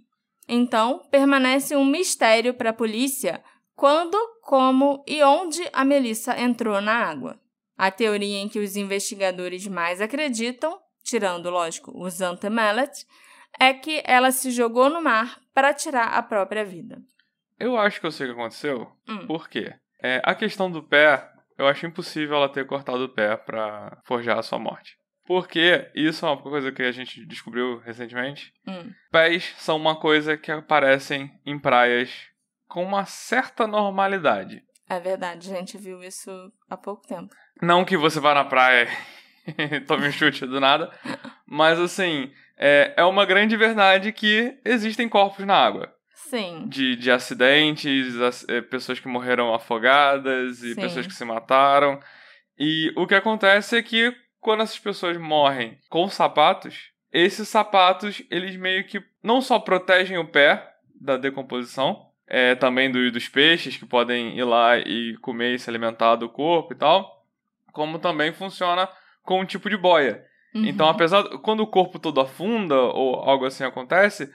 Então, 0.47 0.99
permanece 1.11 1.75
um 1.75 1.85
mistério 1.85 2.53
para 2.53 2.71
a 2.71 2.73
polícia 2.73 3.43
quando, 3.75 4.17
como 4.41 5.03
e 5.07 5.21
onde 5.23 5.61
a 5.71 5.85
Melissa 5.85 6.39
entrou 6.39 6.81
na 6.81 6.93
água. 6.93 7.39
A 7.77 7.91
teoria 7.91 8.39
em 8.39 8.49
que 8.49 8.59
os 8.59 8.75
investigadores 8.75 9.67
mais 9.67 10.01
acreditam, 10.01 10.79
tirando, 11.03 11.49
lógico, 11.49 11.91
o 11.95 12.09
Zanta 12.09 12.49
Mallet, 12.49 13.05
é 13.59 13.73
que 13.73 14.01
ela 14.03 14.31
se 14.31 14.51
jogou 14.51 14.89
no 14.89 15.01
mar 15.01 15.39
para 15.53 15.73
tirar 15.73 16.07
a 16.07 16.23
própria 16.23 16.65
vida. 16.65 17.01
Eu 17.59 17.77
acho 17.77 18.01
que 18.01 18.07
eu 18.07 18.11
sei 18.11 18.27
o 18.27 18.33
que 18.33 18.39
aconteceu. 18.39 18.91
Hum. 19.07 19.27
Por 19.27 19.47
quê? 19.47 19.75
É, 20.01 20.21
a 20.23 20.33
questão 20.33 20.71
do 20.71 20.81
pé, 20.81 21.29
eu 21.57 21.67
acho 21.67 21.85
impossível 21.85 22.37
ela 22.37 22.49
ter 22.49 22.65
cortado 22.65 23.03
o 23.03 23.09
pé 23.09 23.35
para 23.35 24.01
forjar 24.05 24.39
a 24.39 24.43
sua 24.43 24.59
morte. 24.59 24.97
Porque 25.25 25.91
isso 25.93 26.25
é 26.25 26.29
uma 26.29 26.41
coisa 26.41 26.71
que 26.71 26.81
a 26.81 26.91
gente 26.91 27.23
descobriu 27.25 27.77
recentemente. 27.79 28.51
Hum. 28.67 28.91
Pés 29.11 29.53
são 29.57 29.77
uma 29.77 29.99
coisa 29.99 30.35
que 30.35 30.51
aparecem 30.51 31.31
em 31.45 31.59
praias 31.59 32.11
com 32.67 32.83
uma 32.83 33.05
certa 33.05 33.67
normalidade. 33.67 34.63
É 34.89 34.99
verdade, 34.99 35.53
a 35.53 35.55
gente 35.55 35.77
viu 35.77 36.01
isso 36.03 36.31
há 36.67 36.75
pouco 36.75 37.05
tempo. 37.05 37.35
Não 37.61 37.85
que 37.85 37.95
você 37.95 38.19
vá 38.19 38.33
na 38.33 38.43
praia 38.43 38.87
e 39.45 39.79
tome 39.85 40.07
um 40.07 40.11
chute 40.11 40.45
do 40.47 40.59
nada, 40.59 40.91
mas 41.45 41.79
assim, 41.79 42.31
é, 42.57 42.93
é 42.97 43.03
uma 43.03 43.25
grande 43.25 43.55
verdade 43.55 44.11
que 44.11 44.57
existem 44.65 45.07
corpos 45.07 45.45
na 45.45 45.55
água. 45.55 45.93
Sim. 46.29 46.65
de, 46.67 46.95
de 46.95 47.09
acidentes, 47.09 48.15
eh, 48.47 48.61
pessoas 48.61 48.99
que 48.99 49.07
morreram 49.07 49.53
afogadas 49.53 50.61
e 50.61 50.73
Sim. 50.73 50.81
pessoas 50.81 51.07
que 51.07 51.13
se 51.13 51.25
mataram. 51.25 51.99
E 52.57 52.91
o 52.95 53.07
que 53.07 53.15
acontece 53.15 53.77
é 53.77 53.81
que 53.81 54.13
quando 54.39 54.61
essas 54.61 54.79
pessoas 54.79 55.17
morrem 55.17 55.77
com 55.89 56.07
sapatos, 56.09 56.91
esses 57.11 57.47
sapatos, 57.47 58.21
eles 58.29 58.55
meio 58.55 58.85
que 58.85 59.03
não 59.23 59.41
só 59.41 59.59
protegem 59.59 60.17
o 60.17 60.27
pé 60.27 60.75
da 60.99 61.17
decomposição, 61.17 62.07
é, 62.27 62.53
também 62.53 62.91
do, 62.91 63.11
dos 63.11 63.27
peixes 63.27 63.77
que 63.77 63.85
podem 63.85 64.37
ir 64.37 64.43
lá 64.43 64.77
e 64.77 65.17
comer 65.21 65.55
e 65.55 65.59
se 65.59 65.69
alimentar 65.69 66.15
do 66.15 66.29
corpo 66.29 66.73
e 66.73 66.77
tal, 66.77 67.25
como 67.73 67.97
também 67.97 68.31
funciona 68.31 68.87
com 69.23 69.41
um 69.41 69.45
tipo 69.45 69.69
de 69.69 69.77
boia. 69.77 70.23
Uhum. 70.53 70.65
Então, 70.65 70.87
apesar 70.87 71.23
quando 71.39 71.61
o 71.61 71.67
corpo 71.67 71.97
todo 71.97 72.21
afunda 72.21 72.75
ou 72.75 73.15
algo 73.15 73.45
assim 73.45 73.63
acontece, 73.63 74.31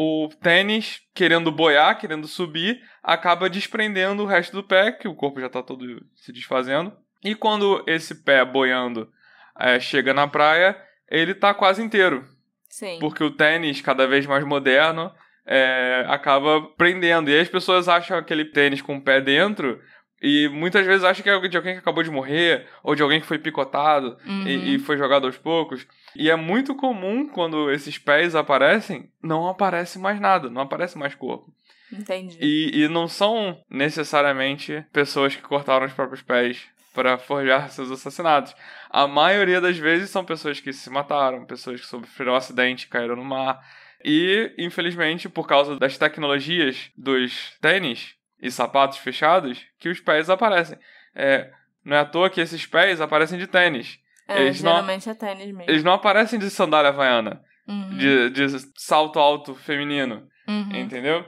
o 0.00 0.28
tênis 0.40 1.00
querendo 1.12 1.50
boiar, 1.50 1.98
querendo 1.98 2.28
subir, 2.28 2.80
acaba 3.02 3.50
desprendendo 3.50 4.22
o 4.22 4.26
resto 4.26 4.52
do 4.52 4.62
pé, 4.62 4.92
que 4.92 5.08
o 5.08 5.14
corpo 5.14 5.40
já 5.40 5.48
está 5.48 5.60
todo 5.60 5.84
se 6.14 6.32
desfazendo. 6.32 6.92
E 7.24 7.34
quando 7.34 7.82
esse 7.84 8.22
pé 8.22 8.44
boiando 8.44 9.10
eh, 9.58 9.80
chega 9.80 10.14
na 10.14 10.28
praia, 10.28 10.80
ele 11.10 11.34
tá 11.34 11.52
quase 11.52 11.82
inteiro, 11.82 12.24
Sim. 12.68 12.98
porque 13.00 13.24
o 13.24 13.30
tênis 13.32 13.80
cada 13.80 14.06
vez 14.06 14.24
mais 14.24 14.44
moderno 14.44 15.12
eh, 15.44 16.04
acaba 16.06 16.62
prendendo. 16.76 17.28
E 17.28 17.40
as 17.40 17.48
pessoas 17.48 17.88
acham 17.88 18.16
aquele 18.16 18.44
tênis 18.44 18.80
com 18.80 18.98
o 18.98 19.02
pé 19.02 19.20
dentro 19.20 19.80
e 20.20 20.48
muitas 20.48 20.84
vezes 20.86 21.04
acham 21.04 21.22
que 21.22 21.30
é 21.30 21.48
de 21.48 21.56
alguém 21.56 21.74
que 21.74 21.78
acabou 21.80 22.02
de 22.02 22.10
morrer 22.10 22.66
ou 22.82 22.94
de 22.94 23.02
alguém 23.02 23.20
que 23.20 23.26
foi 23.26 23.38
picotado 23.38 24.16
Uhum. 24.26 24.46
e, 24.46 24.74
e 24.74 24.78
foi 24.78 24.96
jogado 24.96 25.26
aos 25.26 25.36
poucos. 25.38 25.86
E 26.16 26.28
é 26.30 26.36
muito 26.36 26.74
comum 26.74 27.28
quando 27.28 27.70
esses 27.70 27.98
pés 27.98 28.34
aparecem, 28.34 29.10
não 29.22 29.48
aparece 29.48 29.98
mais 29.98 30.20
nada, 30.20 30.50
não 30.50 30.62
aparece 30.62 30.98
mais 30.98 31.14
corpo. 31.14 31.52
Entendi. 31.92 32.36
E, 32.40 32.82
e 32.84 32.88
não 32.88 33.08
são 33.08 33.58
necessariamente 33.70 34.84
pessoas 34.92 35.34
que 35.34 35.42
cortaram 35.42 35.86
os 35.86 35.92
próprios 35.92 36.22
pés 36.22 36.66
para 36.94 37.16
forjar 37.16 37.70
seus 37.70 37.90
assassinatos. 37.90 38.54
A 38.90 39.06
maioria 39.06 39.60
das 39.60 39.78
vezes 39.78 40.10
são 40.10 40.24
pessoas 40.24 40.58
que 40.60 40.72
se 40.72 40.90
mataram, 40.90 41.46
pessoas 41.46 41.80
que 41.80 41.86
sofreram 41.86 42.32
um 42.32 42.36
acidente 42.36 42.88
caíram 42.88 43.16
no 43.16 43.24
mar. 43.24 43.60
E, 44.04 44.52
infelizmente, 44.58 45.28
por 45.28 45.46
causa 45.46 45.76
das 45.78 45.96
tecnologias 45.98 46.90
dos 46.96 47.52
tênis 47.60 48.14
e 48.40 48.50
sapatos 48.50 48.98
fechados, 48.98 49.64
que 49.78 49.88
os 49.88 50.00
pés 50.00 50.28
aparecem. 50.30 50.78
É, 51.14 51.50
não 51.84 51.96
é 51.96 52.00
à 52.00 52.04
toa 52.04 52.30
que 52.30 52.40
esses 52.40 52.66
pés 52.66 53.00
aparecem 53.00 53.38
de 53.38 53.46
tênis. 53.46 53.98
É, 54.28 54.42
eles 54.42 54.62
não- 54.62 54.72
geralmente 54.72 55.08
é 55.08 55.14
tênis 55.14 55.46
mesmo. 55.46 55.64
Eles 55.70 55.82
não 55.82 55.92
aparecem 55.92 56.38
de 56.38 56.50
sandália 56.50 56.90
havaiana, 56.90 57.40
Uhum. 57.66 57.96
de, 57.96 58.30
de 58.30 58.46
salto 58.76 59.18
alto 59.18 59.54
feminino, 59.54 60.26
Uhum. 60.46 60.70
entendeu? 60.76 61.24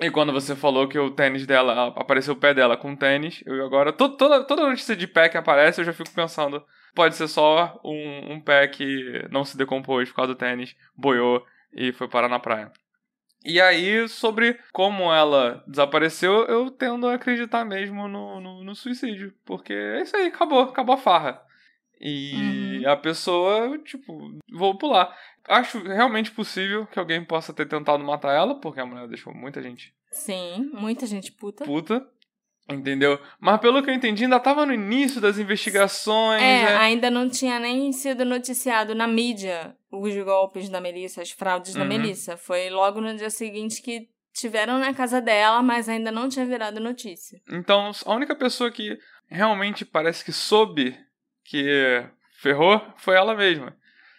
E 0.00 0.10
quando 0.10 0.32
você 0.32 0.56
falou 0.56 0.88
que 0.88 0.98
o 0.98 1.10
tênis 1.10 1.46
dela, 1.46 1.88
apareceu 1.96 2.32
o 2.34 2.36
pé 2.36 2.54
dela 2.54 2.76
com 2.76 2.96
tênis, 2.96 3.42
eu 3.46 3.64
agora, 3.64 3.92
to- 3.92 4.16
toda, 4.16 4.42
toda 4.44 4.66
notícia 4.66 4.96
de 4.96 5.06
pé 5.06 5.28
que 5.28 5.36
aparece, 5.36 5.80
eu 5.80 5.84
já 5.84 5.92
fico 5.92 6.10
pensando, 6.14 6.64
pode 6.94 7.14
ser 7.14 7.28
só 7.28 7.78
um, 7.84 8.32
um 8.34 8.40
pé 8.40 8.66
que 8.66 9.26
não 9.30 9.44
se 9.44 9.56
decompôs 9.56 10.08
por 10.08 10.16
causa 10.16 10.34
do 10.34 10.38
tênis, 10.38 10.74
boiou 10.96 11.44
e 11.74 11.92
foi 11.92 12.08
parar 12.08 12.28
na 12.28 12.38
praia. 12.38 12.72
E 13.44 13.60
aí, 13.60 14.08
sobre 14.08 14.58
como 14.72 15.12
ela 15.12 15.64
desapareceu, 15.66 16.44
eu 16.46 16.70
tendo 16.70 17.06
a 17.08 17.14
acreditar 17.14 17.64
mesmo 17.64 18.06
no, 18.08 18.40
no, 18.40 18.64
no 18.64 18.74
suicídio. 18.74 19.34
Porque 19.44 19.72
é 19.72 20.02
isso 20.02 20.16
aí, 20.16 20.28
acabou, 20.28 20.60
acabou 20.62 20.94
a 20.94 20.98
farra. 20.98 21.42
E 22.00 22.82
Uhum. 22.84 22.90
a 22.90 22.96
pessoa, 22.96 23.78
tipo, 23.78 24.38
vou 24.52 24.76
pular. 24.76 25.16
Acho 25.48 25.78
realmente 25.82 26.30
possível 26.30 26.86
que 26.86 26.98
alguém 26.98 27.24
possa 27.24 27.52
ter 27.52 27.66
tentado 27.68 28.02
matar 28.04 28.32
ela, 28.32 28.60
porque 28.60 28.80
a 28.80 28.86
mulher 28.86 29.06
deixou 29.08 29.32
muita 29.34 29.62
gente 29.62 29.92
Sim, 30.10 30.70
muita 30.74 31.06
gente 31.06 31.32
puta. 31.32 31.64
puta. 31.64 32.06
Entendeu? 32.68 33.18
Mas 33.40 33.60
pelo 33.60 33.82
que 33.82 33.90
eu 33.90 33.94
entendi, 33.94 34.24
ainda 34.24 34.38
tava 34.38 34.64
no 34.64 34.72
início 34.72 35.20
das 35.20 35.36
investigações. 35.38 36.40
É, 36.40 36.62
né? 36.64 36.76
ainda 36.76 37.10
não 37.10 37.28
tinha 37.28 37.58
nem 37.58 37.92
sido 37.92 38.24
noticiado 38.24 38.94
na 38.94 39.06
mídia 39.06 39.76
os 39.90 40.14
golpes 40.24 40.68
da 40.68 40.80
Melissa, 40.80 41.22
as 41.22 41.30
fraudes 41.30 41.74
da 41.74 41.82
Uhum. 41.82 41.88
Melissa. 41.88 42.36
Foi 42.36 42.70
logo 42.70 43.00
no 43.00 43.14
dia 43.16 43.30
seguinte 43.30 43.82
que 43.82 44.08
tiveram 44.32 44.78
na 44.78 44.94
casa 44.94 45.20
dela, 45.20 45.60
mas 45.62 45.88
ainda 45.88 46.10
não 46.10 46.28
tinha 46.28 46.46
virado 46.46 46.80
notícia. 46.80 47.40
Então, 47.50 47.90
a 48.06 48.14
única 48.14 48.34
pessoa 48.34 48.70
que 48.70 48.96
realmente 49.28 49.84
parece 49.84 50.24
que 50.24 50.32
soube 50.32 50.96
que 51.44 52.06
ferrou 52.40 52.80
foi 52.96 53.16
ela 53.16 53.34
mesma, 53.34 53.76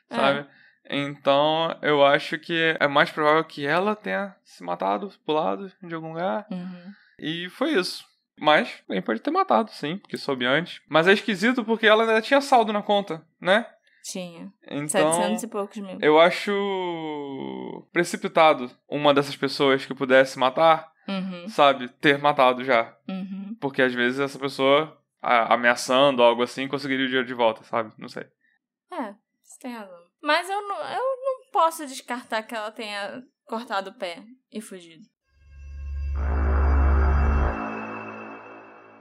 É. 0.09 0.15
sabe? 0.15 0.47
Então, 0.89 1.75
eu 1.81 2.05
acho 2.05 2.37
que 2.37 2.75
é 2.79 2.87
mais 2.87 3.09
provável 3.09 3.43
que 3.45 3.65
ela 3.65 3.95
tenha 3.95 4.35
se 4.43 4.61
matado, 4.63 5.11
pulado 5.25 5.71
de 5.81 5.95
algum 5.95 6.09
lugar. 6.09 6.45
Uhum. 6.51 6.91
E 7.17 7.49
foi 7.49 7.71
isso. 7.71 8.03
Mas 8.39 8.83
bem 8.87 9.01
pode 9.01 9.21
ter 9.21 9.31
matado, 9.31 9.71
sim, 9.71 9.97
porque 9.97 10.17
soube 10.17 10.45
antes. 10.45 10.81
Mas 10.89 11.07
é 11.07 11.13
esquisito 11.13 11.63
porque 11.63 11.85
ela 11.85 12.03
ainda 12.03 12.21
tinha 12.21 12.41
saldo 12.41 12.73
na 12.73 12.81
conta, 12.81 13.25
né? 13.39 13.65
Tinha. 14.03 14.51
Então, 14.67 14.87
700 15.13 15.43
e 15.43 15.47
poucos 15.47 15.77
mil. 15.77 15.97
eu 16.01 16.19
acho 16.19 16.51
precipitado 17.91 18.69
uma 18.89 19.13
dessas 19.13 19.35
pessoas 19.35 19.85
que 19.85 19.93
pudesse 19.93 20.37
matar, 20.37 20.91
Uhum, 21.07 21.47
sabe, 21.49 21.89
ter 21.89 22.17
matado 22.17 22.63
já. 22.63 22.95
uhum. 23.09 23.55
Porque 23.59 23.81
às 23.81 23.93
vezes 23.93 24.19
essa 24.19 24.39
pessoa 24.39 24.97
ameaçando 25.21 26.21
algo 26.23 26.43
assim 26.43 26.67
conseguiria 26.67 27.05
o 27.05 27.07
dinheiro 27.07 27.27
de 27.27 27.33
volta, 27.33 27.63
sabe? 27.63 27.93
Não 27.97 28.07
sei. 28.07 28.23
É, 28.91 29.13
você 29.41 29.59
tem 29.61 29.73
razão. 29.73 29.99
Mas 30.21 30.49
eu 30.49 30.61
não, 30.61 30.77
eu 30.77 31.01
não 31.01 31.51
posso 31.51 31.85
descartar 31.85 32.43
que 32.43 32.55
ela 32.55 32.71
tenha 32.71 33.21
cortado 33.45 33.89
o 33.89 33.93
pé 33.93 34.23
e 34.51 34.61
fugido. 34.61 35.03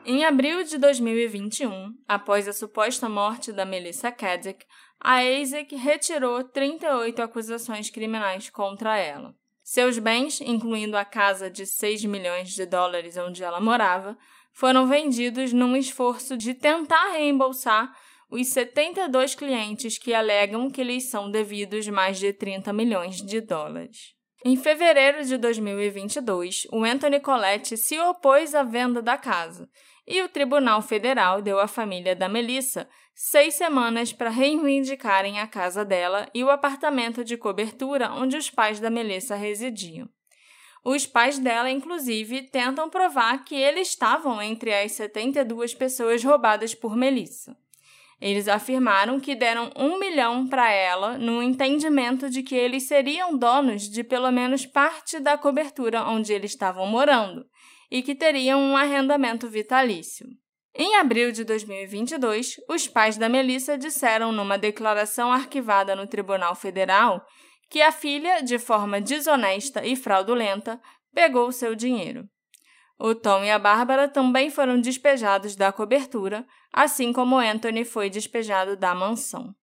Em 0.05 0.25
abril 0.25 0.65
de 0.65 0.79
2021, 0.79 1.95
após 2.09 2.49
a 2.49 2.53
suposta 2.53 3.09
morte 3.09 3.53
da 3.53 3.65
Melissa 3.65 4.11
Caddick, 4.11 4.67
a 4.99 5.21
ASIC 5.21 5.77
retirou 5.77 6.43
38 6.43 7.23
acusações 7.23 7.89
criminais 7.89 8.51
contra 8.51 8.99
ela. 8.99 9.33
Seus 9.63 10.01
bens, 10.01 10.41
incluindo 10.41 10.97
a 10.97 11.05
casa 11.05 11.49
de 11.49 11.65
6 11.65 12.05
milhões 12.07 12.51
de 12.51 12.67
dólares 12.67 13.17
onde 13.17 13.45
ela 13.45 13.61
morava, 13.61 14.19
foram 14.53 14.89
vendidos 14.89 15.53
num 15.53 15.77
esforço 15.77 16.37
de 16.37 16.53
tentar 16.53 17.13
reembolsar 17.13 17.89
os 18.29 18.49
72 18.49 19.37
clientes 19.37 19.99
que 19.99 20.13
alegam 20.13 20.69
que 20.69 20.83
lhes 20.83 21.11
são 21.11 21.31
devidos 21.31 21.87
mais 21.87 22.19
de 22.19 22.33
30 22.33 22.73
milhões 22.73 23.23
de 23.23 23.41
dólares. 23.41 24.15
Em 24.45 24.57
fevereiro 24.57 25.25
de 25.25 25.37
2022, 25.39 26.67
o 26.73 26.83
Anthony 26.83 27.21
Colette 27.21 27.77
se 27.77 27.97
opôs 28.01 28.57
à 28.57 28.65
venda 28.65 29.01
da 29.01 29.17
casa 29.17 29.69
e 30.07 30.21
o 30.23 30.29
Tribunal 30.29 30.83
Federal 30.83 31.41
deu 31.41 31.61
à 31.61 31.69
família 31.69 32.15
da 32.15 32.29
Melissa 32.29 32.89
seis 33.15 33.55
semanas 33.55 34.13
para 34.13 34.31
reivindicarem 34.31 35.39
a 35.39 35.47
casa 35.47 35.85
dela 35.85 36.29
e 36.35 36.43
o 36.43 36.51
apartamento 36.51 37.25
de 37.25 37.37
cobertura 37.37 38.11
onde 38.13 38.37
os 38.37 38.51
pais 38.51 38.81
da 38.81 38.91
Melissa 38.91 39.35
residiam. 39.37 40.09
Os 40.85 41.07
pais 41.07 41.39
dela, 41.39 41.71
inclusive, 41.71 42.43
tentam 42.43 42.91
provar 42.91 43.45
que 43.45 43.55
eles 43.55 43.89
estavam 43.89 44.43
entre 44.43 44.75
as 44.75 44.93
72 44.93 45.75
pessoas 45.75 46.25
roubadas 46.25 46.75
por 46.75 46.97
Melissa. 46.97 47.57
Eles 48.21 48.49
afirmaram 48.49 49.21
que 49.21 49.35
deram 49.35 49.71
um 49.77 49.99
milhão 49.99 50.47
para 50.49 50.71
ela 50.71 51.19
no 51.19 51.43
entendimento 51.43 52.29
de 52.29 52.43
que 52.43 52.55
eles 52.55 52.85
seriam 52.85 53.37
donos 53.37 53.89
de 53.89 54.03
pelo 54.03 54.31
menos 54.31 54.67
parte 54.67 55.21
da 55.21 55.37
cobertura 55.39 56.05
onde 56.05 56.33
eles 56.33 56.53
estavam 56.53 56.87
morando 56.87 57.47
e 57.93 58.03
que 58.03 58.14
teriam 58.14 58.59
um 58.59 58.74
arrendamento 58.74 59.51
vitalício. 59.51 60.26
Em 60.74 60.97
abril 60.97 61.30
de 61.30 61.45
2022, 61.45 62.55
os 62.66 62.88
pais 62.88 63.18
da 63.18 63.28
Melissa 63.28 63.76
disseram 63.76 64.32
numa 64.32 64.57
declaração 64.57 65.30
arquivada 65.30 65.95
no 65.95 66.07
Tribunal 66.07 66.55
Federal 66.55 67.22
que 67.68 67.82
a 67.82 67.93
filha, 67.93 68.40
de 68.40 68.59
forma 68.59 68.99
desonesta 68.99 69.84
e 69.84 69.95
fraudulenta, 69.95 70.80
pegou 71.12 71.53
seu 71.53 71.74
dinheiro. 71.74 72.24
O 72.99 73.14
Tom 73.14 73.45
e 73.45 73.51
a 73.51 73.59
Bárbara 73.59 74.09
também 74.09 74.49
foram 74.49 74.80
despejados 74.80 75.55
da 75.55 75.70
cobertura, 75.70 76.47
assim 76.72 77.12
como 77.12 77.36
Anthony 77.36 77.84
foi 77.84 78.09
despejado 78.09 78.74
da 78.74 78.95
mansão. 78.95 79.55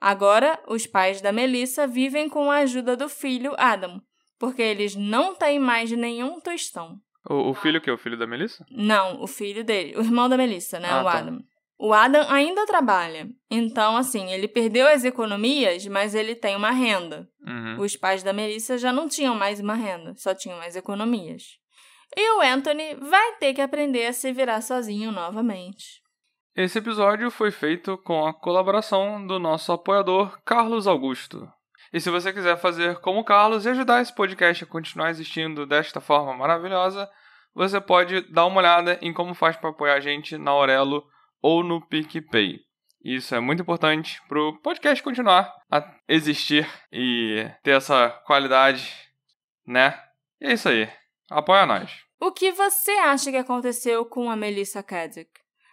Agora, 0.00 0.60
os 0.66 0.84
pais 0.84 1.20
da 1.20 1.30
Melissa 1.30 1.86
vivem 1.86 2.28
com 2.28 2.50
a 2.50 2.56
ajuda 2.56 2.96
do 2.96 3.08
filho 3.08 3.54
Adam, 3.56 4.00
porque 4.36 4.62
eles 4.62 4.96
não 4.96 5.32
têm 5.36 5.60
mais 5.60 5.92
nenhum 5.92 6.40
tostão. 6.40 6.98
O, 7.28 7.50
o 7.50 7.54
filho 7.54 7.80
que 7.80 7.90
é 7.90 7.92
o 7.92 7.98
filho 7.98 8.16
da 8.16 8.26
Melissa? 8.26 8.64
Não, 8.70 9.22
o 9.22 9.26
filho 9.26 9.62
dele, 9.64 9.96
o 9.96 10.00
irmão 10.00 10.28
da 10.28 10.36
Melissa, 10.36 10.80
né? 10.80 10.88
Ah, 10.90 11.00
o 11.00 11.04
tá. 11.04 11.18
Adam. 11.18 11.44
O 11.78 11.92
Adam 11.92 12.26
ainda 12.28 12.66
trabalha. 12.66 13.28
Então, 13.48 13.96
assim, 13.96 14.32
ele 14.32 14.48
perdeu 14.48 14.88
as 14.88 15.04
economias, 15.04 15.86
mas 15.86 16.14
ele 16.14 16.34
tem 16.34 16.56
uma 16.56 16.72
renda. 16.72 17.28
Uhum. 17.46 17.80
Os 17.80 17.94
pais 17.94 18.22
da 18.22 18.32
Melissa 18.32 18.76
já 18.76 18.92
não 18.92 19.08
tinham 19.08 19.36
mais 19.36 19.60
uma 19.60 19.74
renda, 19.74 20.14
só 20.16 20.34
tinham 20.34 20.60
as 20.60 20.74
economias. 20.74 21.56
E 22.16 22.32
o 22.32 22.40
Anthony 22.40 22.96
vai 22.96 23.36
ter 23.36 23.54
que 23.54 23.60
aprender 23.60 24.06
a 24.06 24.12
se 24.12 24.32
virar 24.32 24.60
sozinho 24.60 25.12
novamente. 25.12 26.02
Esse 26.56 26.78
episódio 26.78 27.30
foi 27.30 27.52
feito 27.52 27.96
com 27.98 28.26
a 28.26 28.34
colaboração 28.34 29.24
do 29.24 29.38
nosso 29.38 29.70
apoiador 29.70 30.40
Carlos 30.44 30.88
Augusto. 30.88 31.48
E 31.92 32.00
se 32.00 32.10
você 32.10 32.32
quiser 32.32 32.56
fazer 32.58 33.00
como 33.00 33.20
o 33.20 33.24
Carlos 33.24 33.64
e 33.64 33.70
ajudar 33.70 34.02
esse 34.02 34.14
podcast 34.14 34.64
a 34.64 34.66
continuar 34.66 35.10
existindo 35.10 35.66
desta 35.66 36.00
forma 36.00 36.34
maravilhosa, 36.34 37.08
você 37.54 37.80
pode 37.80 38.20
dar 38.32 38.46
uma 38.46 38.58
olhada 38.58 38.98
em 39.00 39.12
como 39.12 39.34
faz 39.34 39.56
para 39.56 39.70
apoiar 39.70 39.94
a 39.94 40.00
gente 40.00 40.36
na 40.36 40.50
Aurelo 40.50 41.04
ou 41.42 41.64
no 41.64 41.84
PicPay. 41.86 42.60
Isso 43.02 43.34
é 43.34 43.40
muito 43.40 43.62
importante 43.62 44.20
para 44.28 44.40
o 44.40 44.60
podcast 44.60 45.02
continuar 45.02 45.52
a 45.70 45.82
existir 46.08 46.68
e 46.92 47.48
ter 47.62 47.72
essa 47.72 48.10
qualidade, 48.26 48.92
né? 49.66 49.98
E 50.40 50.46
é 50.46 50.52
isso 50.52 50.68
aí. 50.68 50.88
Apoia 51.30 51.64
nós. 51.64 51.90
O 52.20 52.32
que 52.32 52.50
você 52.52 52.90
acha 52.90 53.30
que 53.30 53.36
aconteceu 53.36 54.04
com 54.04 54.30
a 54.30 54.36
Melissa 54.36 54.82
Caddick? 54.82 55.30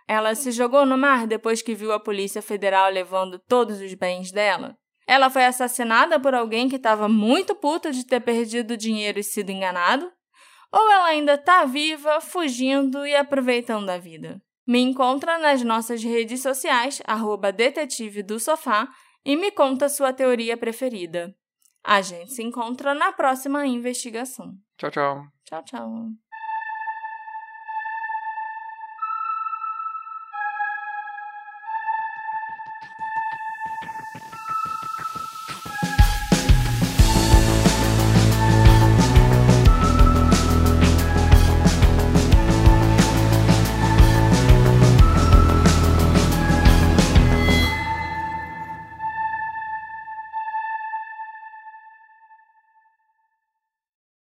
Ela 0.07 0.35
se 0.35 0.51
jogou 0.51 0.85
no 0.85 0.97
mar 0.97 1.25
depois 1.25 1.61
que 1.61 1.73
viu 1.73 1.91
a 1.91 1.99
Polícia 1.99 2.41
Federal 2.41 2.89
levando 2.91 3.39
todos 3.39 3.81
os 3.81 3.93
bens 3.95 4.31
dela? 4.31 4.77
Ela 5.07 5.29
foi 5.29 5.45
assassinada 5.45 6.19
por 6.19 6.33
alguém 6.33 6.67
que 6.67 6.77
estava 6.77 7.07
muito 7.07 7.55
puto 7.55 7.91
de 7.91 8.05
ter 8.05 8.21
perdido 8.21 8.75
dinheiro 8.75 9.19
e 9.19 9.23
sido 9.23 9.51
enganado? 9.51 10.11
Ou 10.71 10.91
ela 10.91 11.05
ainda 11.05 11.35
está 11.35 11.63
viva, 11.65 12.19
fugindo 12.19 13.05
e 13.05 13.15
aproveitando 13.15 13.89
a 13.89 13.97
vida? 13.97 14.41
Me 14.67 14.79
encontra 14.79 15.37
nas 15.37 15.61
nossas 15.61 16.03
redes 16.03 16.41
sociais, 16.41 17.01
arroba 17.05 17.51
detetive 17.51 18.23
do 18.23 18.39
sofá, 18.39 18.89
e 19.23 19.35
me 19.35 19.51
conta 19.51 19.89
sua 19.89 20.11
teoria 20.11 20.57
preferida. 20.57 21.35
A 21.83 22.01
gente 22.01 22.33
se 22.33 22.41
encontra 22.41 22.95
na 22.95 23.11
próxima 23.11 23.65
investigação. 23.67 24.53
Tchau, 24.77 24.89
tchau. 24.89 25.23
Tchau, 25.45 25.63
tchau. 25.63 26.24